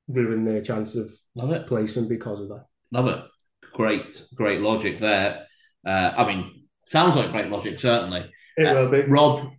ruin 0.08 0.44
their 0.44 0.60
chance 0.62 0.94
of 0.96 1.10
Love 1.34 1.52
it. 1.52 1.66
placing 1.66 2.08
because 2.08 2.40
of 2.40 2.48
that. 2.48 2.64
Love 2.92 3.06
it. 3.08 3.24
Great, 3.72 4.22
great 4.34 4.60
logic 4.60 5.00
there. 5.00 5.46
Uh, 5.86 6.12
I 6.16 6.26
mean, 6.26 6.64
sounds 6.86 7.16
like 7.16 7.30
great 7.30 7.48
logic, 7.48 7.78
certainly. 7.78 8.30
It 8.56 8.66
Uh, 8.66 8.74
will 8.74 8.90
be. 8.90 9.02
Rob, 9.02 9.50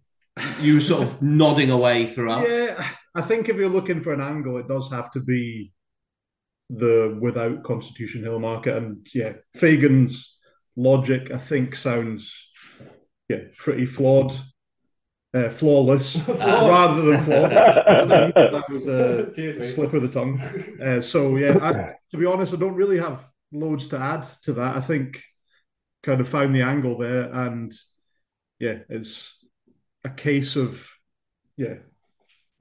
you 0.59 0.75
were 0.75 0.81
sort 0.81 1.03
of 1.03 1.21
nodding 1.39 1.71
away 1.71 2.07
throughout. 2.07 2.47
Yeah, 2.47 2.85
I 3.15 3.21
think 3.21 3.47
if 3.49 3.55
you're 3.55 3.69
looking 3.69 4.01
for 4.01 4.13
an 4.13 4.21
angle, 4.21 4.57
it 4.57 4.67
does 4.67 4.91
have 4.91 5.09
to 5.11 5.19
be 5.21 5.71
the 6.71 7.17
without 7.19 7.63
Constitution 7.63 8.23
Hill 8.23 8.39
market. 8.39 8.77
And 8.77 9.05
yeah, 9.13 9.33
Fagan's 9.53 10.37
logic, 10.75 11.31
I 11.31 11.37
think, 11.37 11.75
sounds 11.75 12.49
yeah 13.29 13.39
pretty 13.57 13.85
flawed, 13.85 14.33
uh, 15.33 15.49
flawless 15.49 16.15
rather 16.27 17.01
than 17.01 17.19
flawed. 17.19 17.51
that 17.51 18.69
was 18.69 18.87
a 18.87 19.31
Cheers, 19.35 19.75
slip 19.75 19.93
of 19.93 20.01
the 20.01 20.07
tongue. 20.07 20.39
Uh, 20.81 21.01
so 21.01 21.35
yeah, 21.35 21.57
I, 21.61 21.95
to 22.11 22.17
be 22.17 22.25
honest, 22.25 22.53
I 22.53 22.57
don't 22.57 22.75
really 22.75 22.99
have 22.99 23.25
loads 23.51 23.87
to 23.89 23.99
add 23.99 24.25
to 24.43 24.53
that. 24.53 24.77
I 24.77 24.81
think 24.81 25.21
kind 26.03 26.21
of 26.21 26.29
found 26.29 26.55
the 26.55 26.61
angle 26.61 26.97
there, 26.97 27.31
and 27.31 27.73
yeah, 28.59 28.79
it's 28.89 29.37
a 30.03 30.09
case 30.09 30.55
of 30.55 30.87
yeah, 31.57 31.75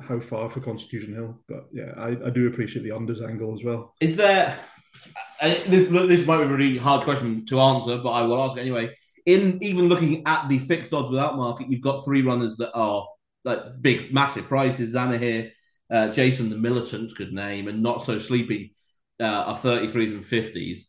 how 0.00 0.20
far 0.20 0.50
for 0.50 0.60
Constitution 0.60 1.14
Hill. 1.14 1.38
But 1.48 1.68
yeah, 1.72 1.92
I, 1.96 2.08
I 2.26 2.30
do 2.30 2.46
appreciate 2.48 2.82
the 2.82 2.90
unders 2.90 3.26
angle 3.26 3.54
as 3.54 3.64
well. 3.64 3.94
Is 4.00 4.16
there? 4.16 4.58
This 5.40 5.88
this 5.88 6.26
might 6.26 6.38
be 6.38 6.44
a 6.44 6.48
really 6.48 6.78
hard 6.78 7.04
question 7.04 7.46
to 7.46 7.60
answer, 7.60 7.98
but 7.98 8.10
I 8.10 8.22
will 8.22 8.42
ask 8.42 8.58
anyway. 8.58 8.94
In 9.26 9.62
even 9.62 9.88
looking 9.88 10.26
at 10.26 10.48
the 10.48 10.58
fixed 10.58 10.92
odds 10.94 11.10
without 11.10 11.36
market, 11.36 11.70
you've 11.70 11.82
got 11.82 12.04
three 12.04 12.22
runners 12.22 12.56
that 12.56 12.72
are 12.74 13.06
like 13.44 13.60
big, 13.80 14.12
massive 14.12 14.46
prices. 14.46 14.94
Zanahiyr, 14.94 15.50
uh, 15.90 16.08
Jason 16.08 16.50
the 16.50 16.56
Militant, 16.56 17.14
good 17.14 17.32
name, 17.32 17.68
and 17.68 17.82
not 17.82 18.04
so 18.04 18.18
sleepy. 18.18 18.74
uh, 19.20 19.44
are 19.46 19.58
33s 19.58 20.10
and 20.10 20.24
50s. 20.24 20.80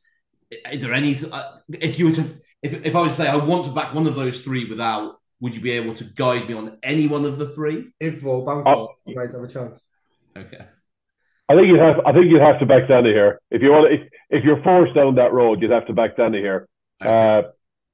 Is 0.72 0.82
there 0.82 0.94
any? 0.94 1.16
Uh, 1.32 1.58
if 1.70 2.00
you 2.00 2.10
were 2.10 2.16
to, 2.16 2.26
if, 2.62 2.86
if 2.86 2.96
I 2.96 3.02
was 3.02 3.16
to 3.16 3.24
say 3.24 3.28
I 3.28 3.36
want 3.36 3.66
to 3.66 3.72
back 3.72 3.94
one 3.94 4.08
of 4.08 4.16
those 4.16 4.42
three 4.42 4.70
without, 4.70 5.16
would 5.42 5.54
you 5.56 5.62
be 5.62 5.72
able 5.72 5.94
to 5.96 6.04
guide 6.04 6.48
me 6.48 6.54
on 6.54 6.78
any 6.84 7.08
one 7.08 7.26
of 7.26 7.38
the 7.38 7.50
three? 7.50 7.92
If 8.00 8.22
Vauban 8.22 8.64
Oh. 8.66 8.90
you 9.06 9.16
might 9.16 9.32
have 9.32 9.44
a 9.44 9.48
chance. 9.48 9.80
Okay. 10.38 10.66
I 11.50 11.56
think 11.56 11.68
you'd 11.68 11.80
have. 11.80 12.00
I 12.06 12.14
think 12.14 12.28
you'd 12.32 12.42
have 12.42 12.60
to 12.60 12.66
back 12.66 12.84
Zanahiyr 12.88 13.36
if 13.50 13.62
you 13.62 13.72
want. 13.72 13.92
If 13.92 14.02
if 14.30 14.46
you're 14.46 14.64
forced 14.64 14.94
down 14.96 15.16
that 15.16 15.34
road, 15.34 15.62
you'd 15.62 15.72
have 15.72 15.88
to 15.88 15.94
back 15.94 16.16
Zanahiyr. 16.16 16.66
Uh, 17.02 17.42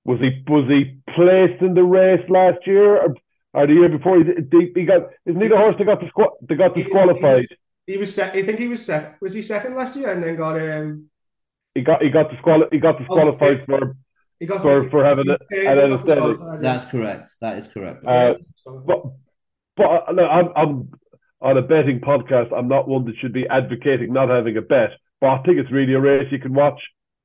was 0.05 0.19
he 0.19 0.43
was 0.47 0.65
he 0.69 0.99
placed 1.15 1.59
in 1.63 1.73
the 1.73 1.83
race 1.83 2.23
last 2.29 2.59
year 2.67 2.97
or, 3.03 3.15
or 3.53 3.65
the 3.65 3.73
year 3.73 3.89
before? 3.89 4.19
He, 4.19 4.25
he, 4.51 4.71
he 4.75 4.85
got 4.85 5.09
isn't 5.25 5.41
he 5.41 5.47
the 5.47 5.57
horse 5.57 5.75
that 5.79 5.85
got 5.85 5.99
disqual 6.01 6.37
that 6.47 6.55
got 6.55 6.75
He- 6.77 6.83
disqualified? 6.83 7.47
He 7.87 7.95
was 7.97 8.13
sec- 8.13 8.35
I 8.35 8.43
think 8.43 8.59
he 8.59 8.67
was 8.67 8.85
sec- 8.85 9.19
was 9.21 9.33
he 9.33 9.41
second 9.41 9.73
last 9.75 9.95
year 9.95 10.11
and 10.11 10.21
then 10.21 10.35
got 10.35 10.59
um 10.61 11.09
He 11.73 11.81
got 11.81 12.03
he 12.03 12.09
got 12.09 12.29
disqual 12.29 12.67
he 12.71 12.79
got 12.79 12.99
disqualified 12.99 13.65
for 13.65 13.79
he 13.79 13.85
got 13.85 13.95
For- 14.61 14.89
for 14.89 15.03
having 15.03 15.29
it- 15.29 15.41
He 15.49 15.65
and 15.65 15.79
then 15.79 15.89
got 15.89 15.99
instead- 15.99 16.15
disqualified, 16.15 16.61
That's 16.61 16.85
correct. 16.85 17.35
That 17.41 17.57
is 17.57 17.67
correct. 17.67 18.05
Uh, 18.05 18.35
but 18.85 19.03
but 19.75 19.85
uh, 19.85 20.11
look, 20.13 20.29
I'm 20.29 20.49
I'm 20.55 20.89
on 21.41 21.57
a 21.57 21.61
betting 21.61 21.99
podcast. 21.99 22.51
I'm 22.55 22.67
not 22.67 22.87
one 22.87 23.05
that 23.05 23.15
should 23.17 23.33
be 23.33 23.47
advocating 23.47 24.11
not 24.13 24.29
having 24.29 24.57
a 24.57 24.61
bet, 24.61 24.91
but 25.21 25.27
I 25.29 25.37
think 25.43 25.57
it's 25.59 25.71
really 25.71 25.93
a 25.93 25.99
race 25.99 26.31
you 26.31 26.39
can 26.39 26.53
watch. 26.53 26.79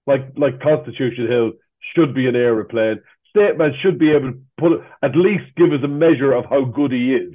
Like 0.07 0.33
like 0.37 0.61
Constitution 0.61 1.27
Hill 1.29 1.53
should 1.95 2.15
be 2.15 2.27
an 2.29 2.37
aeroplane. 2.37 3.01
State 3.31 3.57
Man 3.57 3.73
should 3.83 3.99
be 3.99 4.11
able 4.13 4.33
to 4.33 4.39
put 4.59 4.73
at 5.03 5.17
least 5.17 5.45
give 5.57 5.73
us 5.73 5.81
a 5.83 5.89
measure 5.89 6.33
of 6.33 6.45
how 6.47 6.65
good 6.65 6.93
he 6.93 7.15
is. 7.15 7.35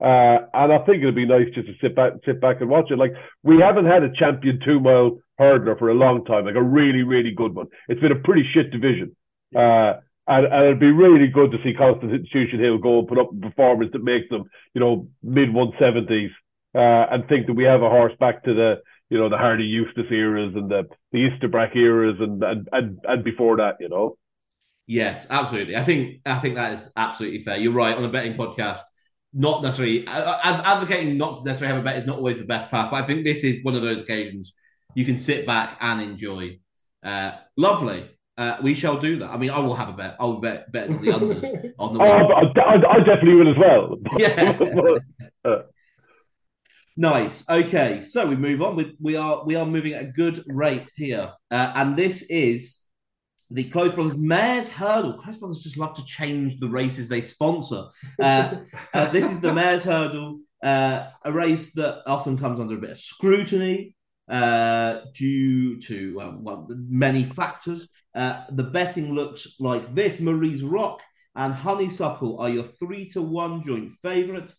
Uh, 0.00 0.38
and 0.52 0.72
I 0.72 0.78
think 0.84 1.02
it'd 1.02 1.14
be 1.14 1.26
nice 1.26 1.48
just 1.54 1.66
to 1.68 1.74
sit 1.80 1.94
back 1.94 2.12
sit 2.24 2.40
back 2.40 2.60
and 2.60 2.68
watch 2.70 2.90
it. 2.90 2.98
Like 2.98 3.12
we 3.42 3.60
haven't 3.60 3.86
had 3.86 4.02
a 4.02 4.12
champion 4.12 4.60
two 4.64 4.80
mile 4.80 5.18
hurdler 5.40 5.78
for 5.78 5.90
a 5.90 5.94
long 5.94 6.24
time, 6.24 6.46
like 6.46 6.54
a 6.54 6.62
really 6.62 7.02
really 7.02 7.32
good 7.32 7.54
one. 7.54 7.66
It's 7.88 8.00
been 8.00 8.12
a 8.12 8.16
pretty 8.16 8.48
shit 8.52 8.70
division. 8.70 9.16
Uh, 9.54 9.94
and, 10.26 10.46
and 10.46 10.64
it'd 10.64 10.80
be 10.80 10.90
really 10.90 11.26
good 11.26 11.50
to 11.50 11.58
see 11.62 11.74
Constitution 11.74 12.58
Hill 12.58 12.78
go 12.78 13.00
and 13.00 13.08
put 13.08 13.18
up 13.18 13.30
a 13.30 13.40
performance 13.40 13.92
that 13.92 14.02
makes 14.02 14.28
them, 14.30 14.44
you 14.72 14.80
know, 14.80 15.08
mid 15.22 15.50
170s, 15.50 16.30
uh, 16.74 17.12
and 17.12 17.28
think 17.28 17.46
that 17.46 17.52
we 17.52 17.64
have 17.64 17.82
a 17.82 17.90
horse 17.90 18.14
back 18.18 18.42
to 18.44 18.54
the, 18.54 18.76
you 19.10 19.18
know, 19.18 19.28
the 19.28 19.36
Hardy 19.36 19.64
Eustace 19.64 20.10
eras 20.10 20.54
and 20.54 20.70
the, 20.70 20.88
the 21.12 21.28
Istabraq 21.28 21.76
eras 21.76 22.16
and, 22.20 22.42
and, 22.42 22.68
and, 22.72 22.98
and 23.04 23.22
before 23.22 23.58
that, 23.58 23.76
you 23.80 23.88
know. 23.88 24.16
Yes, 24.86 25.26
absolutely. 25.30 25.76
I 25.76 25.84
think 25.84 26.20
I 26.26 26.38
think 26.40 26.56
that 26.56 26.72
is 26.72 26.90
absolutely 26.94 27.40
fair. 27.40 27.56
You're 27.56 27.72
right 27.72 27.96
on 27.96 28.04
a 28.04 28.10
betting 28.10 28.34
podcast. 28.34 28.80
Not 29.32 29.62
necessarily 29.62 30.06
uh, 30.06 30.38
ad- 30.42 30.64
advocating 30.64 31.16
not 31.16 31.38
to 31.38 31.44
necessarily 31.44 31.74
have 31.74 31.82
a 31.82 31.84
bet 31.84 31.96
is 31.96 32.06
not 32.06 32.18
always 32.18 32.38
the 32.38 32.44
best 32.44 32.70
path, 32.70 32.90
but 32.90 33.02
I 33.02 33.06
think 33.06 33.24
this 33.24 33.44
is 33.44 33.64
one 33.64 33.74
of 33.74 33.82
those 33.82 34.02
occasions 34.02 34.52
you 34.94 35.04
can 35.04 35.16
sit 35.16 35.46
back 35.46 35.76
and 35.80 36.00
enjoy. 36.00 36.58
Uh, 37.02 37.32
lovely. 37.56 38.08
Uh, 38.36 38.56
we 38.62 38.74
shall 38.74 38.98
do 38.98 39.18
that. 39.18 39.30
I 39.30 39.36
mean, 39.36 39.50
I 39.50 39.60
will 39.60 39.76
have 39.76 39.88
a 39.88 39.92
bet. 39.92 40.16
I'll 40.18 40.40
bet 40.40 40.70
bet 40.72 40.88
the 40.88 40.94
unders 40.94 41.72
on 41.78 41.94
the 41.94 42.00
Oh. 42.00 42.04
I, 42.04 42.60
I, 42.60 42.94
I 42.94 42.98
definitely 42.98 43.34
will 43.34 43.50
as 43.50 43.58
well. 43.58 43.96
Yeah. 44.18 45.62
Nice. 46.96 47.48
Okay, 47.48 48.04
so 48.04 48.24
we 48.24 48.36
move 48.36 48.62
on. 48.62 48.76
We, 48.76 48.96
we 49.00 49.16
are 49.16 49.44
we 49.44 49.56
are 49.56 49.66
moving 49.66 49.94
at 49.94 50.02
a 50.02 50.06
good 50.06 50.44
rate 50.46 50.90
here, 50.94 51.32
uh, 51.50 51.72
and 51.74 51.96
this 51.96 52.22
is 52.22 52.80
the 53.50 53.64
Close 53.64 53.92
Brothers 53.92 54.16
Mares 54.16 54.68
Hurdle. 54.68 55.14
Close 55.14 55.36
Brothers 55.36 55.62
just 55.62 55.76
love 55.76 55.94
to 55.96 56.04
change 56.04 56.60
the 56.60 56.68
races 56.68 57.08
they 57.08 57.22
sponsor. 57.22 57.86
Uh, 58.20 58.56
uh, 58.94 59.10
this 59.10 59.28
is 59.28 59.40
the 59.40 59.52
Mares 59.52 59.82
Hurdle, 59.82 60.38
uh, 60.62 61.08
a 61.24 61.32
race 61.32 61.72
that 61.74 62.02
often 62.06 62.38
comes 62.38 62.60
under 62.60 62.76
a 62.76 62.80
bit 62.80 62.90
of 62.90 62.98
scrutiny 62.98 63.96
uh, 64.28 65.00
due 65.14 65.80
to 65.82 66.14
well, 66.16 66.38
well, 66.40 66.68
many 66.70 67.24
factors. 67.24 67.88
Uh, 68.14 68.44
the 68.50 68.64
betting 68.64 69.12
looks 69.14 69.56
like 69.60 69.94
this: 69.94 70.20
Marie's 70.20 70.62
Rock 70.62 71.00
and 71.36 71.52
Honeysuckle 71.52 72.38
are 72.40 72.48
your 72.48 72.64
three 72.64 73.08
to 73.10 73.22
one 73.22 73.62
joint 73.62 73.92
favourites. 74.02 74.54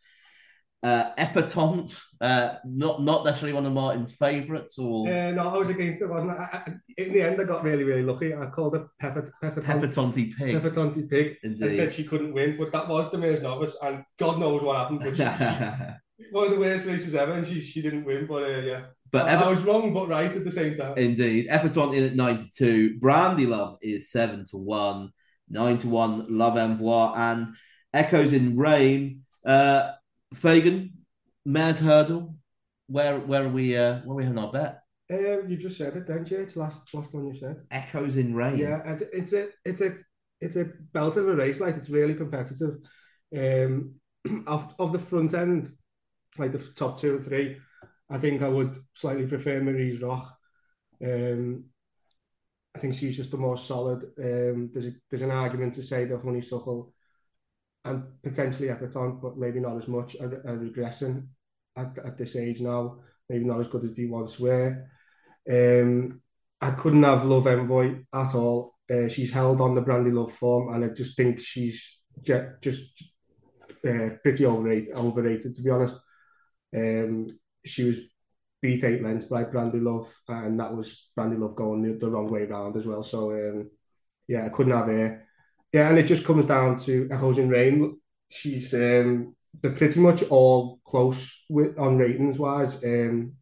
Uh, 0.83 1.15
Epatante, 1.15 1.99
uh, 2.21 2.55
not 2.63 3.01
not 3.01 3.25
necessarily 3.25 3.53
one 3.55 3.65
of 3.65 3.73
Martin's 3.73 4.11
favourites, 4.11 4.77
or 4.77 5.07
Uh, 5.07 5.31
no, 5.31 5.47
I 5.49 5.57
was 5.57 5.69
against 5.69 5.99
it, 5.99 6.07
wasn't 6.07 6.33
I? 6.33 6.43
I? 6.67 6.73
In 6.97 7.11
the 7.11 7.23
end, 7.23 7.41
I 7.41 7.43
got 7.45 7.63
really, 7.63 7.83
really 7.83 8.03
lucky. 8.03 8.35
I 8.35 8.45
called 8.47 8.75
her 8.75 8.87
Pepper, 8.99 9.33
Pepper, 9.41 9.61
Pepatante 9.61 10.35
Pig. 10.37 10.53
Pepper 10.53 10.69
Tonti 10.69 11.09
Pig 11.09 11.37
and 11.41 11.59
Indeed. 11.59 11.75
said 11.75 11.93
she 11.93 12.03
couldn't 12.03 12.33
win, 12.33 12.55
but 12.59 12.71
that 12.71 12.87
was 12.87 13.09
the 13.09 13.17
Mayor's 13.17 13.41
novice, 13.41 13.75
and 13.81 14.03
God 14.19 14.37
knows 14.37 14.61
what 14.61 14.77
happened. 14.77 14.99
But 14.99 15.15
she, 15.17 15.23
she, 15.23 16.29
one 16.31 16.45
of 16.45 16.51
the 16.51 16.59
worst 16.59 16.85
races 16.85 17.15
ever, 17.15 17.31
and 17.31 17.47
she, 17.47 17.61
she 17.61 17.81
didn't 17.81 18.05
win. 18.05 18.27
But 18.27 18.43
uh, 18.43 18.59
yeah, 18.59 18.85
but 19.15 19.29
I, 19.29 19.35
I 19.35 19.49
was 19.49 19.61
wrong, 19.61 19.93
but 19.93 20.07
right 20.07 20.31
at 20.31 20.43
the 20.43 20.51
same 20.51 20.75
time. 20.75 20.97
indeed, 20.97 21.47
Epatante 21.49 21.95
in 21.95 22.03
at 22.03 22.15
ninety 22.15 22.49
two. 22.55 22.97
Brandy 22.99 23.45
Love 23.45 23.77
is 23.81 24.11
seven 24.11 24.45
to 24.47 24.57
one. 24.57 25.11
Nine 25.49 25.77
to 25.79 25.87
one. 25.87 26.25
Love 26.29 26.55
Envoi 26.55 27.17
and 27.17 27.55
Echoes 27.93 28.33
in 28.33 28.57
Rain. 28.57 29.21
Uh, 29.45 29.91
Fagan, 30.33 31.05
Mares 31.45 31.79
Hurdle. 31.79 32.35
Where 32.87 33.19
where 33.19 33.45
are 33.45 33.49
we? 33.49 33.77
Uh, 33.77 33.99
where 33.99 34.13
are 34.13 34.15
we 34.15 34.23
having 34.25 34.39
our 34.39 34.51
bet? 34.51 34.81
Um, 35.09 35.47
you 35.47 35.57
just 35.57 35.77
said 35.77 35.95
it, 35.95 36.07
didn't 36.07 36.31
you? 36.31 36.39
It's 36.39 36.55
last 36.55 36.93
last 36.93 37.13
one 37.13 37.27
you 37.27 37.33
said. 37.33 37.61
Echoes 37.71 38.17
in 38.17 38.35
Rain. 38.35 38.57
Yeah, 38.57 38.81
and 38.83 39.01
it's 39.13 39.33
a 39.33 39.49
it's 39.63 39.81
a 39.81 39.95
it's 40.41 40.55
a 40.55 40.65
belt 40.93 41.15
of 41.17 41.27
a 41.27 41.35
race. 41.35 41.59
Like 41.59 41.77
it's 41.77 41.89
really 41.89 42.15
competitive. 42.15 42.77
Um, 43.35 43.95
of 44.47 44.73
of 44.77 44.91
the 44.91 44.99
front 44.99 45.33
end, 45.33 45.71
like 46.37 46.51
the 46.51 46.59
top 46.59 46.99
two 46.99 47.15
or 47.15 47.21
three, 47.21 47.57
I 48.09 48.17
think 48.17 48.41
I 48.41 48.49
would 48.49 48.77
slightly 48.93 49.25
prefer 49.25 49.61
Marie's 49.61 50.01
Rock. 50.01 50.37
Um, 51.03 51.65
I 52.75 52.79
think 52.79 52.93
she's 52.93 53.15
just 53.15 53.31
the 53.31 53.37
more 53.37 53.57
solid. 53.57 54.03
Um, 54.19 54.69
there's 54.73 54.87
a, 54.87 54.91
there's 55.09 55.21
an 55.21 55.31
argument 55.31 55.73
to 55.75 55.83
say 55.83 56.05
that 56.05 56.21
Honeysuckle 56.21 56.93
and 57.85 58.03
potentially 58.21 58.69
Epiton, 58.69 59.19
but 59.21 59.37
maybe 59.37 59.59
not 59.59 59.77
as 59.77 59.87
much, 59.87 60.15
are, 60.19 60.41
are 60.45 60.57
regressing 60.57 61.27
at, 61.75 61.97
at 61.99 62.17
this 62.17 62.35
age 62.35 62.59
now. 62.59 62.99
Maybe 63.29 63.45
not 63.45 63.59
as 63.59 63.67
good 63.67 63.83
as 63.83 63.93
they 63.93 64.05
once 64.05 64.39
were. 64.39 64.87
Um, 65.49 66.21
I 66.61 66.71
couldn't 66.71 67.03
have 67.03 67.25
Love 67.25 67.45
Envoi 67.45 68.05
at 68.13 68.35
all. 68.35 68.75
Uh, 68.91 69.07
she's 69.07 69.31
held 69.31 69.61
on 69.61 69.73
the 69.73 69.81
Brandy 69.81 70.11
Love 70.11 70.31
form, 70.31 70.73
and 70.73 70.85
I 70.85 70.89
just 70.89 71.17
think 71.17 71.39
she's 71.39 71.99
ju- 72.21 72.51
just 72.61 72.81
uh, 73.87 74.09
pretty 74.21 74.45
overrated, 74.45 74.95
overrated, 74.95 75.55
to 75.55 75.61
be 75.61 75.69
honest. 75.69 75.95
Um, 76.75 77.27
she 77.65 77.83
was 77.83 77.97
beat 78.61 78.83
eight 78.83 79.03
lengths 79.03 79.25
by 79.25 79.43
Brandy 79.43 79.79
Love, 79.79 80.13
and 80.27 80.59
that 80.59 80.75
was 80.75 81.09
Brandy 81.15 81.37
Love 81.37 81.55
going 81.55 81.81
the, 81.81 81.93
the 81.93 82.09
wrong 82.09 82.29
way 82.31 82.43
around 82.43 82.75
as 82.75 82.85
well. 82.85 83.03
So, 83.03 83.31
um, 83.31 83.69
yeah, 84.27 84.45
I 84.45 84.49
couldn't 84.49 84.73
have 84.73 84.87
her. 84.87 85.25
Yeah, 85.71 85.89
and 85.89 85.97
it 85.99 86.03
just 86.07 86.25
comes 86.25 86.45
down 86.45 86.79
to 86.79 87.07
Echoes 87.11 87.37
in 87.37 87.49
Rain. 87.49 87.99
She's 88.31 88.73
um, 88.73 89.35
they're 89.61 89.71
pretty 89.71 89.99
much 89.99 90.23
all 90.23 90.79
close 90.85 91.43
with 91.49 91.77
on 91.77 91.97
ratings 91.97 92.39
wise. 92.39 92.75
Um, 92.83 93.33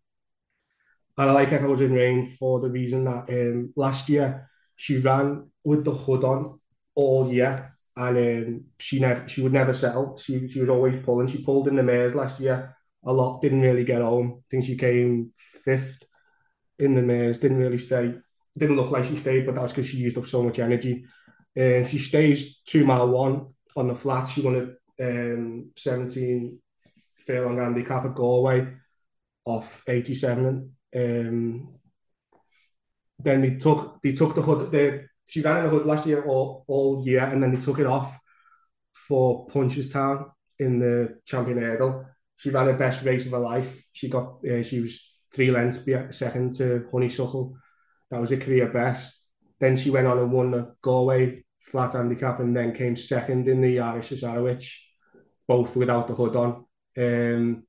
and 1.17 1.29
I 1.29 1.31
like 1.31 1.51
Echoes 1.51 1.81
in 1.81 1.93
Rain 1.93 2.25
for 2.25 2.59
the 2.59 2.69
reason 2.69 3.05
that 3.05 3.29
um, 3.29 3.71
last 3.75 4.09
year 4.09 4.49
she 4.75 4.97
ran 4.97 5.49
with 5.63 5.85
the 5.85 5.91
hood 5.91 6.23
on 6.23 6.59
all 6.95 7.31
year, 7.31 7.77
and 7.95 8.17
um, 8.17 8.63
she 8.79 8.99
never 8.99 9.27
she 9.29 9.41
would 9.41 9.53
never 9.53 9.73
settle. 9.73 10.17
She 10.17 10.47
she 10.49 10.59
was 10.59 10.69
always 10.69 11.03
pulling. 11.03 11.27
She 11.27 11.43
pulled 11.43 11.67
in 11.67 11.75
the 11.75 11.83
mares 11.83 12.15
last 12.15 12.39
year 12.39 12.75
a 13.05 13.13
lot. 13.13 13.41
Didn't 13.41 13.61
really 13.61 13.83
get 13.83 14.01
home. 14.01 14.39
I 14.39 14.43
think 14.49 14.65
she 14.65 14.77
came 14.77 15.29
fifth 15.63 16.03
in 16.79 16.95
the 16.95 17.01
mares. 17.01 17.39
Didn't 17.39 17.57
really 17.57 17.77
stay. 17.77 18.15
Didn't 18.57 18.75
look 18.75 18.91
like 18.91 19.05
she 19.05 19.17
stayed, 19.17 19.45
but 19.45 19.55
that's 19.55 19.71
because 19.73 19.89
she 19.89 19.97
used 19.97 20.17
up 20.17 20.27
so 20.27 20.43
much 20.43 20.59
energy. 20.59 21.05
And 21.55 21.87
she 21.87 21.97
stays 21.97 22.61
two 22.65 22.85
mile 22.85 23.09
one 23.09 23.47
on 23.75 23.87
the 23.87 23.95
flat. 23.95 24.25
She 24.25 24.41
won 24.41 24.75
a 24.99 25.33
um, 25.33 25.71
17 25.75 26.59
furlong 27.25 27.57
handicap 27.57 28.05
at 28.05 28.15
Galway 28.15 28.67
off 29.45 29.83
87. 29.87 30.71
Um, 30.95 31.73
then 33.19 33.41
they 33.41 33.55
took 33.55 34.01
they 34.01 34.13
took 34.13 34.35
the 34.35 34.41
hood. 34.41 34.71
They, 34.71 35.05
she 35.25 35.41
ran 35.41 35.59
in 35.59 35.63
the 35.65 35.69
hood 35.69 35.85
last 35.85 36.05
year 36.05 36.23
all, 36.25 36.65
all 36.67 37.03
year, 37.05 37.21
and 37.21 37.41
then 37.41 37.53
they 37.53 37.61
took 37.61 37.79
it 37.79 37.87
off 37.87 38.17
for 38.91 39.47
Punchestown 39.47 40.29
in 40.59 40.79
the 40.79 41.19
Champion 41.25 41.59
Hurdle. 41.59 42.05
She 42.43 42.49
ran 42.49 42.65
her 42.65 42.73
best 42.73 43.03
race 43.03 43.25
of 43.25 43.31
her 43.31 43.39
life. 43.39 43.85
She 43.93 44.09
got 44.09 44.39
uh, 44.45 44.63
she 44.63 44.81
was 44.81 45.01
three 45.33 45.49
lengths 45.49 45.79
second 46.11 46.57
to 46.57 46.89
Honeysuckle. 46.91 47.55
That 48.11 48.19
was 48.19 48.33
a 48.33 48.37
career 48.37 48.67
best. 48.67 49.17
Then 49.61 49.77
she 49.77 49.91
went 49.91 50.07
on 50.07 50.19
and 50.19 50.29
won 50.29 50.51
the 50.51 50.75
Galway 50.81 51.45
flat 51.61 51.93
handicap, 51.93 52.41
and 52.41 52.53
then 52.53 52.75
came 52.75 52.97
second 52.97 53.47
in 53.47 53.61
the 53.61 53.79
Irish 53.79 54.09
Cesarewitch, 54.09 54.77
both 55.47 55.73
without 55.77 56.09
the 56.09 56.15
hood 56.15 56.35
on. 56.35 56.65
Um, 56.97 57.63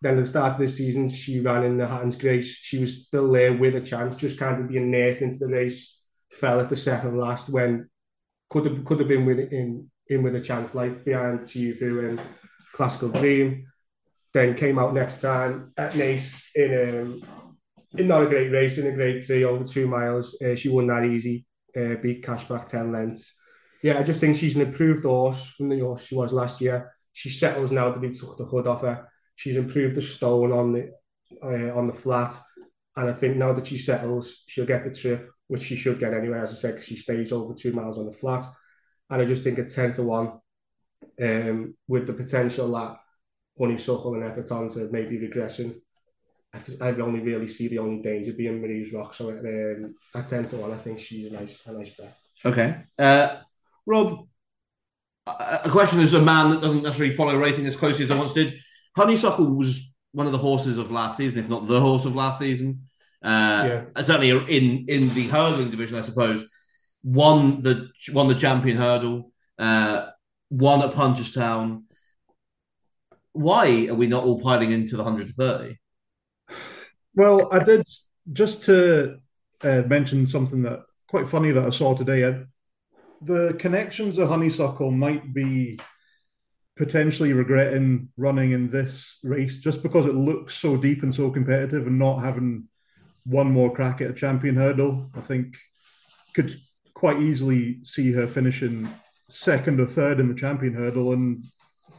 then 0.00 0.16
at 0.16 0.16
the 0.16 0.26
start 0.26 0.54
of 0.54 0.58
the 0.58 0.68
season, 0.68 1.10
she 1.10 1.40
ran 1.40 1.64
in 1.64 1.76
the 1.76 1.86
Hatton's 1.86 2.16
Grace. 2.16 2.56
She 2.56 2.78
was 2.78 3.04
still 3.04 3.30
there 3.30 3.52
with 3.52 3.76
a 3.76 3.82
chance, 3.82 4.16
just 4.16 4.38
kind 4.38 4.62
of 4.62 4.70
being 4.70 4.90
nursed 4.90 5.20
into 5.20 5.36
the 5.36 5.48
race. 5.48 6.00
Fell 6.30 6.60
at 6.60 6.70
the 6.70 6.76
second 6.76 7.18
last 7.18 7.50
when 7.50 7.90
could 8.48 8.64
have 8.64 8.84
could 8.86 9.00
have 9.00 9.08
been 9.08 9.26
with 9.26 9.38
in 9.38 9.90
in 10.08 10.22
with 10.22 10.34
a 10.34 10.40
chance, 10.40 10.74
like 10.74 11.04
behind 11.04 11.40
Teahupoo 11.40 12.08
and 12.08 12.20
Klassical 12.74 13.12
Dream. 13.12 13.66
Then 14.34 14.54
came 14.54 14.78
out 14.78 14.92
next 14.92 15.20
time 15.20 15.72
at 15.78 15.92
Naas 15.92 16.42
in 16.56 17.22
um, 17.22 17.22
not 17.94 18.24
a 18.24 18.26
great 18.26 18.50
race 18.50 18.78
in 18.78 18.88
a 18.88 18.92
great 18.92 19.24
three 19.24 19.44
over 19.44 19.64
two 19.64 19.86
miles. 19.86 20.36
Uh, 20.44 20.56
she 20.56 20.68
won 20.68 20.88
that 20.88 21.04
easy, 21.04 21.46
uh, 21.76 21.94
beat 22.02 22.24
Cashback 22.24 22.66
10 22.66 22.90
lengths. 22.90 23.32
Yeah, 23.82 23.98
I 23.98 24.02
just 24.02 24.18
think 24.18 24.36
she's 24.36 24.56
an 24.56 24.62
improved 24.62 25.04
horse 25.04 25.50
from 25.50 25.68
the 25.68 25.78
horse 25.78 26.04
she 26.04 26.16
was 26.16 26.32
last 26.32 26.60
year. 26.60 26.92
She 27.12 27.30
settles 27.30 27.70
now 27.70 27.90
that 27.90 28.02
he 28.02 28.10
took 28.10 28.36
the 28.36 28.44
hood 28.44 28.66
off 28.66 28.80
her. 28.80 29.08
She's 29.36 29.56
improved 29.56 29.94
the 29.94 30.02
stone 30.02 30.52
on 30.52 30.72
the 30.72 30.90
uh, 31.42 31.76
on 31.76 31.86
the 31.86 31.92
flat, 31.92 32.36
and 32.96 33.10
I 33.10 33.12
think 33.12 33.36
now 33.36 33.52
that 33.52 33.66
she 33.66 33.78
settles, 33.78 34.42
she'll 34.46 34.66
get 34.66 34.84
the 34.84 34.94
trip, 34.94 35.30
which 35.48 35.62
she 35.62 35.76
should 35.76 35.98
get 35.98 36.14
anyway. 36.14 36.38
As 36.38 36.52
I 36.52 36.54
said, 36.54 36.74
because 36.74 36.86
she 36.86 36.96
stays 36.96 37.32
over 37.32 37.54
two 37.54 37.72
miles 37.72 37.98
on 37.98 38.06
the 38.06 38.12
flat, 38.12 38.44
and 39.10 39.20
I 39.20 39.24
just 39.24 39.42
think 39.42 39.58
at 39.58 39.70
ten 39.70 39.92
to 39.92 40.02
one, 40.02 40.32
um, 41.22 41.74
with 41.86 42.06
the 42.06 42.12
potential 42.12 42.72
that 42.72 42.96
Honeysuckle 43.58 44.14
and 44.14 44.22
Epatons 44.22 44.76
are 44.76 44.90
maybe 44.90 45.18
regressing. 45.18 45.80
I, 46.52 46.88
I 46.88 46.90
only 47.00 47.20
really 47.20 47.48
see 47.48 47.68
the 47.68 47.78
only 47.78 48.02
danger 48.02 48.32
being 48.32 48.60
Marie's 48.60 48.92
Rock. 48.92 49.14
So 49.14 49.30
at, 49.30 49.40
um, 49.40 49.94
at 50.14 50.26
10 50.26 50.44
to 50.46 50.56
1, 50.56 50.72
I 50.72 50.76
think 50.76 51.00
she's 51.00 51.26
a 51.26 51.34
nice, 51.34 51.60
a 51.66 51.72
nice 51.72 51.90
bet. 51.90 52.16
Okay. 52.44 52.76
Uh, 52.98 53.36
Rob, 53.86 54.26
a 55.26 55.70
question 55.70 56.00
as 56.00 56.14
a 56.14 56.20
man 56.20 56.50
that 56.50 56.60
doesn't 56.60 56.82
necessarily 56.82 57.14
follow 57.14 57.36
racing 57.36 57.66
as 57.66 57.76
closely 57.76 58.04
as 58.04 58.10
I 58.10 58.18
once 58.18 58.32
did. 58.32 58.58
Honeysuckle 58.96 59.56
was 59.56 59.92
one 60.12 60.26
of 60.26 60.32
the 60.32 60.38
horses 60.38 60.78
of 60.78 60.90
last 60.90 61.16
season, 61.16 61.42
if 61.42 61.48
not 61.48 61.66
the 61.66 61.80
horse 61.80 62.04
of 62.04 62.14
last 62.14 62.38
season. 62.38 62.82
Uh, 63.22 63.82
yeah. 63.96 64.02
Certainly 64.02 64.30
in 64.30 64.84
in 64.86 65.14
the 65.14 65.28
hurdling 65.28 65.70
division, 65.70 65.98
I 65.98 66.02
suppose. 66.02 66.44
Won 67.02 67.62
the 67.62 67.88
won 68.12 68.28
the 68.28 68.34
champion 68.34 68.76
hurdle. 68.76 69.32
Uh, 69.58 70.08
won 70.50 70.82
at 70.82 70.94
Punchestown. 70.94 71.84
Why 73.34 73.88
are 73.88 73.94
we 73.94 74.06
not 74.06 74.24
all 74.24 74.40
piling 74.40 74.70
into 74.70 74.96
the 74.96 75.02
130? 75.02 75.76
Well, 77.14 77.52
I 77.52 77.62
did 77.62 77.82
just 78.32 78.64
to 78.64 79.18
uh, 79.62 79.82
mention 79.86 80.26
something 80.26 80.62
that 80.62 80.80
quite 81.08 81.28
funny 81.28 81.50
that 81.50 81.64
I 81.64 81.70
saw 81.70 81.94
today. 81.94 82.26
I, 82.26 82.44
the 83.22 83.54
connections 83.58 84.18
of 84.18 84.28
Honeysuckle 84.28 84.90
might 84.90 85.34
be 85.34 85.78
potentially 86.76 87.32
regretting 87.32 88.08
running 88.16 88.52
in 88.52 88.70
this 88.70 89.18
race 89.22 89.58
just 89.58 89.82
because 89.82 90.06
it 90.06 90.14
looks 90.14 90.54
so 90.54 90.76
deep 90.76 91.02
and 91.02 91.14
so 91.14 91.30
competitive 91.30 91.86
and 91.86 91.98
not 91.98 92.22
having 92.22 92.68
one 93.24 93.50
more 93.50 93.72
crack 93.72 94.00
at 94.00 94.10
a 94.10 94.14
champion 94.14 94.56
hurdle. 94.56 95.10
I 95.14 95.20
think 95.20 95.56
could 96.34 96.54
quite 96.94 97.20
easily 97.20 97.78
see 97.84 98.12
her 98.12 98.26
finishing 98.26 98.88
second 99.28 99.80
or 99.80 99.86
third 99.86 100.20
in 100.20 100.28
the 100.28 100.34
champion 100.34 100.74
hurdle 100.74 101.12
and 101.12 101.44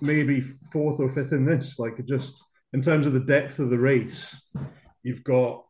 maybe 0.05 0.43
fourth 0.71 0.99
or 0.99 1.09
fifth 1.09 1.31
in 1.31 1.45
this. 1.45 1.79
Like 1.79 2.03
just 2.05 2.41
in 2.73 2.81
terms 2.81 3.05
of 3.05 3.13
the 3.13 3.19
depth 3.19 3.59
of 3.59 3.69
the 3.69 3.77
race, 3.77 4.35
you've 5.03 5.23
got 5.23 5.63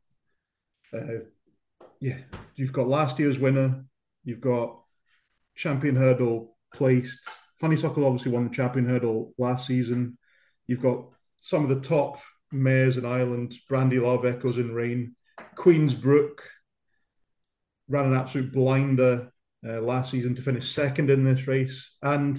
uh, 0.94 1.24
yeah, 2.00 2.18
you've 2.56 2.74
got 2.74 2.88
last 2.88 3.20
year's 3.20 3.40
winner, 3.40 3.84
you've 4.24 4.42
got 4.42 4.80
champion 5.56 5.96
hurdle 5.96 6.58
placed. 6.74 7.20
Honeysuckle 7.62 8.06
obviously 8.06 8.32
won 8.32 8.44
the 8.44 8.56
champion 8.56 8.88
hurdle 8.88 9.34
last 9.38 9.66
season. 9.66 10.18
You've 10.68 10.82
got 10.82 11.06
some 11.42 11.64
of 11.64 11.70
the 11.70 11.88
top 11.88 12.20
mares 12.52 12.98
in 12.98 13.06
Ireland, 13.06 13.56
Brandy 13.70 14.00
Love, 14.00 14.26
Echoes 14.26 14.58
in 14.58 14.74
Rain, 14.74 15.16
Queensbrook 15.56 16.40
ran 17.88 18.06
an 18.06 18.16
absolute 18.16 18.52
blinder 18.52 19.32
uh, 19.68 19.82
last 19.82 20.12
season 20.12 20.36
to 20.36 20.42
finish 20.42 20.74
second 20.74 21.10
in 21.10 21.24
this 21.24 21.48
race. 21.48 21.96
And 22.02 22.38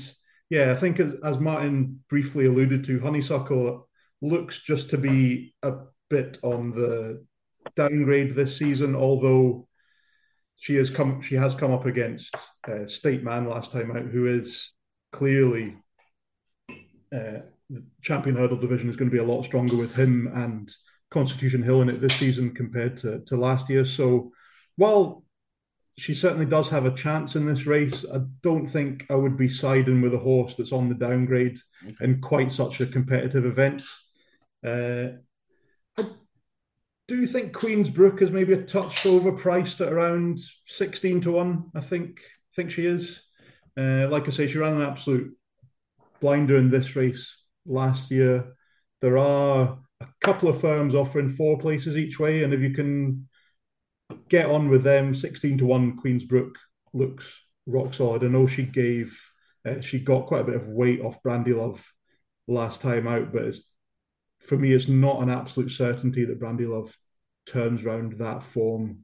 yeah, 0.50 0.72
I 0.72 0.76
think 0.76 1.00
as, 1.00 1.14
as 1.24 1.38
Martin 1.38 2.00
briefly 2.08 2.46
alluded 2.46 2.84
to, 2.84 3.00
Honeysuckle 3.00 3.88
looks 4.22 4.60
just 4.60 4.90
to 4.90 4.98
be 4.98 5.54
a 5.62 5.72
bit 6.08 6.38
on 6.42 6.70
the 6.70 7.24
downgrade 7.74 8.34
this 8.34 8.56
season, 8.56 8.94
although 8.94 9.68
she 10.56 10.76
has 10.76 10.88
come 10.88 11.20
she 11.20 11.34
has 11.34 11.54
come 11.54 11.72
up 11.72 11.84
against 11.84 12.34
uh, 12.68 12.86
State 12.86 13.22
Man 13.22 13.48
last 13.48 13.72
time 13.72 13.94
out, 13.94 14.06
who 14.06 14.26
is 14.26 14.72
clearly 15.12 15.76
uh, 17.12 17.40
the 17.70 17.84
champion 18.02 18.36
hurdle 18.36 18.56
division 18.56 18.88
is 18.88 18.96
going 18.96 19.10
to 19.10 19.14
be 19.14 19.22
a 19.22 19.24
lot 19.24 19.44
stronger 19.44 19.76
with 19.76 19.94
him 19.94 20.30
and 20.34 20.72
Constitution 21.10 21.62
Hill 21.62 21.82
in 21.82 21.88
it 21.88 22.00
this 22.00 22.16
season 22.16 22.54
compared 22.54 22.96
to, 22.98 23.20
to 23.26 23.36
last 23.36 23.68
year. 23.68 23.84
So 23.84 24.32
while 24.76 25.24
she 25.98 26.14
certainly 26.14 26.46
does 26.46 26.68
have 26.68 26.84
a 26.84 26.94
chance 26.94 27.36
in 27.36 27.46
this 27.46 27.66
race, 27.66 28.04
I 28.12 28.20
don't 28.42 28.66
think 28.66 29.06
I 29.08 29.14
would 29.14 29.36
be 29.36 29.48
siding 29.48 30.02
with 30.02 30.14
a 30.14 30.18
horse 30.18 30.54
that's 30.54 30.72
on 30.72 30.88
the 30.88 30.94
downgrade 30.94 31.58
okay. 31.84 32.04
in 32.04 32.20
quite 32.20 32.52
such 32.52 32.80
a 32.80 32.86
competitive 32.86 33.46
event. 33.46 33.82
Uh, 34.64 35.16
I 35.96 36.06
do 37.08 37.26
think 37.26 37.52
Queensbrook 37.52 38.20
is 38.20 38.30
maybe 38.30 38.52
a 38.52 38.62
touch 38.62 39.04
overpriced 39.04 39.80
at 39.80 39.92
around 39.92 40.40
sixteen 40.66 41.20
to 41.22 41.32
one? 41.32 41.70
I 41.74 41.80
think 41.80 42.20
think 42.54 42.70
she 42.70 42.86
is. 42.86 43.22
Uh, 43.78 44.08
like 44.08 44.26
I 44.26 44.30
say, 44.30 44.48
she 44.48 44.58
ran 44.58 44.74
an 44.74 44.82
absolute 44.82 45.34
blinder 46.20 46.56
in 46.56 46.70
this 46.70 46.96
race 46.96 47.36
last 47.64 48.10
year. 48.10 48.56
There 49.00 49.18
are 49.18 49.78
a 50.00 50.06
couple 50.20 50.48
of 50.48 50.60
firms 50.60 50.94
offering 50.94 51.30
four 51.30 51.58
places 51.58 51.96
each 51.96 52.18
way, 52.18 52.42
and 52.42 52.52
if 52.52 52.60
you 52.60 52.74
can 52.74 53.22
get 54.28 54.46
on 54.46 54.68
with 54.68 54.82
them, 54.82 55.14
sixteen 55.14 55.58
to 55.58 55.66
one, 55.66 55.98
Queensbrook 55.98 56.52
looks 56.92 57.24
rock 57.66 57.94
solid. 57.94 58.24
I 58.24 58.28
know 58.28 58.46
she 58.46 58.62
gave, 58.62 59.20
uh, 59.66 59.80
she 59.80 59.98
got 59.98 60.26
quite 60.26 60.42
a 60.42 60.44
bit 60.44 60.56
of 60.56 60.68
weight 60.68 61.00
off 61.00 61.22
Brandy 61.22 61.52
Love 61.52 61.84
last 62.46 62.80
time 62.80 63.06
out, 63.06 63.32
but 63.32 63.44
it's 63.44 63.60
for 64.40 64.56
me, 64.56 64.72
it's 64.72 64.88
not 64.88 65.22
an 65.22 65.30
absolute 65.30 65.70
certainty 65.70 66.24
that 66.24 66.38
Brandy 66.38 66.66
Love 66.66 66.96
turns 67.46 67.84
around 67.84 68.14
that 68.18 68.42
form 68.42 69.00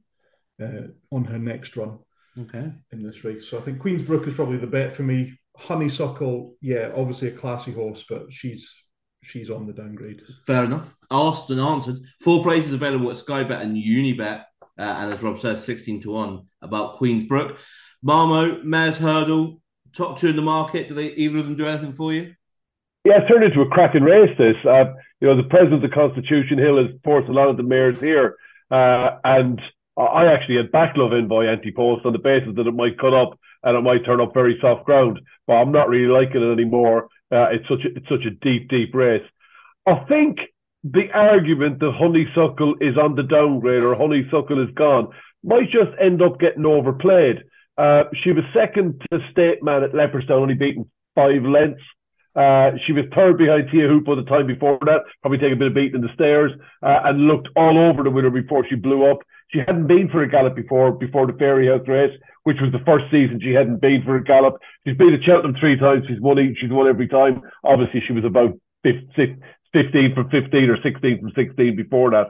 uh, 0.61 0.87
on 1.11 1.25
her 1.25 1.39
next 1.39 1.75
run. 1.75 1.99
Okay. 2.39 2.71
In 2.91 3.03
this 3.03 3.23
race, 3.23 3.47
so 3.47 3.57
I 3.57 3.61
think 3.61 3.79
Queensbrook 3.79 4.27
is 4.27 4.33
probably 4.33 4.57
the 4.57 4.67
bet 4.67 4.95
for 4.95 5.03
me. 5.03 5.37
Honeysuckle, 5.55 6.55
yeah, 6.61 6.91
obviously 6.95 7.27
a 7.27 7.31
classy 7.31 7.71
horse, 7.71 8.05
but 8.09 8.33
she's 8.33 8.73
she's 9.21 9.51
on 9.51 9.67
the 9.67 9.73
downgrade. 9.73 10.23
Fair 10.47 10.63
enough. 10.63 10.95
Asked 11.11 11.51
and 11.51 11.59
answered. 11.59 11.97
Four 12.21 12.41
places 12.41 12.73
available 12.73 13.11
at 13.11 13.17
Sky 13.17 13.43
Bet 13.43 13.61
and 13.61 13.77
Unibet, 13.77 14.45
uh, 14.77 14.81
and 14.81 15.13
as 15.13 15.21
Rob 15.23 15.39
says, 15.39 15.63
sixteen 15.63 15.99
to 16.01 16.11
one 16.11 16.47
about 16.61 16.99
Queensbrook. 16.99 17.57
Marmo, 18.05 18.63
Mares 18.63 18.97
Hurdle, 18.97 19.61
top 19.95 20.19
two 20.19 20.27
in 20.27 20.35
the 20.35 20.41
market. 20.41 20.87
Do 20.87 20.93
they 20.93 21.13
either 21.13 21.37
of 21.37 21.45
them 21.45 21.55
do 21.55 21.67
anything 21.67 21.93
for 21.93 22.13
you? 22.13 22.33
Yeah, 23.05 23.27
turned 23.27 23.43
into 23.43 23.61
a 23.61 23.67
cracking 23.67 24.03
race. 24.03 24.35
This, 24.37 24.55
uh, 24.65 24.93
you 25.19 25.27
know, 25.27 25.37
the 25.37 25.49
president 25.49 25.83
of 25.83 25.91
Constitution 25.91 26.57
Hill 26.57 26.77
has 26.77 26.95
forced 27.03 27.29
a 27.29 27.33
lot 27.33 27.49
of 27.49 27.57
the 27.57 27.63
mares 27.63 27.97
here, 27.99 28.35
uh, 28.71 29.17
and 29.23 29.61
I 29.97 30.25
actually 30.25 30.57
had 30.57 30.71
backed 30.71 30.97
Love 30.97 31.11
Envoi 31.11 31.51
anti-post 31.51 32.05
on 32.05 32.13
the 32.13 32.19
basis 32.19 32.55
that 32.55 32.65
it 32.65 32.73
might 32.73 32.97
cut 32.97 33.13
up 33.13 33.39
and 33.61 33.77
it 33.77 33.81
might 33.81 34.03
turn 34.03 34.19
up 34.19 34.33
very 34.33 34.57
soft 34.59 34.85
ground, 34.85 35.19
but 35.45 35.53
I'm 35.53 35.71
not 35.71 35.87
really 35.87 36.11
liking 36.11 36.41
it 36.41 36.51
anymore. 36.51 37.09
Uh, 37.31 37.49
it's 37.51 37.67
such 37.69 37.85
a, 37.85 37.95
it's 37.95 38.09
such 38.09 38.25
a 38.25 38.31
deep, 38.31 38.69
deep 38.69 38.93
race. 38.95 39.23
I 39.85 40.03
think 40.09 40.39
the 40.83 41.09
argument 41.13 41.79
that 41.79 41.93
Honeysuckle 41.93 42.75
is 42.81 42.97
on 42.97 43.15
the 43.15 43.23
downgrade 43.23 43.83
or 43.83 43.95
Honeysuckle 43.95 44.61
is 44.61 44.73
gone 44.75 45.07
might 45.43 45.69
just 45.71 45.91
end 45.99 46.21
up 46.21 46.39
getting 46.39 46.65
overplayed. 46.65 47.43
Uh, 47.77 48.03
she 48.23 48.31
was 48.31 48.43
second 48.53 49.01
to 49.11 49.19
State 49.31 49.63
Man 49.63 49.83
at 49.83 49.91
Leopardstown, 49.91 50.31
only 50.31 50.53
beaten 50.53 50.89
five 51.15 51.43
lengths. 51.43 51.83
Uh, 52.35 52.71
she 52.85 52.93
was 52.93 53.05
third 53.13 53.37
behind 53.37 53.69
Teahupoo 53.69 54.15
the 54.15 54.27
time 54.27 54.47
before 54.47 54.79
that, 54.81 55.01
probably 55.21 55.37
taking 55.37 55.53
a 55.53 55.57
bit 55.57 55.67
of 55.67 55.75
beating 55.75 55.95
in 55.95 56.01
the 56.01 56.13
stairs, 56.15 56.51
uh, 56.81 57.01
and 57.05 57.27
looked 57.27 57.47
all 57.55 57.77
over 57.77 58.03
the 58.03 58.09
winner 58.09 58.29
before 58.29 58.65
she 58.67 58.75
blew 58.75 59.09
up. 59.09 59.19
She 59.51 59.59
hadn't 59.59 59.87
been 59.87 60.09
for 60.09 60.23
a 60.23 60.29
gallop 60.29 60.55
before, 60.55 60.91
before 60.91 61.27
the 61.27 61.33
Fairyhouse 61.33 61.87
race, 61.87 62.17
which 62.43 62.57
was 62.59 62.71
the 62.71 62.83
first 62.85 63.05
season 63.11 63.39
she 63.41 63.53
hadn't 63.53 63.81
been 63.81 64.01
for 64.03 64.15
a 64.15 64.23
gallop. 64.23 64.57
She's 64.85 64.97
been 64.97 65.13
at 65.13 65.23
Cheltenham 65.23 65.55
three 65.59 65.77
times. 65.77 66.05
She's 66.07 66.19
won, 66.19 66.39
each, 66.39 66.57
she's 66.59 66.71
won 66.71 66.87
every 66.87 67.07
time. 67.07 67.41
Obviously, 67.63 68.01
she 68.05 68.13
was 68.13 68.25
about 68.25 68.57
15 69.73 70.15
from 70.15 70.29
15 70.29 70.69
or 70.69 70.77
16 70.81 71.19
from 71.19 71.31
16 71.35 71.75
before 71.75 72.11
that. 72.11 72.27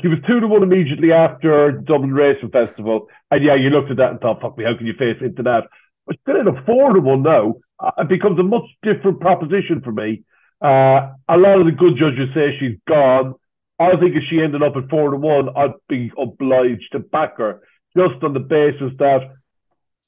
She 0.00 0.06
was 0.06 0.18
two 0.26 0.38
to 0.38 0.46
one 0.46 0.62
immediately 0.62 1.10
after 1.12 1.72
the 1.72 1.82
Dublin 1.82 2.14
Racing 2.14 2.50
Festival. 2.50 3.08
And 3.30 3.44
yeah, 3.44 3.56
you 3.56 3.70
looked 3.70 3.90
at 3.90 3.96
that 3.96 4.10
and 4.10 4.20
thought, 4.20 4.40
fuck 4.40 4.56
me, 4.56 4.64
how 4.64 4.76
can 4.76 4.86
you 4.86 4.94
face 4.94 5.18
into 5.20 5.42
that? 5.42 5.64
But 6.06 6.16
she's 6.16 6.26
getting 6.26 6.46
a 6.46 6.64
four 6.64 6.92
to 6.92 7.00
one 7.00 7.22
now 7.22 7.54
it 7.98 8.08
becomes 8.08 8.38
a 8.38 8.42
much 8.42 8.64
different 8.82 9.20
proposition 9.20 9.80
for 9.82 9.92
me. 9.92 10.22
Uh, 10.62 11.12
a 11.28 11.36
lot 11.36 11.60
of 11.60 11.66
the 11.66 11.72
good 11.72 11.96
judges 11.96 12.28
say 12.34 12.56
she's 12.58 12.78
gone. 12.86 13.34
I 13.78 13.92
think 13.92 14.14
if 14.14 14.24
she 14.28 14.42
ended 14.42 14.62
up 14.62 14.76
at 14.76 14.90
four 14.90 15.10
to 15.10 15.16
one, 15.16 15.48
I'd 15.56 15.72
be 15.88 16.12
obliged 16.18 16.92
to 16.92 16.98
back 16.98 17.38
her 17.38 17.60
just 17.96 18.22
on 18.22 18.34
the 18.34 18.40
basis 18.40 18.92
that 18.98 19.20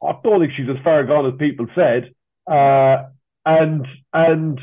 I 0.02 0.12
don't 0.22 0.40
think 0.40 0.52
she's 0.56 0.68
as 0.68 0.82
far 0.84 1.04
gone 1.04 1.26
as 1.26 1.38
people 1.38 1.66
said. 1.74 2.12
Uh, 2.46 3.08
and 3.46 3.86
and 4.12 4.60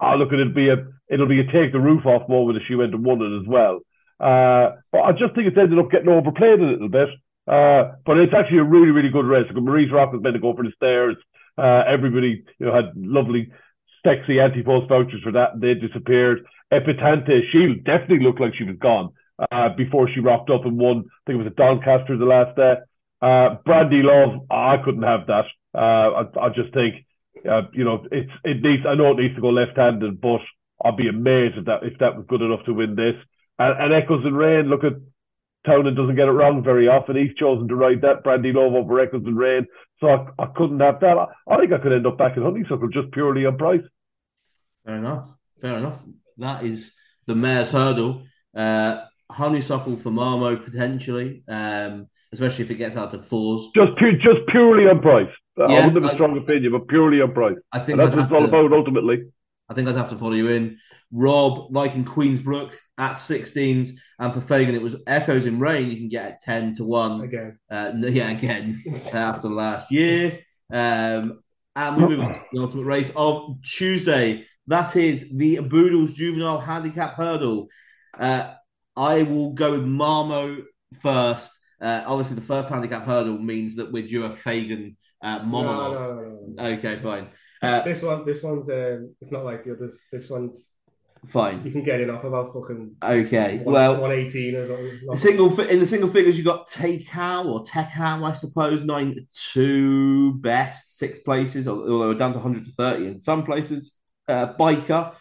oh, 0.00 0.14
look, 0.16 0.32
at 0.32 0.40
it'll 0.40 0.54
be 0.54 0.70
a 0.70 0.86
it'll 1.08 1.28
be 1.28 1.40
a 1.40 1.44
take 1.44 1.72
the 1.72 1.80
roof 1.80 2.06
off 2.06 2.28
moment 2.28 2.58
if 2.58 2.64
she 2.66 2.74
went 2.74 2.94
and 2.94 3.04
won 3.04 3.22
it 3.22 3.40
as 3.40 3.46
well. 3.46 3.80
Uh, 4.20 4.76
but 4.92 5.02
I 5.02 5.12
just 5.12 5.34
think 5.34 5.46
it's 5.46 5.58
ended 5.58 5.78
up 5.78 5.90
getting 5.90 6.08
overplayed 6.08 6.60
a 6.60 6.64
little 6.64 6.88
bit. 6.88 7.08
Uh, 7.46 7.96
but 8.04 8.18
it's 8.18 8.34
actually 8.34 8.58
a 8.58 8.64
really, 8.64 8.90
really 8.90 9.08
good 9.08 9.24
race. 9.24 9.46
Marie's 9.54 9.90
Rock 9.90 10.12
was 10.12 10.22
meant 10.22 10.34
to 10.34 10.40
go 10.40 10.54
for 10.54 10.64
the 10.64 10.72
Stayers. 10.76 11.16
Uh, 11.56 11.82
everybody 11.88 12.44
you 12.58 12.66
know 12.66 12.74
had 12.74 12.92
lovely, 12.94 13.50
sexy 14.04 14.38
anti-post 14.38 14.88
vouchers 14.88 15.22
for 15.22 15.32
that, 15.32 15.54
and 15.54 15.62
they 15.62 15.74
disappeared. 15.74 16.44
Epatante, 16.72 17.40
she 17.50 17.74
definitely 17.76 18.20
looked 18.20 18.40
like 18.40 18.54
she 18.54 18.64
was 18.64 18.76
gone. 18.78 19.12
uh, 19.50 19.68
before 19.76 20.08
she 20.12 20.20
wrapped 20.20 20.50
up 20.50 20.64
and 20.64 20.78
won. 20.78 20.98
I 20.98 21.20
think 21.26 21.40
it 21.40 21.44
was 21.44 21.46
at 21.46 21.56
Doncaster 21.56 22.16
the 22.16 22.24
last 22.24 22.56
day. 22.56 22.74
Uh, 23.20 23.56
Brandy 23.64 24.02
Love, 24.02 24.46
I 24.50 24.76
couldn't 24.84 25.02
have 25.02 25.26
that. 25.26 25.44
Uh, 25.74 26.24
I, 26.38 26.46
I, 26.46 26.48
just 26.50 26.72
think, 26.72 27.06
uh, 27.48 27.62
you 27.72 27.84
know, 27.84 28.04
it's 28.10 28.30
it 28.44 28.62
needs. 28.62 28.84
I 28.86 28.94
know 28.94 29.12
it 29.12 29.18
needs 29.18 29.34
to 29.34 29.40
go 29.40 29.48
left-handed, 29.48 30.20
but 30.20 30.40
I'd 30.84 30.96
be 30.96 31.08
amazed 31.08 31.58
if 31.58 31.64
that 31.66 31.82
if 31.82 31.98
that 31.98 32.16
was 32.16 32.26
good 32.28 32.42
enough 32.42 32.64
to 32.66 32.74
win 32.74 32.94
this. 32.94 33.14
And, 33.58 33.80
and 33.80 33.94
Echoes 33.94 34.24
in 34.24 34.34
Rain, 34.34 34.68
look 34.68 34.84
at 34.84 34.92
Townend 35.66 35.96
doesn't 35.96 36.16
get 36.16 36.28
it 36.28 36.32
wrong 36.32 36.62
very 36.62 36.88
often. 36.88 37.16
He's 37.16 37.34
chosen 37.36 37.68
to 37.68 37.74
ride 37.74 38.02
that 38.02 38.22
Brandy 38.22 38.52
Love 38.52 38.74
over 38.74 39.00
Echoes 39.00 39.26
in 39.26 39.36
Rain, 39.36 39.66
so 40.00 40.08
I, 40.08 40.26
I 40.42 40.46
couldn't 40.54 40.80
have 40.80 41.00
that. 41.00 41.18
I, 41.18 41.26
I, 41.52 41.58
think 41.58 41.72
I 41.72 41.78
could 41.78 41.92
end 41.92 42.06
up 42.06 42.16
back 42.16 42.36
in 42.36 42.42
Honeysuckle 42.42 42.88
just 42.88 43.10
purely 43.12 43.44
on 43.44 43.58
price. 43.58 43.82
Fair 44.86 44.96
enough. 44.96 45.34
Fair 45.60 45.78
enough. 45.78 46.00
That 46.38 46.64
is 46.64 46.94
the 47.26 47.34
mare's 47.34 47.72
hurdle. 47.72 48.22
Uh, 48.54 49.04
honeysuckle 49.30 49.96
for 49.96 50.10
Marmo 50.10 50.64
potentially, 50.64 51.42
um, 51.48 52.08
especially 52.32 52.64
if 52.64 52.70
it 52.70 52.76
gets 52.76 52.96
out 52.96 53.10
to 53.10 53.18
fours. 53.18 53.68
Just 53.74 53.96
pu- 53.98 54.18
just 54.18 54.46
purely 54.48 54.84
on 54.88 55.00
price. 55.00 55.28
Yeah, 55.56 55.64
I 55.64 55.86
wouldn't 55.86 56.04
have 56.04 56.12
a 56.12 56.14
strong 56.14 56.38
I, 56.38 56.42
opinion, 56.42 56.72
but 56.72 56.86
purely 56.86 57.20
on 57.20 57.34
price. 57.34 57.56
I 57.72 57.80
think 57.80 57.98
and 57.98 58.00
that's 58.00 58.16
what 58.16 58.24
it's 58.24 58.32
all 58.32 58.44
about 58.44 58.72
ultimately. 58.72 59.24
I 59.68 59.74
think 59.74 59.88
I'd 59.88 59.96
have 59.96 60.10
to 60.10 60.16
follow 60.16 60.32
you 60.32 60.48
in. 60.48 60.78
Rob, 61.10 61.74
like 61.74 61.94
in 61.94 62.04
Queensbrook 62.04 62.72
at 62.96 63.14
16s, 63.14 63.90
and 64.18 64.34
for 64.34 64.40
Fagan, 64.40 64.74
it 64.74 64.82
was 64.82 64.96
Echoes 65.06 65.46
in 65.46 65.58
Rain. 65.58 65.90
You 65.90 65.96
can 65.96 66.08
get 66.08 66.32
at 66.32 66.42
10 66.42 66.74
to 66.76 66.84
1. 66.84 67.20
Again. 67.22 67.58
Uh, 67.70 67.92
yeah, 67.96 68.30
again, 68.30 68.82
after 69.12 69.48
last 69.48 69.90
year. 69.90 70.38
Um, 70.72 71.40
and 71.76 71.96
we 71.96 72.08
move 72.08 72.20
on 72.20 72.34
to 72.34 72.40
the 72.52 72.60
ultimate 72.60 72.84
race 72.84 73.12
of 73.14 73.62
Tuesday. 73.62 74.44
That 74.66 74.96
is 74.96 75.30
the 75.36 75.60
Boodles 75.60 76.12
Juvenile 76.12 76.60
Handicap 76.60 77.14
Hurdle. 77.14 77.68
Uh, 78.18 78.54
I 78.96 79.22
will 79.22 79.52
go 79.52 79.72
with 79.72 79.84
Marmo 79.84 80.62
first. 81.00 81.52
Uh, 81.80 82.02
obviously, 82.06 82.34
the 82.34 82.42
first 82.42 82.68
handicap 82.68 83.04
hurdle 83.04 83.38
means 83.38 83.76
that 83.76 83.92
we're 83.92 84.06
due 84.06 84.24
a 84.24 84.30
Fagan 84.30 84.96
uh, 85.22 85.38
monologue. 85.44 85.92
No, 85.92 86.14
no, 86.14 86.38
no, 86.48 86.64
okay, 86.78 86.98
fine. 86.98 87.28
Uh, 87.60 87.80
this 87.82 88.02
one, 88.02 88.24
this 88.24 88.42
one's 88.42 88.68
um, 88.68 89.14
it's 89.20 89.32
not 89.32 89.44
like 89.44 89.64
the 89.64 89.72
others. 89.72 89.98
This 90.12 90.30
one's 90.30 90.68
fine. 91.26 91.64
You 91.64 91.72
can 91.72 91.82
get 91.82 92.00
it 92.00 92.08
off 92.08 92.24
about 92.24 92.52
fucking 92.52 92.96
okay. 93.02 93.58
One, 93.58 93.74
well, 93.74 94.00
one 94.00 94.12
eighteen 94.12 94.54
or 94.54 94.66
something. 94.66 95.16
Single 95.16 95.60
in 95.62 95.80
the 95.80 95.86
single 95.86 96.08
figures, 96.08 96.38
you 96.38 96.44
got 96.44 96.68
Takao 96.68 97.46
or 97.46 97.64
Tekao, 97.64 98.22
I 98.22 98.32
suppose, 98.32 98.84
nine 98.84 99.26
two 99.52 100.34
best, 100.34 100.98
six 100.98 101.20
places, 101.20 101.66
although 101.66 102.14
down 102.14 102.32
to 102.32 102.38
hundred 102.38 102.66
to 102.66 102.72
thirty 102.72 103.06
in 103.06 103.20
some 103.20 103.42
places. 103.44 103.96
Uh, 104.28 104.52
Biker 104.54 105.14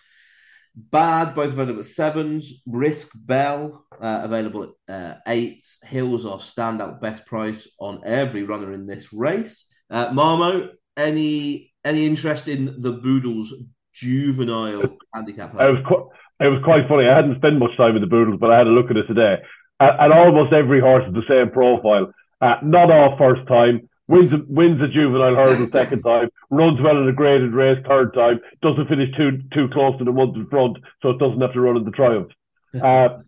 Bad, 0.79 1.33
both 1.33 1.53
available 1.53 1.79
at 1.79 1.85
sevens. 1.85 2.61
Risk 2.67 3.13
Bell, 3.25 3.83
uh, 3.99 4.21
available 4.23 4.75
at 4.87 4.93
uh, 4.93 5.15
eights. 5.25 5.79
Hills 5.83 6.23
are 6.23 6.37
standout 6.37 7.01
best 7.01 7.25
price 7.25 7.67
on 7.79 8.01
every 8.05 8.43
runner 8.43 8.71
in 8.73 8.85
this 8.85 9.11
race. 9.11 9.65
Uh, 9.89 10.09
Marmo, 10.09 10.69
any 10.95 11.73
any 11.87 12.05
interest 12.05 12.47
in 12.47 12.81
the 12.81 12.91
Boodles 12.91 13.53
juvenile 13.93 14.97
handicap? 15.13 15.53
It 15.53 15.71
was 15.71 15.83
quite, 15.87 16.05
it 16.45 16.51
was 16.51 16.61
quite 16.63 16.87
funny. 16.87 17.07
I 17.07 17.15
hadn't 17.15 17.37
spent 17.37 17.57
much 17.57 17.75
time 17.77 17.93
with 17.93 18.03
the 18.03 18.07
Boodles, 18.07 18.39
but 18.39 18.51
I 18.51 18.57
had 18.57 18.67
a 18.67 18.71
look 18.71 18.91
at 18.91 18.97
it 18.97 19.07
today. 19.07 19.37
And 19.79 20.11
almost 20.11 20.53
every 20.53 20.81
horse 20.81 21.03
is 21.07 21.13
the 21.13 21.27
same 21.29 21.51
profile. 21.51 22.11
Uh, 22.41 22.55
not 22.63 22.91
all 22.91 23.15
first 23.17 23.47
time, 23.47 23.87
wins 24.07 24.31
a, 24.33 24.37
wins 24.47 24.81
a 24.81 24.87
juvenile 24.87 25.35
hurdle 25.35 25.67
second 25.71 26.01
time, 26.03 26.29
runs 26.49 26.79
well 26.81 26.97
in 26.97 27.07
a 27.07 27.13
graded 27.13 27.53
race 27.53 27.83
third 27.87 28.13
time, 28.13 28.39
doesn't 28.61 28.87
finish 28.87 29.15
too 29.15 29.41
too 29.53 29.67
close 29.69 29.97
to 29.97 30.03
the 30.03 30.11
ones 30.11 30.35
in 30.35 30.47
front, 30.47 30.77
so 31.01 31.09
it 31.09 31.19
doesn't 31.19 31.41
have 31.41 31.53
to 31.53 31.61
run 31.61 31.77
in 31.77 31.83
the 31.83 31.91
Triumph. 31.91 32.31
Uh, 32.75 33.21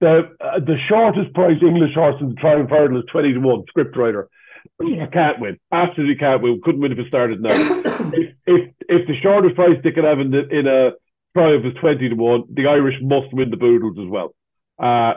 the 0.00 0.34
uh, 0.40 0.58
the 0.58 0.76
shortest 0.88 1.32
price 1.34 1.60
English 1.62 1.94
horse 1.94 2.16
in 2.20 2.30
the 2.30 2.34
Triumph 2.34 2.70
hurdle 2.70 2.98
is 2.98 3.04
twenty 3.10 3.32
to 3.32 3.40
one. 3.40 3.64
Scriptwriter. 3.74 4.26
I 4.82 5.06
can't 5.06 5.40
win. 5.40 5.58
Absolutely 5.72 6.16
can't 6.16 6.42
win. 6.42 6.60
Couldn't 6.62 6.80
win 6.80 6.92
if 6.92 6.98
it 6.98 7.08
started 7.08 7.40
now. 7.40 7.50
if, 8.12 8.34
if 8.46 8.74
if 8.88 9.06
the 9.06 9.20
shortest 9.22 9.54
price 9.54 9.78
they 9.82 9.92
could 9.92 10.04
have 10.04 10.20
in 10.20 10.30
the, 10.30 10.48
in 10.48 10.66
a 10.66 10.92
Triumph 11.34 11.64
is 11.64 11.74
twenty 11.80 12.08
to 12.08 12.14
one, 12.14 12.44
the 12.52 12.66
Irish 12.66 12.96
must 13.00 13.32
win 13.32 13.50
the 13.50 13.56
Boodles 13.56 13.98
as 13.98 14.08
well. 14.08 14.34
Uh, 14.78 15.14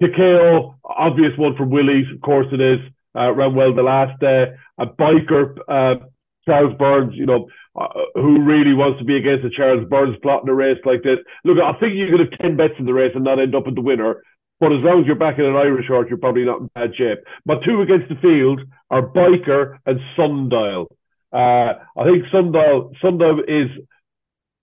Takeo, 0.00 0.76
obvious 0.84 1.32
one 1.36 1.56
from 1.56 1.70
Willie's, 1.70 2.06
of 2.12 2.20
course 2.20 2.46
it 2.52 2.60
is 2.60 2.80
uh, 3.14 3.32
ran 3.32 3.54
well 3.54 3.74
the 3.74 3.82
last 3.82 4.18
day. 4.20 4.54
A 4.78 4.86
biker, 4.86 5.58
uh, 5.68 6.04
Charles 6.46 6.74
Byrne, 6.78 7.12
you 7.12 7.26
know, 7.26 7.48
uh, 7.78 7.88
who 8.14 8.42
really 8.42 8.74
wants 8.74 8.98
to 8.98 9.04
be 9.04 9.16
against 9.16 9.44
a 9.44 9.50
Charles 9.50 9.86
Byrne 9.88 10.16
plot 10.22 10.42
in 10.42 10.48
a 10.48 10.54
race 10.54 10.78
like 10.84 11.02
this. 11.02 11.18
Look, 11.44 11.58
I 11.58 11.78
think 11.78 11.94
you 11.94 12.08
could 12.10 12.20
have 12.20 12.38
10 12.40 12.56
bets 12.56 12.74
in 12.78 12.86
the 12.86 12.92
race 12.92 13.12
and 13.14 13.24
not 13.24 13.38
end 13.38 13.54
up 13.54 13.66
with 13.66 13.74
the 13.74 13.80
winner. 13.80 14.22
But 14.62 14.70
as 14.70 14.78
long 14.84 15.00
as 15.00 15.06
you're 15.08 15.16
back 15.16 15.40
in 15.40 15.44
an 15.44 15.56
Irish 15.56 15.88
horse, 15.88 16.06
you're 16.08 16.18
probably 16.18 16.44
not 16.44 16.60
in 16.60 16.70
bad 16.72 16.94
shape. 16.94 17.18
My 17.44 17.56
two 17.66 17.82
against 17.82 18.08
the 18.08 18.14
field 18.22 18.60
are 18.92 19.02
Biker 19.02 19.78
and 19.84 19.98
Sundial. 20.14 20.86
Uh, 21.32 21.82
I 21.98 22.04
think 22.04 22.22
Sundial, 22.30 22.92
Sundial 23.02 23.40
is 23.40 23.66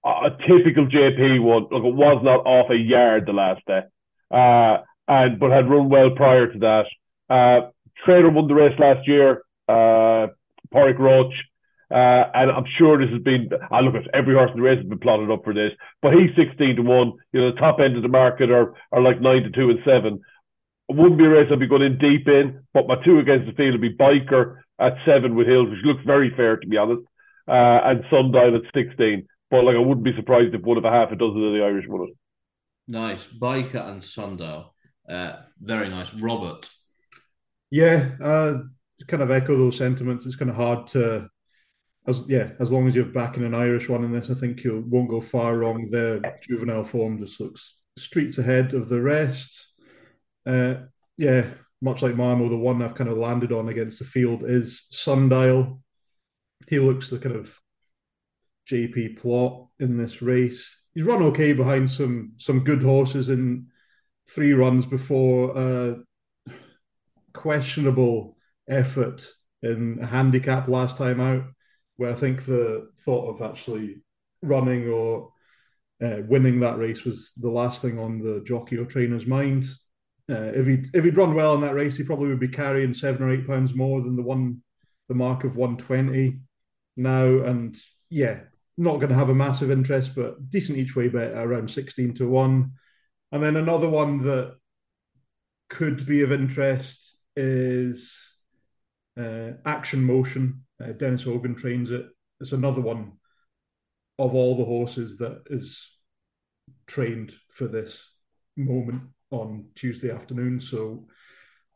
a 0.06 0.30
typical 0.47 0.88
JP 0.88 1.43
one. 1.43 1.64
Look, 1.64 1.84
it 1.84 1.93
was 1.93 2.22
not 2.24 2.45
off 2.45 2.72
a 2.72 2.78
yard 2.78 3.26
the 3.26 3.34
last 3.34 3.62
day, 3.68 3.82
uh, 4.32 4.84
and 5.10 5.38
but 5.38 5.52
had 5.52 5.70
run 5.70 5.89
well 5.89 6.12
prior 6.16 6.47
to 6.47 6.60
that. 6.60 6.86
Uh, 7.30 7.72
Trader 8.06 8.30
won 8.30 8.47
the 8.47 8.54
race 8.54 8.80
last 8.80 9.06
year, 9.06 9.43
uh, 9.68 10.28
Roche. 10.72 11.36
Uh, 11.91 12.29
and 12.35 12.51
I'm 12.51 12.65
sure 12.77 12.99
this 12.99 13.11
has 13.11 13.21
been, 13.23 13.49
I 13.71 13.79
look 13.79 13.95
at 13.95 14.13
every 14.13 14.35
horse 14.35 14.51
in 14.51 14.57
the 14.57 14.63
race 14.63 14.77
has 14.77 14.87
been 14.87 14.99
plotted 14.99 15.31
up 15.31 15.43
for 15.43 15.53
this, 15.53 15.71
but 16.01 16.13
he's 16.13 16.29
16 16.35 16.75
to 16.75 16.81
1. 16.83 17.13
You 17.33 17.41
know, 17.41 17.51
the 17.51 17.59
top 17.59 17.79
end 17.79 17.97
of 17.97 18.03
the 18.03 18.09
market 18.09 18.51
are, 18.51 18.73
are 18.91 19.01
like 19.01 19.21
9 19.21 19.43
to 19.43 19.49
2 19.49 19.69
and 19.71 19.79
7. 19.83 20.21
It 20.89 20.95
wouldn't 20.95 21.17
be 21.17 21.25
a 21.25 21.29
race 21.29 21.49
I'd 21.51 21.59
be 21.59 21.67
going 21.67 21.81
in 21.81 21.97
deep 21.97 22.27
in, 22.27 22.63
but 22.73 22.87
my 22.87 22.95
two 23.03 23.19
against 23.19 23.47
the 23.47 23.53
field 23.53 23.73
would 23.73 23.81
be 23.81 23.95
Biker 23.95 24.57
at 24.79 24.93
7 25.05 25.35
with 25.35 25.47
Hills, 25.47 25.69
which 25.69 25.83
looks 25.83 26.03
very 26.05 26.33
fair 26.35 26.57
to 26.57 26.67
be 26.67 26.77
honest, 26.77 27.03
uh, 27.47 27.81
and 27.85 28.03
Sundial 28.09 28.55
at 28.55 28.73
16. 28.73 29.27
But 29.51 29.63
like, 29.63 29.75
I 29.75 29.79
wouldn't 29.79 30.03
be 30.03 30.15
surprised 30.15 30.53
if 30.53 30.61
one 30.61 30.77
of 30.77 30.85
a 30.85 30.91
half 30.91 31.11
a 31.11 31.15
dozen 31.15 31.43
of 31.43 31.53
the 31.53 31.63
Irish 31.63 31.85
won 31.87 32.07
it. 32.07 32.15
Nice. 32.87 33.27
Biker 33.27 33.87
and 33.87 34.03
Sundial. 34.03 34.73
Uh, 35.07 35.37
very 35.59 35.89
nice. 35.89 36.13
Robert. 36.13 36.69
Yeah, 37.71 38.11
uh, 38.21 38.59
kind 39.07 39.23
of 39.23 39.31
echo 39.31 39.55
those 39.55 39.77
sentiments. 39.77 40.25
It's 40.25 40.35
kind 40.35 40.49
of 40.49 40.57
hard 40.57 40.87
to, 40.87 41.29
as 42.10 42.24
yeah, 42.28 42.49
as 42.60 42.72
long 42.72 42.88
as 42.88 42.95
you're 42.95 43.05
backing 43.05 43.43
an 43.43 43.55
Irish 43.55 43.88
one 43.88 44.03
in 44.03 44.12
this, 44.12 44.30
I 44.30 44.34
think 44.34 44.64
you 44.64 44.84
won't 44.88 45.10
go 45.10 45.22
far 45.22 45.57
wrong. 45.57 45.89
The 45.89 46.34
juvenile 46.41 46.84
form 46.84 47.20
just 47.20 47.39
looks 47.39 47.76
streets 47.97 48.38
ahead 48.38 48.74
of 48.74 48.89
the 48.89 49.01
rest. 49.01 49.68
Uh, 50.45 50.76
yeah, 51.18 51.45
much 51.82 52.01
like 52.01 52.16
Marmo, 52.16 52.49
the 52.49 52.57
one 52.57 52.82
I've 52.82 52.95
kind 52.95 53.10
of 53.10 53.18
landed 53.18 53.51
on 53.51 53.70
against 53.70 53.99
the 53.99 54.05
field 54.05 54.43
is 54.45 54.88
Sundial. 54.91 55.82
He 56.68 56.80
looks 56.80 57.10
the 57.10 57.20
kind 57.20 57.36
of 57.36 57.53
JP 58.70 59.18
plot 59.18 59.68
in 59.80 59.97
this 59.97 60.22
race. 60.22 60.82
He's 60.93 61.05
run 61.05 61.24
okay 61.24 61.53
behind 61.53 61.89
some 61.89 62.34
some 62.38 62.64
good 62.64 62.84
horses 62.84 63.30
in 63.30 63.68
three 64.30 64.53
runs 64.53 64.86
before. 64.86 65.57
Uh, 65.57 65.93
questionable 67.34 68.38
effort 68.70 69.28
in 69.62 69.99
a 70.01 70.05
handicap 70.05 70.68
last 70.68 70.97
time 70.97 71.20
out, 71.20 71.43
where 72.00 72.12
I 72.12 72.16
think 72.16 72.45
the 72.45 72.89
thought 73.00 73.30
of 73.30 73.41
actually 73.41 74.02
running 74.41 74.88
or 74.88 75.34
uh, 76.02 76.22
winning 76.26 76.62
that 76.62 76.78
race 76.78 77.04
was 77.04 77.34
the 77.36 77.50
last 77.50 77.82
thing 77.82 78.00
on 78.00 78.20
the 78.20 78.41
jockey 78.45 78.78
or 78.78 78.86
trainer's 78.86 79.26
mind. 79.26 79.66
Uh, 80.32 80.54
if 80.56 80.66
he 80.66 80.86
if 80.93 81.04
he'd 81.04 81.18
run 81.18 81.36
well 81.36 81.56
in 81.56 81.62
that 81.62 81.74
race, 81.74 81.97
he 81.97 82.04
probably 82.04 82.30
would 82.30 82.39
be 82.39 82.47
carrying 82.47 82.93
seven 82.93 83.22
or 83.22 83.32
eight 83.32 83.45
pounds 83.45 83.74
more 83.76 84.02
than 84.02 84.16
the 84.16 84.24
one 84.24 84.64
the 85.10 85.14
mark 85.14 85.43
of 85.43 85.58
one 85.58 85.76
twenty 85.76 86.39
now. 86.95 87.26
And 87.26 87.78
yeah, 88.10 88.39
not 88.78 88.95
going 88.95 89.10
to 89.10 89.16
have 89.16 89.30
a 89.30 89.36
massive 89.36 89.70
interest, 89.70 90.16
but 90.16 90.50
decent 90.50 90.78
each 90.78 90.95
way 90.95 91.10
bet 91.10 91.34
around 91.34 91.70
sixteen 91.70 92.14
to 92.16 92.30
one. 92.30 92.72
And 93.34 93.43
then 93.43 93.58
another 93.58 93.89
one 93.89 94.24
that 94.24 94.56
could 95.70 96.06
be 96.06 96.22
of 96.22 96.32
interest 96.32 97.18
is 97.36 98.16
uh, 99.20 99.52
Action 99.66 100.02
Motion. 100.02 100.64
Uh, 100.84 100.93
Dennis 100.93 101.23
Hogan 101.23 101.55
trains 101.55 101.91
it. 101.91 102.05
It's 102.39 102.51
another 102.51 102.82
one 102.82 103.13
of 104.17 104.36
all 104.36 104.57
the 104.57 104.65
horses 104.65 105.17
that 105.17 105.43
is 105.49 105.86
trained 106.88 107.34
for 107.49 107.67
this 107.67 108.01
moment 108.57 109.03
on 109.32 109.65
Tuesday 109.75 110.11
afternoon. 110.11 110.59
So 110.59 111.05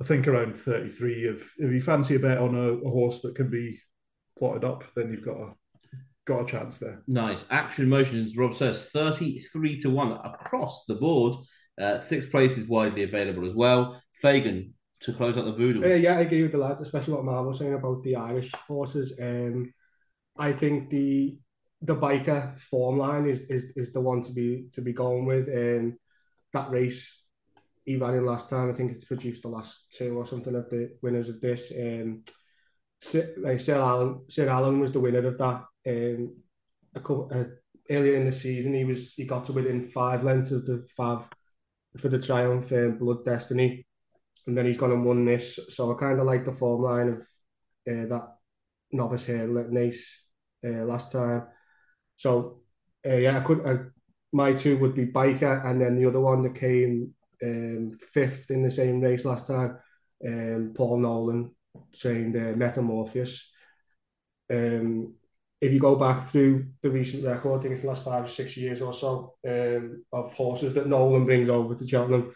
I 0.01 0.05
think 0.05 0.27
around 0.27 0.57
33. 0.57 1.27
If 1.27 1.53
if 1.57 1.71
you 1.71 1.81
fancy 1.81 2.15
a 2.15 2.19
bet 2.19 2.37
on 2.37 2.55
a, 2.55 2.73
a 2.73 2.89
horse 2.89 3.21
that 3.21 3.35
can 3.35 3.49
be 3.49 3.79
plotted 4.37 4.63
up, 4.63 4.83
then 4.95 5.11
you've 5.11 5.25
got 5.25 5.37
a 5.37 5.53
got 6.25 6.41
a 6.41 6.45
chance 6.45 6.79
there. 6.79 7.01
Nice. 7.07 7.45
Action 7.49 7.89
Motion, 7.89 8.23
as 8.23 8.37
Rob 8.37 8.55
says, 8.55 8.85
33 8.93 9.79
to 9.81 9.89
1 9.89 10.11
across 10.23 10.85
the 10.85 10.95
board. 10.95 11.37
Uh, 11.79 11.99
six 11.99 12.27
places 12.27 12.67
widely 12.67 13.03
available 13.03 13.45
as 13.45 13.53
well. 13.53 14.01
Fagan, 14.21 14.73
to 15.03 15.13
close 15.13 15.37
out 15.37 15.45
the 15.45 15.53
voodoo. 15.53 15.83
Uh, 15.83 15.95
yeah, 15.95 16.17
I 16.17 16.21
agree 16.21 16.43
with 16.43 16.51
the 16.51 16.57
lads, 16.57 16.81
especially 16.81 17.13
what 17.13 17.25
Marv 17.25 17.45
was 17.45 17.59
saying 17.59 17.73
about 17.73 18.03
the 18.03 18.15
Irish 18.15 18.51
horses. 18.67 19.13
Um, 19.21 19.73
I 20.37 20.51
think 20.51 20.89
the 20.89 21.37
the 21.81 21.95
biker 21.95 22.57
form 22.57 22.97
line 22.97 23.27
is 23.27 23.41
is 23.41 23.73
is 23.75 23.91
the 23.91 24.01
one 24.01 24.21
to 24.23 24.31
be 24.31 24.65
to 24.73 24.81
be 24.81 24.93
going 24.93 25.25
with. 25.25 25.47
Um, 25.47 25.97
that 26.53 26.69
race 26.69 27.23
he 27.85 27.97
ran 27.97 28.13
in 28.13 28.25
last 28.25 28.49
time. 28.49 28.69
I 28.69 28.73
think 28.73 28.91
it's 28.91 29.03
produced 29.03 29.41
the 29.41 29.49
last 29.49 29.77
two 29.91 30.17
or 30.17 30.25
something 30.25 30.55
of 30.55 30.69
the 30.69 30.91
winners 31.01 31.29
of 31.29 31.41
this. 31.41 31.71
Um, 31.77 32.23
Sir, 33.01 33.33
like 33.37 33.59
Sir 33.59 33.75
Alan, 33.75 34.21
Sir 34.29 34.47
Alan 34.47 34.79
was 34.79 34.93
the 34.93 35.01
winner 35.01 35.27
of 35.27 35.37
that. 35.37 35.65
Um, 35.85 36.37
a 36.95 36.99
couple, 37.01 37.29
uh, 37.33 37.43
earlier 37.89 38.15
in 38.15 38.25
the 38.25 38.31
season, 38.31 38.73
he 38.73 38.85
was 38.85 39.13
he 39.13 39.25
got 39.25 39.45
to 39.47 39.53
within 39.53 39.89
five 39.89 40.23
lengths 40.23 40.51
of 40.51 40.65
the 40.65 40.81
five 40.95 41.27
for 41.97 42.07
the 42.07 42.21
Triumph 42.21 42.71
um, 42.71 42.97
Blood 42.97 43.25
Destiny, 43.25 43.85
and 44.47 44.57
then 44.57 44.65
he's 44.65 44.77
gone 44.77 44.91
and 44.91 45.05
won 45.05 45.25
this. 45.25 45.59
So 45.69 45.91
I 45.91 45.99
kind 45.99 46.19
of 46.19 46.25
like 46.25 46.45
the 46.45 46.51
form 46.51 46.81
line 46.81 47.09
of 47.09 47.21
uh, 47.87 48.07
that 48.07 48.27
novice 48.91 49.25
here, 49.25 49.47
Naas, 49.47 49.97
uh, 50.65 50.85
last 50.85 51.11
time. 51.11 51.47
So 52.15 52.61
uh, 53.05 53.15
yeah, 53.15 53.37
I 53.37 53.41
could. 53.41 53.65
Uh, 53.65 53.77
my 54.31 54.53
two 54.53 54.77
would 54.77 54.95
be 54.95 55.05
Biker, 55.05 55.65
and 55.65 55.79
then 55.79 55.95
the 55.95 56.07
other 56.07 56.19
one 56.19 56.41
that 56.41 56.55
came 56.55 57.13
um, 57.43 57.97
fifth 58.13 58.49
in 58.51 58.63
the 58.63 58.71
same 58.71 58.99
race 58.99 59.25
last 59.25 59.47
time, 59.47 59.77
um, 60.25 60.73
Paul 60.75 60.99
Nolan 60.99 61.51
trained 61.93 62.35
uh, 62.35 62.55
Metamorphosis. 62.55 63.49
Um, 64.51 65.15
if 65.61 65.71
you 65.71 65.79
go 65.79 65.95
back 65.95 66.27
through 66.27 66.67
the 66.81 66.89
recent 66.89 67.23
record, 67.23 67.59
I 67.59 67.61
think 67.61 67.73
it's 67.73 67.83
the 67.83 67.87
last 67.87 68.03
five 68.03 68.25
or 68.25 68.27
six 68.27 68.57
years 68.57 68.81
or 68.81 68.93
so 68.93 69.35
um, 69.47 70.03
of 70.11 70.33
horses 70.33 70.73
that 70.73 70.87
Nolan 70.87 71.25
brings 71.25 71.49
over 71.49 71.75
to 71.75 71.87
Cheltenham, 71.87 72.33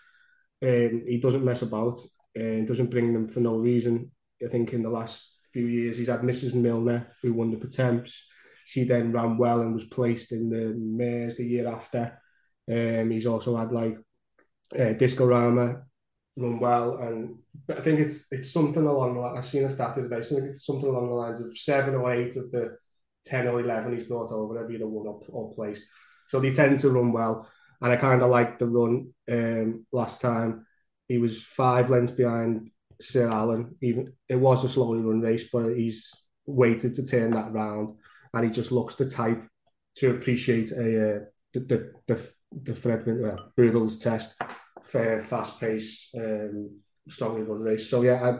um, 0.63 1.03
he 1.07 1.19
doesn't 1.21 1.45
mess 1.45 1.61
about 1.61 1.99
and 2.35 2.67
doesn't 2.67 2.91
bring 2.91 3.13
them 3.13 3.27
for 3.27 3.39
no 3.39 3.57
reason. 3.57 4.11
I 4.43 4.47
think 4.47 4.73
in 4.73 4.83
the 4.83 4.89
last 4.89 5.33
few 5.51 5.65
years 5.65 5.97
he's 5.97 6.07
had 6.07 6.21
Mrs. 6.21 6.53
Milner 6.53 7.15
who 7.21 7.33
won 7.33 7.51
the 7.51 7.57
Pertemps. 7.57 8.25
She 8.65 8.83
then 8.83 9.11
ran 9.11 9.37
well 9.37 9.61
and 9.61 9.73
was 9.73 9.85
placed 9.85 10.31
in 10.31 10.49
the 10.49 10.75
Mares 10.77 11.37
the 11.37 11.45
year 11.45 11.67
after. 11.67 12.19
Um, 12.69 13.09
he's 13.11 13.25
also 13.25 13.55
had 13.55 13.71
like 13.71 13.97
uh, 14.75 14.93
Discorama 14.93 15.83
run 16.35 16.59
well, 16.59 16.97
and 16.97 17.37
I 17.69 17.81
think 17.81 17.99
it's 17.99 18.27
it's 18.31 18.51
something 18.51 18.85
along 18.85 19.15
the 19.15 19.21
I've 19.21 19.45
seen 19.45 19.63
a 19.63 19.69
stat 19.69 19.95
today. 19.95 20.17
It's 20.17 20.65
something 20.65 20.89
along 20.89 21.07
the 21.07 21.15
lines 21.15 21.39
of 21.39 21.57
seven 21.57 21.95
or 21.95 22.11
eight 22.11 22.35
of 22.35 22.51
the 22.51 22.77
ten 23.25 23.47
or 23.47 23.59
eleven 23.59 23.97
he's 23.97 24.07
brought 24.07 24.31
over 24.31 24.59
have 24.59 24.71
either 24.71 24.87
won 24.87 25.07
or, 25.07 25.21
or 25.29 25.53
placed. 25.53 25.87
So 26.27 26.39
they 26.39 26.53
tend 26.53 26.79
to 26.81 26.89
run 26.89 27.11
well, 27.11 27.49
and 27.81 27.91
I 27.91 27.95
kind 27.97 28.21
of 28.21 28.29
liked 28.29 28.59
the 28.59 28.67
run 28.67 29.13
um, 29.29 29.85
last 29.91 30.21
time. 30.21 30.65
He 31.07 31.17
was 31.17 31.43
five 31.43 31.89
lengths 31.89 32.11
behind 32.11 32.71
Sir 32.99 33.29
Alan. 33.29 33.75
Even 33.81 34.13
it 34.27 34.35
was 34.35 34.63
a 34.63 34.69
slowly 34.69 35.01
run 35.01 35.21
race, 35.21 35.49
but 35.51 35.75
he's 35.75 36.11
waited 36.45 36.95
to 36.95 37.05
turn 37.05 37.31
that 37.31 37.53
round, 37.53 37.91
and 38.33 38.45
he 38.45 38.51
just 38.51 38.71
looks 38.71 38.95
the 38.95 39.09
type 39.09 39.43
to 39.97 40.11
appreciate 40.11 40.71
a 40.71 41.17
uh, 41.17 41.19
the 41.53 41.59
the 41.59 41.91
the, 42.07 42.33
the 42.63 42.75
Fred 42.75 43.03
well, 43.05 43.51
Bruggel's 43.57 43.97
test 43.97 44.35
fair, 44.87 45.21
fast 45.21 45.59
pace, 45.59 46.09
um, 46.17 46.79
strongly 47.07 47.43
run 47.43 47.59
race. 47.59 47.89
So 47.89 48.01
yeah, 48.01 48.23
I, 48.23 48.39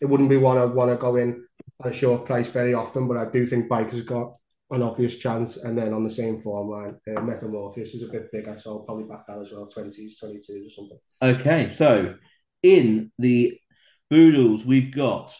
it 0.00 0.06
wouldn't 0.06 0.30
be 0.30 0.36
one 0.36 0.58
I'd 0.58 0.74
want 0.74 0.90
to 0.90 0.96
go 0.96 1.16
in 1.16 1.44
at 1.82 1.90
a 1.90 1.92
short 1.92 2.24
price 2.24 2.48
very 2.48 2.74
often, 2.74 3.08
but 3.08 3.16
I 3.16 3.30
do 3.30 3.44
think 3.46 3.68
Biker's 3.68 4.02
got 4.02 4.36
an 4.70 4.82
obvious 4.82 5.16
chance. 5.16 5.56
And 5.56 5.76
then 5.76 5.92
on 5.92 6.04
the 6.04 6.10
same 6.10 6.40
form 6.40 6.68
line, 6.68 6.96
uh, 7.16 7.20
Metamorphosis 7.20 7.94
is 7.94 8.02
a 8.02 8.12
bit 8.12 8.30
bigger, 8.32 8.58
so 8.58 8.70
I'll 8.70 8.78
probably 8.80 9.04
back 9.04 9.26
that 9.26 9.38
as 9.38 9.50
well, 9.52 9.66
20s, 9.66 10.12
22s 10.22 10.66
or 10.66 10.70
something. 10.70 10.98
Okay, 11.22 11.68
so 11.68 12.14
in 12.62 13.10
the 13.18 13.58
Boodles, 14.10 14.64
we've 14.64 14.92
got 14.92 15.36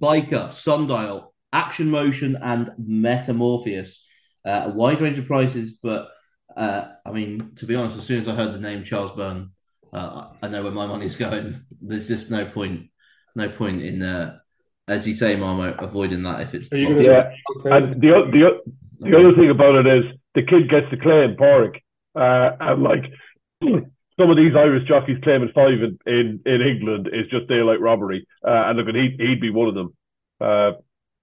Biker, 0.00 0.52
Sundial, 0.52 1.34
Action 1.52 1.90
Motion, 1.90 2.36
and 2.40 2.70
Metamorphosis. 2.78 4.04
Uh, 4.44 4.64
a 4.66 4.70
wide 4.70 5.00
range 5.00 5.18
of 5.18 5.26
prices, 5.26 5.78
but 5.82 6.08
uh, 6.56 6.88
I 7.04 7.12
mean, 7.12 7.52
to 7.56 7.66
be 7.66 7.74
honest, 7.74 7.96
as 7.96 8.04
soon 8.04 8.20
as 8.20 8.28
I 8.28 8.34
heard 8.34 8.52
the 8.52 8.60
name 8.60 8.84
Charles 8.84 9.12
Byrne, 9.12 9.50
uh, 9.92 10.32
I 10.42 10.48
know 10.48 10.62
where 10.62 10.72
my 10.72 10.86
money's 10.86 11.16
going. 11.26 11.60
There's 11.80 12.08
just 12.08 12.30
no 12.30 12.44
point, 12.46 12.90
no 13.34 13.48
point 13.48 13.82
in, 13.82 14.02
uh, 14.02 14.38
as 14.88 15.06
you 15.06 15.14
say, 15.14 15.36
Marmo, 15.36 15.80
avoiding 15.82 16.22
that 16.24 16.40
if 16.42 16.54
it's. 16.54 16.68
Yeah, 16.70 17.30
and 17.64 18.00
the, 18.00 18.08
the 18.32 18.60
the 19.00 19.18
other 19.18 19.34
thing 19.34 19.50
about 19.50 19.74
it 19.74 19.86
is 19.86 20.04
the 20.34 20.42
kid 20.42 20.68
gets 20.68 20.90
to 20.90 20.96
claim 20.96 21.36
Porrick, 21.36 21.80
uh, 22.14 22.56
and 22.60 22.82
like 22.82 23.04
some 23.62 24.30
of 24.30 24.36
these 24.36 24.54
Irish 24.54 24.86
jockeys 24.86 25.18
claiming 25.22 25.50
five 25.54 25.80
in, 25.82 25.98
in, 26.06 26.40
in 26.46 26.60
England 26.60 27.08
is 27.12 27.26
just 27.30 27.48
daylight 27.48 27.80
robbery, 27.80 28.26
uh, 28.46 28.64
and 28.66 28.78
look, 28.78 28.94
he 28.94 29.16
he'd 29.18 29.40
be 29.40 29.50
one 29.50 29.68
of 29.68 29.74
them. 29.74 29.94
Uh, 30.40 30.72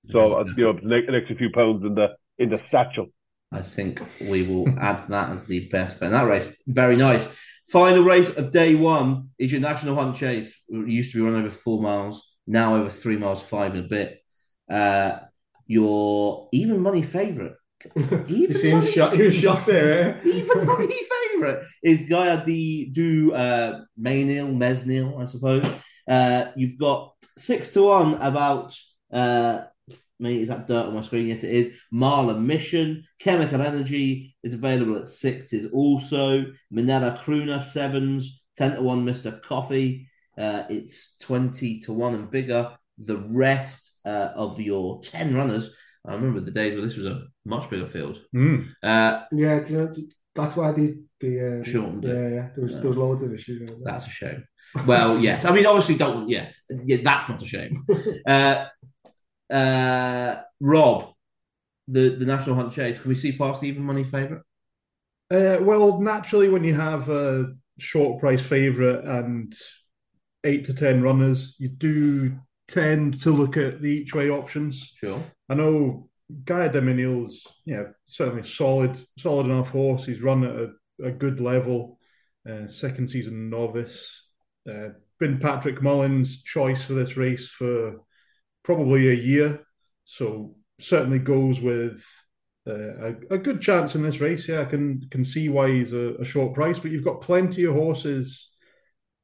so 0.10 0.40
uh, 0.40 0.46
you 0.58 0.64
know, 0.64 0.80
an 0.82 1.16
extra 1.16 1.36
few 1.36 1.52
pounds 1.52 1.84
in 1.86 1.96
the 1.96 2.16
in 2.38 2.50
the 2.50 2.62
satchel. 2.72 3.08
I 3.52 3.62
think 3.62 4.02
we 4.22 4.44
will 4.44 4.68
add 4.80 5.08
that 5.10 5.30
as 5.30 5.46
the 5.46 5.68
best 5.68 6.00
bet 6.00 6.08
in 6.08 6.14
that 6.14 6.26
race. 6.26 6.62
Very 6.68 6.96
nice. 6.96 7.36
Final 7.70 8.04
race 8.04 8.36
of 8.38 8.52
day 8.52 8.76
one 8.76 9.30
is 9.38 9.52
your 9.52 9.62
National 9.62 9.96
Hunt 9.96 10.16
Chase. 10.16 10.58
It 10.70 10.88
used 10.88 11.12
to 11.12 11.18
be 11.18 11.22
run 11.22 11.42
over 11.42 11.52
four 11.52 11.82
miles, 11.82 12.31
now 12.52 12.76
over 12.76 12.90
three 12.90 13.18
miles, 13.18 13.42
five 13.42 13.74
and 13.74 13.86
a 13.86 13.88
bit. 13.88 14.22
Uh, 14.70 15.20
your 15.68 16.50
even 16.52 16.82
money 16.82 17.02
favourite. 17.02 17.54
Even 18.28 18.56
seems 18.56 18.92
shocked. 18.92 19.16
He 19.16 19.24
was 19.24 19.36
shocked 19.36 19.66
there. 19.66 20.20
Eh? 20.20 20.22
even 20.28 20.68
money 20.68 20.94
favourite 21.32 21.66
is 21.82 22.04
Gaillard 22.08 22.46
du 22.46 23.34
uh, 23.34 23.82
Maynil, 24.00 24.56
Mesnil, 24.56 25.20
I 25.20 25.26
suppose. 25.26 25.66
Uh, 26.08 26.52
you've 26.56 26.78
got 26.78 27.14
six 27.40 27.70
to 27.70 27.84
one 27.84 28.16
about 28.16 28.78
uh, 29.12 29.62
me. 30.20 30.42
Is 30.42 30.50
that 30.50 30.68
dirt 30.68 30.88
on 30.88 30.94
my 30.94 31.02
screen? 31.02 31.26
Yes, 31.26 31.44
it 31.44 31.56
is. 31.56 31.74
Mahler 31.92 32.40
Mission, 32.40 33.04
Chemical 33.20 33.64
Energy 33.64 34.36
is 34.44 34.54
available 34.54 34.98
at 34.98 35.08
sixes. 35.08 35.66
Also, 35.74 36.46
Minella 36.72 37.20
Crooner 37.24 37.64
sevens, 37.66 38.44
ten 38.56 38.76
to 38.76 38.82
one. 38.84 39.04
Mister 39.04 39.32
Coffee, 39.44 40.08
uh, 40.42 40.66
it's 40.70 41.18
twenty 41.18 41.80
to 41.82 41.94
one 41.94 42.16
and 42.16 42.32
bigger. 42.32 42.76
The 42.98 43.18
rest 43.18 44.00
uh, 44.06 44.30
of 44.36 44.60
your 44.60 45.02
ten 45.02 45.36
runners. 45.36 45.76
I 46.06 46.14
remember 46.14 46.40
the 46.40 46.52
days 46.52 46.74
where 46.74 46.82
this 46.82 46.98
was 46.98 47.06
a 47.06 47.28
much 47.46 47.70
bigger 47.70 47.88
field. 47.88 48.20
Mm. 48.36 48.70
Uh, 48.82 49.24
yeah, 49.32 49.64
you 49.68 49.78
know, 49.78 49.94
that's 50.34 50.56
why 50.56 50.72
the 50.72 51.00
the 51.20 51.62
uh, 51.62 51.64
shortened 51.64 52.04
yeah, 52.04 52.14
yeah, 52.14 52.50
there 52.56 52.64
was 52.64 52.74
there 52.74 52.88
was 52.88 52.98
loads 52.98 53.22
of 53.22 53.34
issues. 53.34 53.70
That's 53.84 54.08
a 54.08 54.10
shame. 54.10 54.44
Well, 54.88 55.20
yes, 55.28 55.46
I 55.46 55.52
mean, 55.52 55.66
obviously, 55.66 55.96
don't 55.96 56.28
yeah, 56.28 56.50
yeah, 56.70 56.98
that's 57.04 57.30
not 57.30 57.42
a 57.42 57.46
shame. 57.46 57.86
Uh, 58.26 58.68
uh, 59.52 60.42
Rob, 60.62 61.14
the, 61.88 62.16
the 62.16 62.26
National 62.26 62.56
Hunt 62.56 62.72
Chase, 62.72 63.00
can 63.00 63.10
we 63.10 63.16
see 63.16 63.38
past 63.38 63.60
the 63.60 63.68
even 63.68 63.84
money 63.84 64.06
favourite? 64.06 64.44
Uh, 65.30 65.58
well, 65.62 66.00
naturally, 66.00 66.48
when 66.48 66.64
you 66.64 66.74
have 66.74 67.10
a 67.10 67.54
short 67.78 68.22
price 68.22 68.42
favourite 68.42 69.04
and 69.04 69.54
eight 70.44 70.66
to 70.66 70.74
10 70.74 71.02
runners, 71.02 71.56
you 71.58 71.70
do 71.70 72.38
tend 72.68 73.22
to 73.22 73.32
look 73.32 73.58
at 73.58 73.82
the 73.82 73.90
each 73.90 74.14
way 74.14 74.30
options. 74.30 74.94
Sure. 74.96 75.24
I 75.50 75.56
know 75.56 76.10
du 76.44 76.54
Mesnil's, 76.54 77.46
yeah, 77.66 77.84
certainly 78.08 78.44
solid, 78.44 79.00
solid 79.18 79.46
enough 79.48 79.70
horse. 79.70 80.06
He's 80.06 80.22
run 80.22 80.44
at 80.44 80.56
a, 80.56 80.72
a 81.04 81.12
good 81.12 81.40
level, 81.40 82.00
uh, 82.50 82.68
second 82.68 83.10
season 83.10 83.50
novice. 83.50 84.28
Uh, 84.70 84.90
been 85.20 85.40
Patrick 85.40 85.82
Mullins' 85.82 86.42
choice 86.42 86.84
for 86.84 86.94
this 86.94 87.18
race 87.18 87.48
for 87.48 88.02
probably 88.64 89.10
a 89.10 89.14
year. 89.14 89.62
So 90.06 90.56
certainly 90.80 91.20
goes 91.20 91.62
with 91.62 92.04
uh, 92.68 92.74
a, 92.74 93.16
a, 93.32 93.38
good 93.38 93.62
chance 93.62 93.96
in 93.96 94.04
this 94.04 94.20
race. 94.20 94.48
Yeah, 94.48 94.62
I 94.62 94.66
can 94.66 95.08
can 95.10 95.24
see 95.24 95.50
why 95.50 95.72
he's 95.72 95.94
a, 95.94 96.16
a, 96.20 96.26
short 96.26 96.54
price, 96.54 96.78
but 96.78 96.92
you've 96.92 97.04
got 97.04 97.22
plenty 97.22 97.66
of 97.66 97.74
horses 97.74 98.51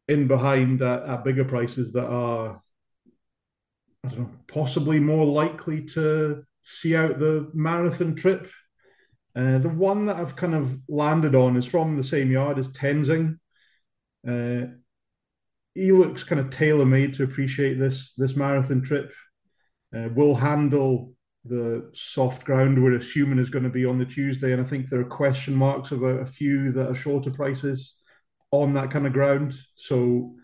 in 0.07 0.27
behind 0.27 0.81
at, 0.81 1.03
at, 1.03 1.23
bigger 1.23 1.43
prices 1.43 1.91
that 1.93 2.07
are, 2.07 2.61
I 4.03 4.09
don't 4.09 4.19
know, 4.19 4.29
possibly 4.47 4.99
more 4.99 5.25
likely 5.25 5.83
to 5.89 6.43
see 6.61 6.95
out 6.95 7.19
the 7.19 7.49
marathon 7.53 8.15
trip. 8.15 8.49
Uh, 9.35 9.59
the 9.59 9.69
one 9.69 10.05
that 10.05 10.17
I've 10.17 10.35
kind 10.35 10.55
of 10.55 10.79
landed 10.87 11.35
on 11.35 11.57
is 11.57 11.65
from 11.65 11.97
the 11.97 12.03
same 12.03 12.31
yard 12.31 12.57
as 12.57 12.69
Tenzing. 12.69 13.37
Uh, 14.27 14.73
he 15.75 15.91
looks 15.91 16.23
kind 16.23 16.41
of 16.41 16.49
tailor 16.49 16.85
made 16.85 17.13
to 17.13 17.23
appreciate 17.23 17.75
this 17.75 18.13
this 18.17 18.35
marathon 18.35 18.81
trip 18.81 19.13
uh, 19.95 20.09
will 20.15 20.33
handle 20.33 21.13
the 21.45 21.89
soft 21.93 22.43
ground 22.43 22.81
we're 22.81 22.95
assuming 22.95 23.39
is 23.39 23.49
going 23.49 23.63
to 23.63 23.69
be 23.69 23.85
on 23.85 23.99
the 23.99 24.05
Tuesday. 24.05 24.53
And 24.53 24.61
I 24.61 24.65
think 24.65 24.89
there 24.89 24.99
are 24.99 25.05
question 25.05 25.53
marks 25.53 25.91
about 25.91 26.21
a 26.21 26.25
few 26.25 26.71
that 26.73 26.89
are 26.89 26.95
shorter 26.95 27.31
prices 27.31 27.96
on 28.51 28.73
that 28.73 28.91
kind 28.91 29.05
of 29.05 29.13
ground. 29.13 29.53
So 29.75 30.35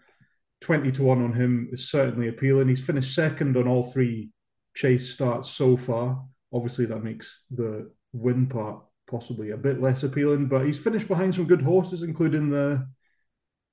20 0.61 0.91
to 0.93 1.03
1 1.03 1.23
on 1.23 1.33
him 1.33 1.69
is 1.71 1.89
certainly 1.89 2.27
appealing. 2.27 2.67
He's 2.67 2.83
finished 2.83 3.15
second 3.15 3.57
on 3.57 3.67
all 3.67 3.83
three 3.83 4.31
chase 4.75 5.13
starts 5.13 5.49
so 5.49 5.77
far. 5.77 6.23
Obviously, 6.53 6.85
that 6.85 7.03
makes 7.03 7.41
the 7.51 7.91
win 8.13 8.47
part 8.47 8.83
possibly 9.09 9.51
a 9.51 9.57
bit 9.57 9.81
less 9.81 10.03
appealing, 10.03 10.47
but 10.47 10.65
he's 10.65 10.77
finished 10.77 11.07
behind 11.07 11.35
some 11.35 11.45
good 11.45 11.61
horses, 11.61 12.03
including 12.03 12.49
the 12.49 12.87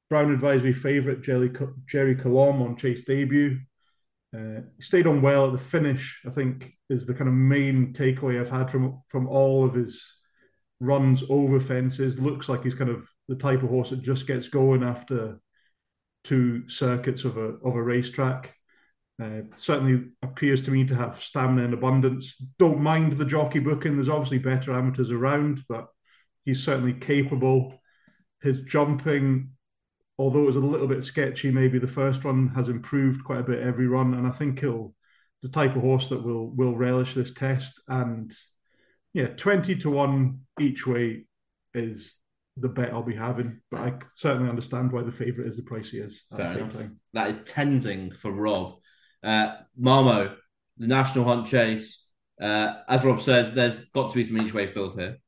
Brown 0.09 0.33
Advisory 0.33 0.73
favourite 0.73 1.23
Jerry, 1.23 1.51
Gerri 1.51 2.21
Colombe 2.21 2.63
on 2.63 2.77
chase 2.77 3.05
debut. 3.05 3.59
Uh, 4.37 4.61
stayed 4.81 5.07
on 5.07 5.23
well 5.23 5.47
at 5.47 5.53
the 5.53 5.59
finish. 5.59 6.21
I 6.27 6.31
think 6.31 6.73
is 6.89 7.07
the 7.07 7.15
kind 7.15 7.29
of 7.29 7.35
main 7.35 7.93
takeaway 7.93 8.41
I've 8.41 8.51
had 8.51 8.71
from 8.71 9.03
from 9.09 9.29
all 9.29 9.65
of 9.65 9.75
his 9.75 10.01
runs 10.81 11.23
over 11.29 11.61
fences, 11.61 12.19
looks 12.19 12.49
like 12.49 12.65
he's 12.65 12.75
kind 12.75 12.91
of 12.91 13.09
the 13.31 13.37
type 13.37 13.63
of 13.63 13.71
horse 13.71 13.91
that 13.91 14.03
just 14.03 14.27
gets 14.27 14.49
going 14.49 14.83
after 14.83 15.41
two 16.25 16.69
circuits 16.69 17.25
of 17.25 17.39
a 17.39 17.55
of 17.65 17.77
a 17.77 17.83
racetrack. 17.83 18.55
Uh, 19.23 19.43
certainly 19.57 20.09
appears 20.23 20.63
to 20.63 20.71
me 20.71 20.85
to 20.85 20.95
have 20.95 21.23
stamina 21.23 21.63
in 21.63 21.73
abundance. 21.73 22.35
Don't 22.59 22.81
mind 22.81 23.13
the 23.13 23.25
jockey 23.25 23.61
booking. 23.61 23.95
There's 23.95 24.09
obviously 24.09 24.39
better 24.39 24.73
amateurs 24.73 25.11
around, 25.11 25.63
but 25.69 25.89
he's 26.45 26.63
certainly 26.63 26.95
capable. 26.95 27.81
His 28.43 28.63
jumping, 28.63 29.51
although 30.19 30.43
it 30.43 30.47
was 30.47 30.57
a 30.57 30.61
little 30.61 30.89
bit 30.89 31.05
sketchy, 31.05 31.51
maybe 31.51 31.79
the 31.79 31.87
first 31.87 32.25
run 32.25 32.49
has 32.57 32.69
improved 32.69 33.23
quite 33.23 33.41
a 33.41 33.45
bit 33.45 33.63
every 33.63 33.87
run, 33.87 34.15
and 34.15 34.27
I 34.27 34.31
think 34.31 34.61
he'll 34.61 34.95
the 35.43 35.49
type 35.49 35.77
of 35.77 35.83
horse 35.83 36.09
that 36.09 36.25
will 36.25 36.51
will 36.51 36.77
relish 36.77 37.15
this 37.15 37.33
test. 37.33 37.81
And 37.87 38.35
yeah, 39.13 39.29
twenty 39.29 39.77
to 39.77 39.91
one 39.91 40.41
each 40.59 40.85
way 40.85 41.27
is 41.75 42.17
the 42.61 42.69
bet 42.69 42.93
I'll 42.93 43.03
be 43.03 43.15
having. 43.15 43.61
But 43.71 43.81
I 43.81 43.95
certainly 44.15 44.49
understand 44.49 44.93
why 44.93 45.03
the 45.03 45.13
favourite 45.13 45.49
is 45.49 45.57
the 45.57 45.63
price 45.63 45.91
he 45.91 45.99
is 45.99 46.23
at 46.33 46.37
Fair 46.37 46.47
the 46.47 46.53
same 46.53 46.63
enough. 46.65 46.75
time. 46.75 47.01
That 47.13 47.29
is 47.31 47.39
Tenzing 47.39 48.17
for 48.17 48.31
Rob. 48.31 48.77
Uh, 49.23 49.57
Marmo, 49.81 50.35
the 50.79 50.87
National 50.87 51.25
Hunt 51.25 51.47
Chase. 51.47 52.05
Uh, 52.41 52.75
as 52.89 53.05
Rob 53.05 53.21
says, 53.21 53.53
there's 53.55 53.85
got 53.91 54.11
to 54.11 54.17
be 54.17 54.25
some 54.25 54.41
each 54.41 54.55
way 54.55 54.67
filled 54.67 54.99
here. 54.99 55.19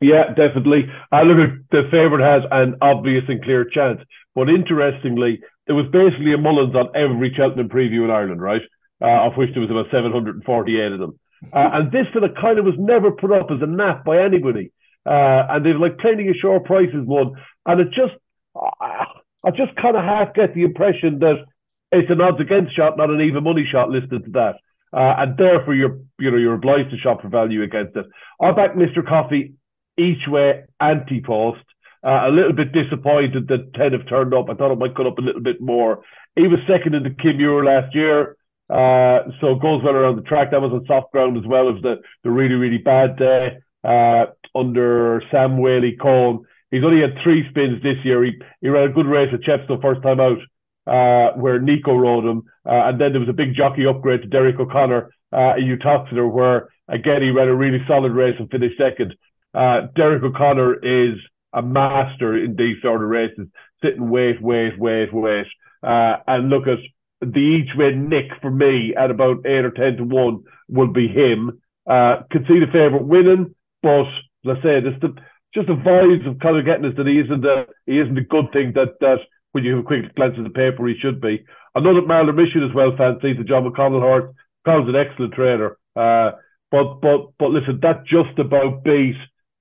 Yeah, 0.00 0.28
definitely. 0.34 0.90
I 1.10 1.22
look 1.22 1.38
at 1.38 1.56
the 1.70 1.88
favourite 1.90 2.22
has 2.22 2.42
an 2.50 2.76
obvious 2.82 3.24
and 3.28 3.42
clear 3.42 3.64
chance. 3.64 4.00
But 4.34 4.50
interestingly, 4.50 5.40
there 5.66 5.76
was 5.76 5.86
basically 5.90 6.34
a 6.34 6.38
Mullins 6.38 6.74
on 6.74 6.90
every 6.94 7.32
Cheltenham 7.34 7.68
preview 7.68 8.04
in 8.04 8.10
Ireland, 8.10 8.42
right? 8.42 8.62
Uh, 9.00 9.26
of 9.26 9.36
which 9.36 9.50
there 9.52 9.60
was 9.62 9.70
about 9.70 9.86
748 9.90 10.92
of 10.92 10.98
them. 10.98 11.18
Uh, 11.52 11.70
and 11.74 11.92
this 11.92 12.06
fella 12.12 12.28
kind 12.40 12.58
of 12.58 12.64
was 12.64 12.74
never 12.78 13.10
put 13.10 13.32
up 13.32 13.50
as 13.50 13.60
a 13.62 13.66
nap 13.66 14.04
by 14.04 14.22
anybody. 14.22 14.72
Uh, 15.06 15.46
and 15.50 15.64
they've 15.64 15.76
like 15.76 15.98
plenty 15.98 16.28
of 16.28 16.36
short 16.36 16.64
prices 16.64 17.06
won. 17.06 17.34
And 17.64 17.80
it 17.80 17.88
just, 17.88 18.14
I, 18.56 19.06
just 19.50 19.76
kind 19.76 19.96
of 19.96 20.02
half 20.02 20.34
get 20.34 20.54
the 20.54 20.64
impression 20.64 21.20
that 21.20 21.44
it's 21.92 22.10
an 22.10 22.20
odds 22.20 22.40
against 22.40 22.74
shot, 22.74 22.96
not 22.96 23.10
an 23.10 23.20
even 23.20 23.44
money 23.44 23.66
shot 23.70 23.90
listed 23.90 24.24
to 24.24 24.30
that. 24.32 24.56
Uh, 24.92 25.14
and 25.18 25.36
therefore 25.36 25.74
you're, 25.74 26.00
you 26.18 26.30
know, 26.30 26.36
you're 26.36 26.54
obliged 26.54 26.90
to 26.90 26.98
shop 26.98 27.22
for 27.22 27.28
value 27.28 27.62
against 27.62 27.96
it. 27.96 28.06
I 28.40 28.50
back 28.52 28.74
Mr. 28.74 29.06
Coffee 29.06 29.54
each 29.96 30.26
way 30.26 30.64
anti-post. 30.80 31.62
Uh, 32.04 32.28
a 32.28 32.30
little 32.30 32.52
bit 32.52 32.72
disappointed 32.72 33.48
that 33.48 33.74
10 33.74 33.92
have 33.92 34.08
turned 34.08 34.34
up. 34.34 34.48
I 34.48 34.54
thought 34.54 34.72
it 34.72 34.78
might 34.78 34.94
cut 34.94 35.06
up 35.06 35.18
a 35.18 35.22
little 35.22 35.40
bit 35.40 35.60
more. 35.60 36.02
He 36.34 36.46
was 36.46 36.60
second 36.68 36.94
in 36.94 37.02
the 37.02 37.10
Kim 37.10 37.38
last 37.64 37.94
year. 37.94 38.36
Uh, 38.68 39.30
so 39.40 39.54
goes 39.54 39.82
well 39.82 39.94
around 39.94 40.16
the 40.16 40.22
track. 40.22 40.50
That 40.50 40.60
was 40.60 40.72
on 40.72 40.84
soft 40.86 41.12
ground 41.12 41.36
as 41.36 41.44
well 41.46 41.74
as 41.74 41.80
the, 41.82 41.96
the 42.24 42.30
really, 42.30 42.54
really 42.54 42.78
bad 42.78 43.16
day 43.16 43.58
uh, 43.86 44.26
under 44.54 45.22
Sam 45.30 45.58
Waley-Cohen. 45.58 46.44
He's 46.70 46.84
only 46.84 47.00
had 47.00 47.22
three 47.22 47.48
spins 47.50 47.82
this 47.82 48.04
year. 48.04 48.24
He, 48.24 48.32
he 48.60 48.68
ran 48.68 48.90
a 48.90 48.92
good 48.92 49.06
race 49.06 49.32
at 49.32 49.42
Chepstow 49.42 49.80
first 49.80 50.02
time 50.02 50.20
out, 50.20 50.38
uh, 50.86 51.36
where 51.38 51.60
Nico 51.60 51.94
rode 51.96 52.24
him. 52.24 52.42
Uh, 52.66 52.88
and 52.88 53.00
then 53.00 53.12
there 53.12 53.20
was 53.20 53.28
a 53.28 53.32
big 53.32 53.54
jockey 53.54 53.86
upgrade 53.86 54.22
to 54.22 54.28
Derek 54.28 54.58
O'Connor 54.58 55.10
uh, 55.32 55.50
at 55.50 55.60
Uttoxeter, 55.60 56.26
where 56.30 56.68
again 56.88 57.22
he 57.22 57.30
ran 57.30 57.48
a 57.48 57.54
really 57.54 57.82
solid 57.86 58.12
race 58.12 58.36
and 58.38 58.50
finished 58.50 58.78
second. 58.78 59.14
Uh, 59.54 59.86
Derek 59.94 60.22
O'Connor 60.22 60.74
is 60.82 61.18
a 61.52 61.62
master 61.62 62.36
in 62.36 62.56
these 62.56 62.76
sort 62.82 63.02
of 63.02 63.08
races, 63.08 63.46
sitting 63.82 64.10
wait, 64.10 64.42
wait, 64.42 64.78
wait, 64.78 65.12
wait. 65.12 65.46
Uh, 65.82 66.16
and 66.26 66.50
look 66.50 66.66
at 66.66 66.78
the 67.20 67.38
each 67.38 67.74
way 67.76 67.92
Nick 67.94 68.30
for 68.42 68.50
me 68.50 68.94
at 68.94 69.10
about 69.10 69.46
eight 69.46 69.64
or 69.64 69.70
ten 69.70 69.96
to 69.96 70.04
one 70.04 70.44
will 70.68 70.92
be 70.92 71.08
him. 71.08 71.62
Uh, 71.88 72.22
could 72.30 72.44
see 72.48 72.58
the 72.58 72.66
favourite 72.66 73.04
winning, 73.04 73.54
but 73.86 74.10
let's 74.42 74.62
say 74.66 74.82
just 74.82 75.00
the 75.00 75.14
just 75.54 75.68
the 75.68 75.78
vibes 75.78 76.26
of 76.28 76.40
kind 76.40 76.58
of 76.58 76.66
getting 76.66 76.84
us 76.84 76.96
that 76.98 77.06
he 77.06 77.22
isn't 77.22 77.46
a 77.46 77.66
he 77.86 78.02
isn't 78.02 78.18
a 78.18 78.32
good 78.34 78.50
thing 78.52 78.72
that 78.74 78.98
that 78.98 79.22
when 79.52 79.62
you 79.62 79.76
have 79.76 79.84
a 79.84 79.86
quick 79.86 80.14
glance 80.16 80.34
at 80.36 80.42
the 80.42 80.50
paper 80.50 80.88
he 80.88 80.98
should 80.98 81.20
be. 81.20 81.46
I 81.74 81.80
know 81.80 81.94
that 81.94 82.08
Mahler 82.08 82.32
Mission 82.32 82.64
is 82.64 82.74
well 82.74 82.96
fancied, 82.98 83.38
the 83.38 83.44
John 83.44 83.62
McConnell 83.62 84.00
horse. 84.00 84.34
Connor's 84.64 84.88
an 84.88 84.96
excellent 84.96 85.34
trainer. 85.34 85.78
Uh, 85.94 86.32
but 86.70 87.00
but 87.00 87.30
but 87.38 87.50
listen, 87.54 87.78
that 87.82 88.04
just 88.06 88.36
about 88.38 88.82
beat 88.82 89.14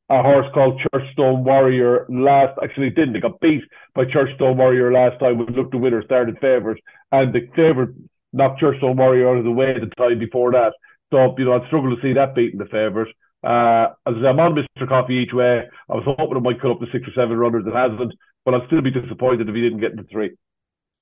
a 0.10 0.22
horse 0.22 0.48
called 0.54 0.82
Churchstown 0.82 1.44
Warrior 1.44 2.06
last. 2.10 2.58
Actually, 2.64 2.88
it 2.88 2.96
didn't. 2.96 3.16
It 3.16 3.22
got 3.22 3.40
beat 3.40 3.62
by 3.94 4.06
Churchstown 4.06 4.58
Warrior 4.58 4.92
last 4.92 5.20
time. 5.20 5.38
We 5.38 5.46
looked 5.54 5.72
the 5.72 5.78
winner 5.78 6.04
started 6.04 6.36
favourite, 6.42 6.82
and 7.12 7.34
the 7.34 7.48
favourite 7.56 7.94
knocked 8.34 8.62
Churchstown 8.62 8.98
Warrior 8.98 9.30
out 9.30 9.38
of 9.38 9.44
the 9.44 9.52
way 9.52 9.74
the 9.74 9.94
time 9.96 10.18
before 10.18 10.52
that. 10.52 10.74
So 11.12 11.36
you 11.38 11.46
know, 11.46 11.54
I'd 11.54 11.68
struggle 11.68 11.96
to 11.96 12.02
see 12.02 12.14
that 12.14 12.34
beating 12.34 12.60
the 12.60 12.66
favourite. 12.66 13.14
Uh, 13.44 13.94
as 14.08 14.16
I 14.18 14.22
say, 14.22 14.28
I'm 14.28 14.40
on 14.40 14.56
Mr. 14.56 14.88
Coffee 14.88 15.16
each 15.16 15.34
way. 15.34 15.64
I 15.90 15.94
was 15.94 16.04
hoping 16.06 16.38
it 16.38 16.42
might 16.42 16.62
cut 16.62 16.72
up 16.72 16.80
to 16.80 16.88
six 16.92 17.08
or 17.08 17.12
seven 17.14 17.38
runners. 17.38 17.64
It 17.68 17.76
hasn't, 17.76 18.14
but 18.44 18.54
I'd 18.54 18.66
still 18.68 18.82
be 18.82 18.92
disappointed 18.92 19.48
if 19.48 19.56
he 19.56 19.62
didn't 19.62 19.82
get 19.82 19.92
into 19.92 20.06
three. 20.12 20.36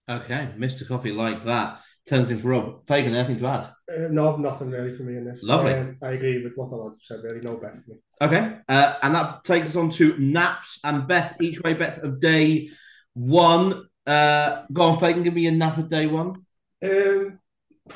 Okay, 0.10 0.50
Mr. 0.58 0.88
Coffee 0.88 1.14
like 1.14 1.46
that. 1.46 1.80
Tenzing 2.10 2.42
for 2.42 2.50
Rob. 2.50 2.86
Fagan, 2.86 3.16
anything 3.16 3.40
to 3.40 3.48
add? 3.48 3.64
Uh, 3.90 4.10
no, 4.10 4.36
nothing 4.36 4.70
really 4.70 4.96
for 4.98 5.04
me 5.04 5.16
in 5.16 5.26
this. 5.26 5.42
Lovely. 5.42 5.74
Um, 5.74 5.98
I 6.04 6.12
agree 6.12 6.44
with 6.44 6.54
what 6.56 6.70
the 6.70 6.76
lads 6.76 6.98
have 6.98 7.18
said. 7.18 7.24
Really, 7.24 7.40
no 7.40 7.56
bet 7.56 7.72
for 7.72 7.92
me. 7.92 7.98
Okay, 8.22 8.58
uh, 8.68 8.96
and 9.02 9.16
that 9.16 9.44
takes 9.46 9.70
us 9.70 9.76
on 9.78 9.90
to 9.92 10.18
naps 10.18 10.80
and 10.84 11.08
best 11.08 11.42
each 11.42 11.62
way 11.62 11.74
bets 11.74 12.00
of 12.00 12.20
day 12.20 12.70
one. 13.14 13.88
Uh, 14.06 14.64
go 14.74 14.82
on, 14.82 15.00
Fagan, 15.00 15.24
give 15.24 15.34
me 15.34 15.48
a 15.48 15.52
nap 15.52 15.78
of 15.78 15.88
day 15.88 16.08
one. 16.08 16.46
Um, 16.84 17.40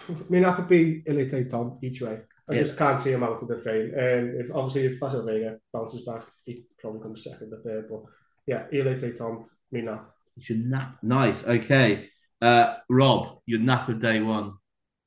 I 0.09 0.13
mean, 0.29 0.43
that 0.43 0.55
could 0.55 0.69
be 0.69 1.03
Il 1.05 1.15
Etait 1.15 1.49
Temps 1.49 1.77
each 1.83 2.01
way. 2.01 2.21
I 2.49 2.53
Yeah. 2.55 2.63
just 2.63 2.77
can't 2.77 2.99
see 2.99 3.11
him 3.11 3.23
out 3.23 3.41
of 3.41 3.47
the 3.47 3.57
frame. 3.57 3.91
Um, 3.93 4.39
if 4.39 4.51
obviously 4.53 4.85
if 4.85 4.99
Facile 4.99 5.25
Vega 5.25 5.59
bounces 5.73 6.01
back, 6.05 6.23
he 6.45 6.65
probably 6.79 7.01
comes 7.01 7.23
second 7.23 7.53
or 7.53 7.59
third. 7.61 7.87
But 7.89 8.03
yeah, 8.45 8.67
Il 8.71 8.85
Etait 8.85 9.17
Temps, 9.17 9.45
me 9.71 9.81
now. 9.81 10.07
You 10.35 10.43
should 10.43 10.65
nap. 10.65 10.97
Nice. 11.03 11.45
Okay, 11.47 12.09
uh, 12.41 12.75
Rob, 12.89 13.39
your 13.45 13.59
nap 13.59 13.89
of 13.89 13.99
day 13.99 14.21
one. 14.21 14.53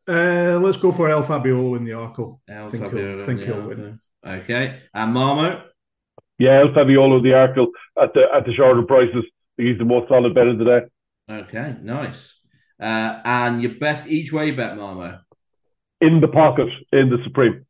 Uh, 0.09 0.59
let's 0.63 0.77
go 0.79 0.91
for 0.93 1.09
El 1.09 1.23
Fabiolo 1.23 1.77
in 1.77 1.85
the 1.85 1.93
Arkle. 1.93 2.41
El 2.49 2.69
think 2.71 2.83
he'll- 2.85 2.93
Fabiolo, 2.93 3.27
think 3.27 3.41
yeah, 3.41 3.47
he'll 3.47 3.55
okay. 3.57 3.67
win. 3.83 4.01
Okay, 4.27 4.79
and 4.93 5.15
Marmo. 5.15 5.63
Yeah, 6.39 6.61
El 6.61 6.69
Fabiolo 6.75 7.19
in 7.19 7.23
the 7.25 7.31
Arkle 7.31 7.69
at 8.01 8.13
the 8.15 8.27
at 8.35 8.45
the 8.45 8.53
shorter 8.53 8.83
prices. 8.83 9.25
He's 9.57 9.79
the 9.79 9.85
most 9.85 10.09
solid 10.09 10.35
bet 10.35 10.47
of 10.49 10.59
the 10.59 10.65
day. 10.65 10.81
Okay, 11.31 11.77
nice. 11.83 12.39
Uh, 12.81 13.21
and 13.25 13.63
your 13.63 13.75
best 13.75 14.09
each 14.09 14.33
way 14.33 14.51
bet, 14.51 14.77
Marmo. 14.77 15.21
In 16.01 16.21
the 16.21 16.29
pocket 16.29 16.69
in 16.93 17.11
the 17.11 17.19
Supreme, 17.25 17.67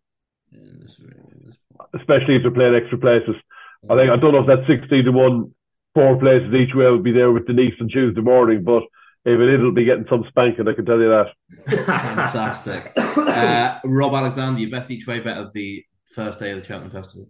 especially 1.95 2.37
if 2.37 2.43
they're 2.43 2.51
playing 2.51 2.75
extra 2.75 2.99
places. 2.99 3.35
I 3.89 3.97
think 3.97 4.11
I 4.11 4.17
don't 4.17 4.33
know 4.33 4.41
if 4.41 4.47
that's 4.47 4.67
sixteen 4.67 5.05
to 5.05 5.13
one, 5.13 5.55
four 5.95 6.19
places 6.19 6.53
each 6.55 6.75
way 6.75 6.85
will 6.85 7.03
be 7.03 7.13
there 7.13 7.33
with 7.33 7.47
Denise 7.47 7.75
on 7.81 7.89
Tuesday 7.89 8.21
morning, 8.21 8.63
but 8.63 8.83
if 9.25 9.39
it 9.39 9.49
is, 9.49 9.59
it'll 9.59 9.73
be 9.73 9.85
getting 9.85 10.07
some 10.09 10.25
spanking. 10.29 10.69
I 10.69 10.75
can 10.75 10.85
tell 10.87 10.99
you 11.01 11.09
that. 11.09 11.87
Fantastic. 11.87 12.93
uh, 12.97 13.79
Rob 13.85 14.15
Alexander, 14.15 14.61
your 14.61 14.71
best 14.71 14.91
each 14.91 15.07
way 15.07 15.21
bet 15.21 15.37
of 15.39 15.53
the 15.53 15.85
first 16.15 16.39
day 16.39 16.51
of 16.53 16.61
the 16.61 16.65
Cheltenham 16.67 16.91
Festival. 16.93 17.29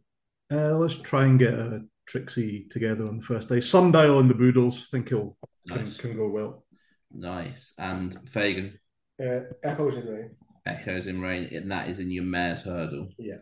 Uh, 0.53 0.77
let's 0.77 0.97
try 0.97 1.25
and 1.25 1.39
get 1.39 1.55
a 1.55 1.85
Trixie 2.07 2.67
together 2.71 3.07
on 3.07 3.17
the 3.19 3.23
first 3.23 3.49
day. 3.49 3.61
Sundial 3.61 4.19
and 4.21 4.29
the 4.29 4.35
Boodles. 4.35 4.89
think 4.91 5.09
he'll 5.09 5.37
can, 5.69 5.85
Nice. 5.85 5.97
can 5.97 6.17
go 6.17 6.29
well. 6.29 6.65
Nice. 7.13 7.75
And 7.79 8.19
Fagan, 8.29 8.79
Uh, 9.23 9.41
echoes 9.63 9.97
in 9.97 10.07
rain. 10.07 10.31
Echoes 10.71 11.07
in 11.07 11.21
Rain, 11.21 11.49
and 11.53 11.71
that 11.71 11.89
is 11.89 11.99
in 11.99 12.11
your 12.11 12.25
mare's 12.25 12.63
hurdle. 12.63 13.09
Yeah. 13.19 13.39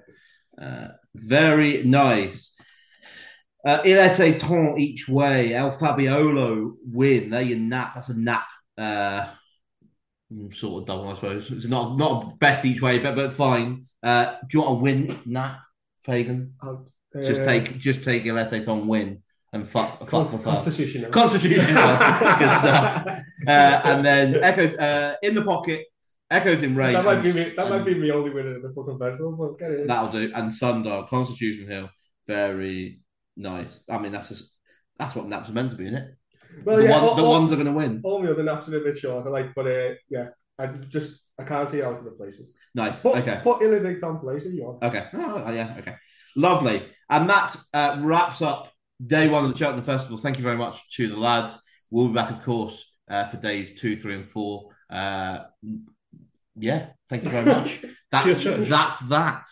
Uh, 0.61 0.89
very 1.15 1.85
nice. 1.85 2.57
Uh, 3.65 3.81
Il 3.85 3.97
était 3.99 4.39
temps 4.39 4.77
each 4.79 5.09
way. 5.09 5.55
El 5.55 5.73
Fabiolo 5.73 6.73
win. 6.91 7.31
There 7.31 7.43
your 7.43 7.59
nap. 7.59 7.93
That's 7.95 8.09
a 8.09 8.19
nap. 8.19 8.47
Uh, 8.77 9.27
mm, 10.33 10.55
sort 10.55 10.83
of 10.83 10.87
double, 10.87 11.09
I 11.11 11.15
suppose. 11.15 11.51
It's 11.51 11.67
not 11.67 11.97
not 11.97 12.39
best 12.39 12.65
each 12.65 12.81
way, 12.81 12.99
but 12.99 13.15
but 13.15 13.33
fine. 13.35 13.85
Uh, 14.03 14.37
do 14.49 14.59
you 14.59 14.65
want 14.65 14.79
a 14.79 14.83
win 14.83 15.19
nap, 15.27 15.59
Fagan? 16.05 16.55
Just 17.25 17.41
uh, 17.43 17.45
take 17.45 17.79
just 17.79 18.05
take 18.05 18.25
Il 18.25 18.37
était 18.37 18.65
temps 18.65 18.87
win 18.87 19.23
and 19.53 19.69
fuck 19.69 19.99
fuck 20.01 20.09
Const- 20.09 20.33
fuck. 20.33 20.43
Constitutional. 20.45 21.11
Constitutional. 21.11 21.97
Good 22.39 22.59
stuff. 22.59 23.07
Uh, 23.47 23.81
and 23.85 24.05
then 24.05 24.35
Echoes 24.43 24.75
uh, 24.77 25.17
in 25.23 25.35
the 25.35 25.43
pocket. 25.43 25.87
Echoes 26.31 26.63
in 26.63 26.77
Rain. 26.77 26.93
that 26.93 27.05
might 27.05 27.23
be 27.23 27.33
me, 27.33 27.43
that 27.43 27.59
and- 27.59 27.71
might 27.71 27.85
be 27.85 27.95
me 27.95 28.11
only 28.11 28.31
winning 28.31 28.57
in 28.57 28.63
the 28.63 28.73
fucking 28.75 28.99
festival. 28.99 29.33
But 29.33 29.59
get 29.59 29.71
it. 29.71 29.87
That'll 29.87 30.11
do. 30.11 30.31
And 30.35 30.53
Sundial, 30.53 31.05
Constitution 31.05 31.67
Hill, 31.67 31.89
very 32.27 33.01
nice. 33.37 33.85
I 33.91 33.99
mean, 33.99 34.13
that's 34.13 34.29
just 34.29 34.53
that's 34.99 35.15
what 35.15 35.27
naps 35.27 35.49
are 35.49 35.53
meant 35.53 35.71
to 35.71 35.77
be, 35.77 35.87
isn't 35.87 35.97
it? 35.97 36.15
well, 36.65 36.77
the 36.77 36.85
yeah, 36.85 36.91
one- 36.91 37.01
all, 37.01 37.15
the 37.15 37.23
all, 37.25 37.31
ones 37.31 37.53
are 37.53 37.57
going 37.57 37.67
to 37.67 37.73
win. 37.73 38.01
all 38.05 38.23
my 38.23 38.31
other 38.31 38.43
naps 38.43 38.69
are 38.69 38.77
a 38.77 38.81
bit 38.81 38.99
short. 38.99 39.27
I 39.27 39.31
like, 39.31 39.55
but 39.55 39.67
uh, 39.67 39.95
yeah, 40.11 40.29
I 40.59 40.67
just 40.67 41.21
I 41.39 41.45
can't 41.45 41.71
see 41.71 41.83
out 41.83 41.99
of 41.99 42.05
the 42.05 42.11
places. 42.11 42.49
Nice. 42.75 43.03
Put, 43.03 43.17
okay. 43.17 43.41
put 43.43 43.63
Il 43.63 43.71
Etait 43.71 43.99
Temps 43.99 44.21
place 44.21 44.45
if 44.45 44.53
you 44.53 44.65
want. 44.65 44.83
Okay. 44.83 45.07
Oh, 45.15 45.51
yeah. 45.51 45.77
Okay. 45.79 45.95
Lovely. 46.37 46.87
And 47.09 47.29
that 47.31 47.57
uh, 47.73 47.99
wraps 48.01 48.43
up 48.43 48.73
day 49.05 49.29
one 49.29 49.45
of 49.45 49.51
the 49.51 49.57
Cheltenham 49.57 49.85
Festival. 49.85 50.19
Thank 50.19 50.37
you 50.37 50.43
very 50.43 50.57
much 50.57 50.79
to 50.97 51.09
the 51.09 51.17
lads. 51.17 51.61
We'll 51.91 52.09
be 52.09 52.15
back, 52.15 52.31
of 52.31 52.43
course, 52.43 52.85
uh, 53.11 53.27
for 53.29 53.39
days 53.39 53.81
two, 53.81 53.97
three, 53.97 54.15
and 54.15 54.29
four. 54.29 54.71
Uh, 54.91 55.45
yeah. 56.59 56.87
Thank 57.09 57.25
you 57.25 57.31
very 57.31 57.45
much. 57.45 57.85
That's 58.11 58.43
that's 58.43 59.01
that. 59.01 59.45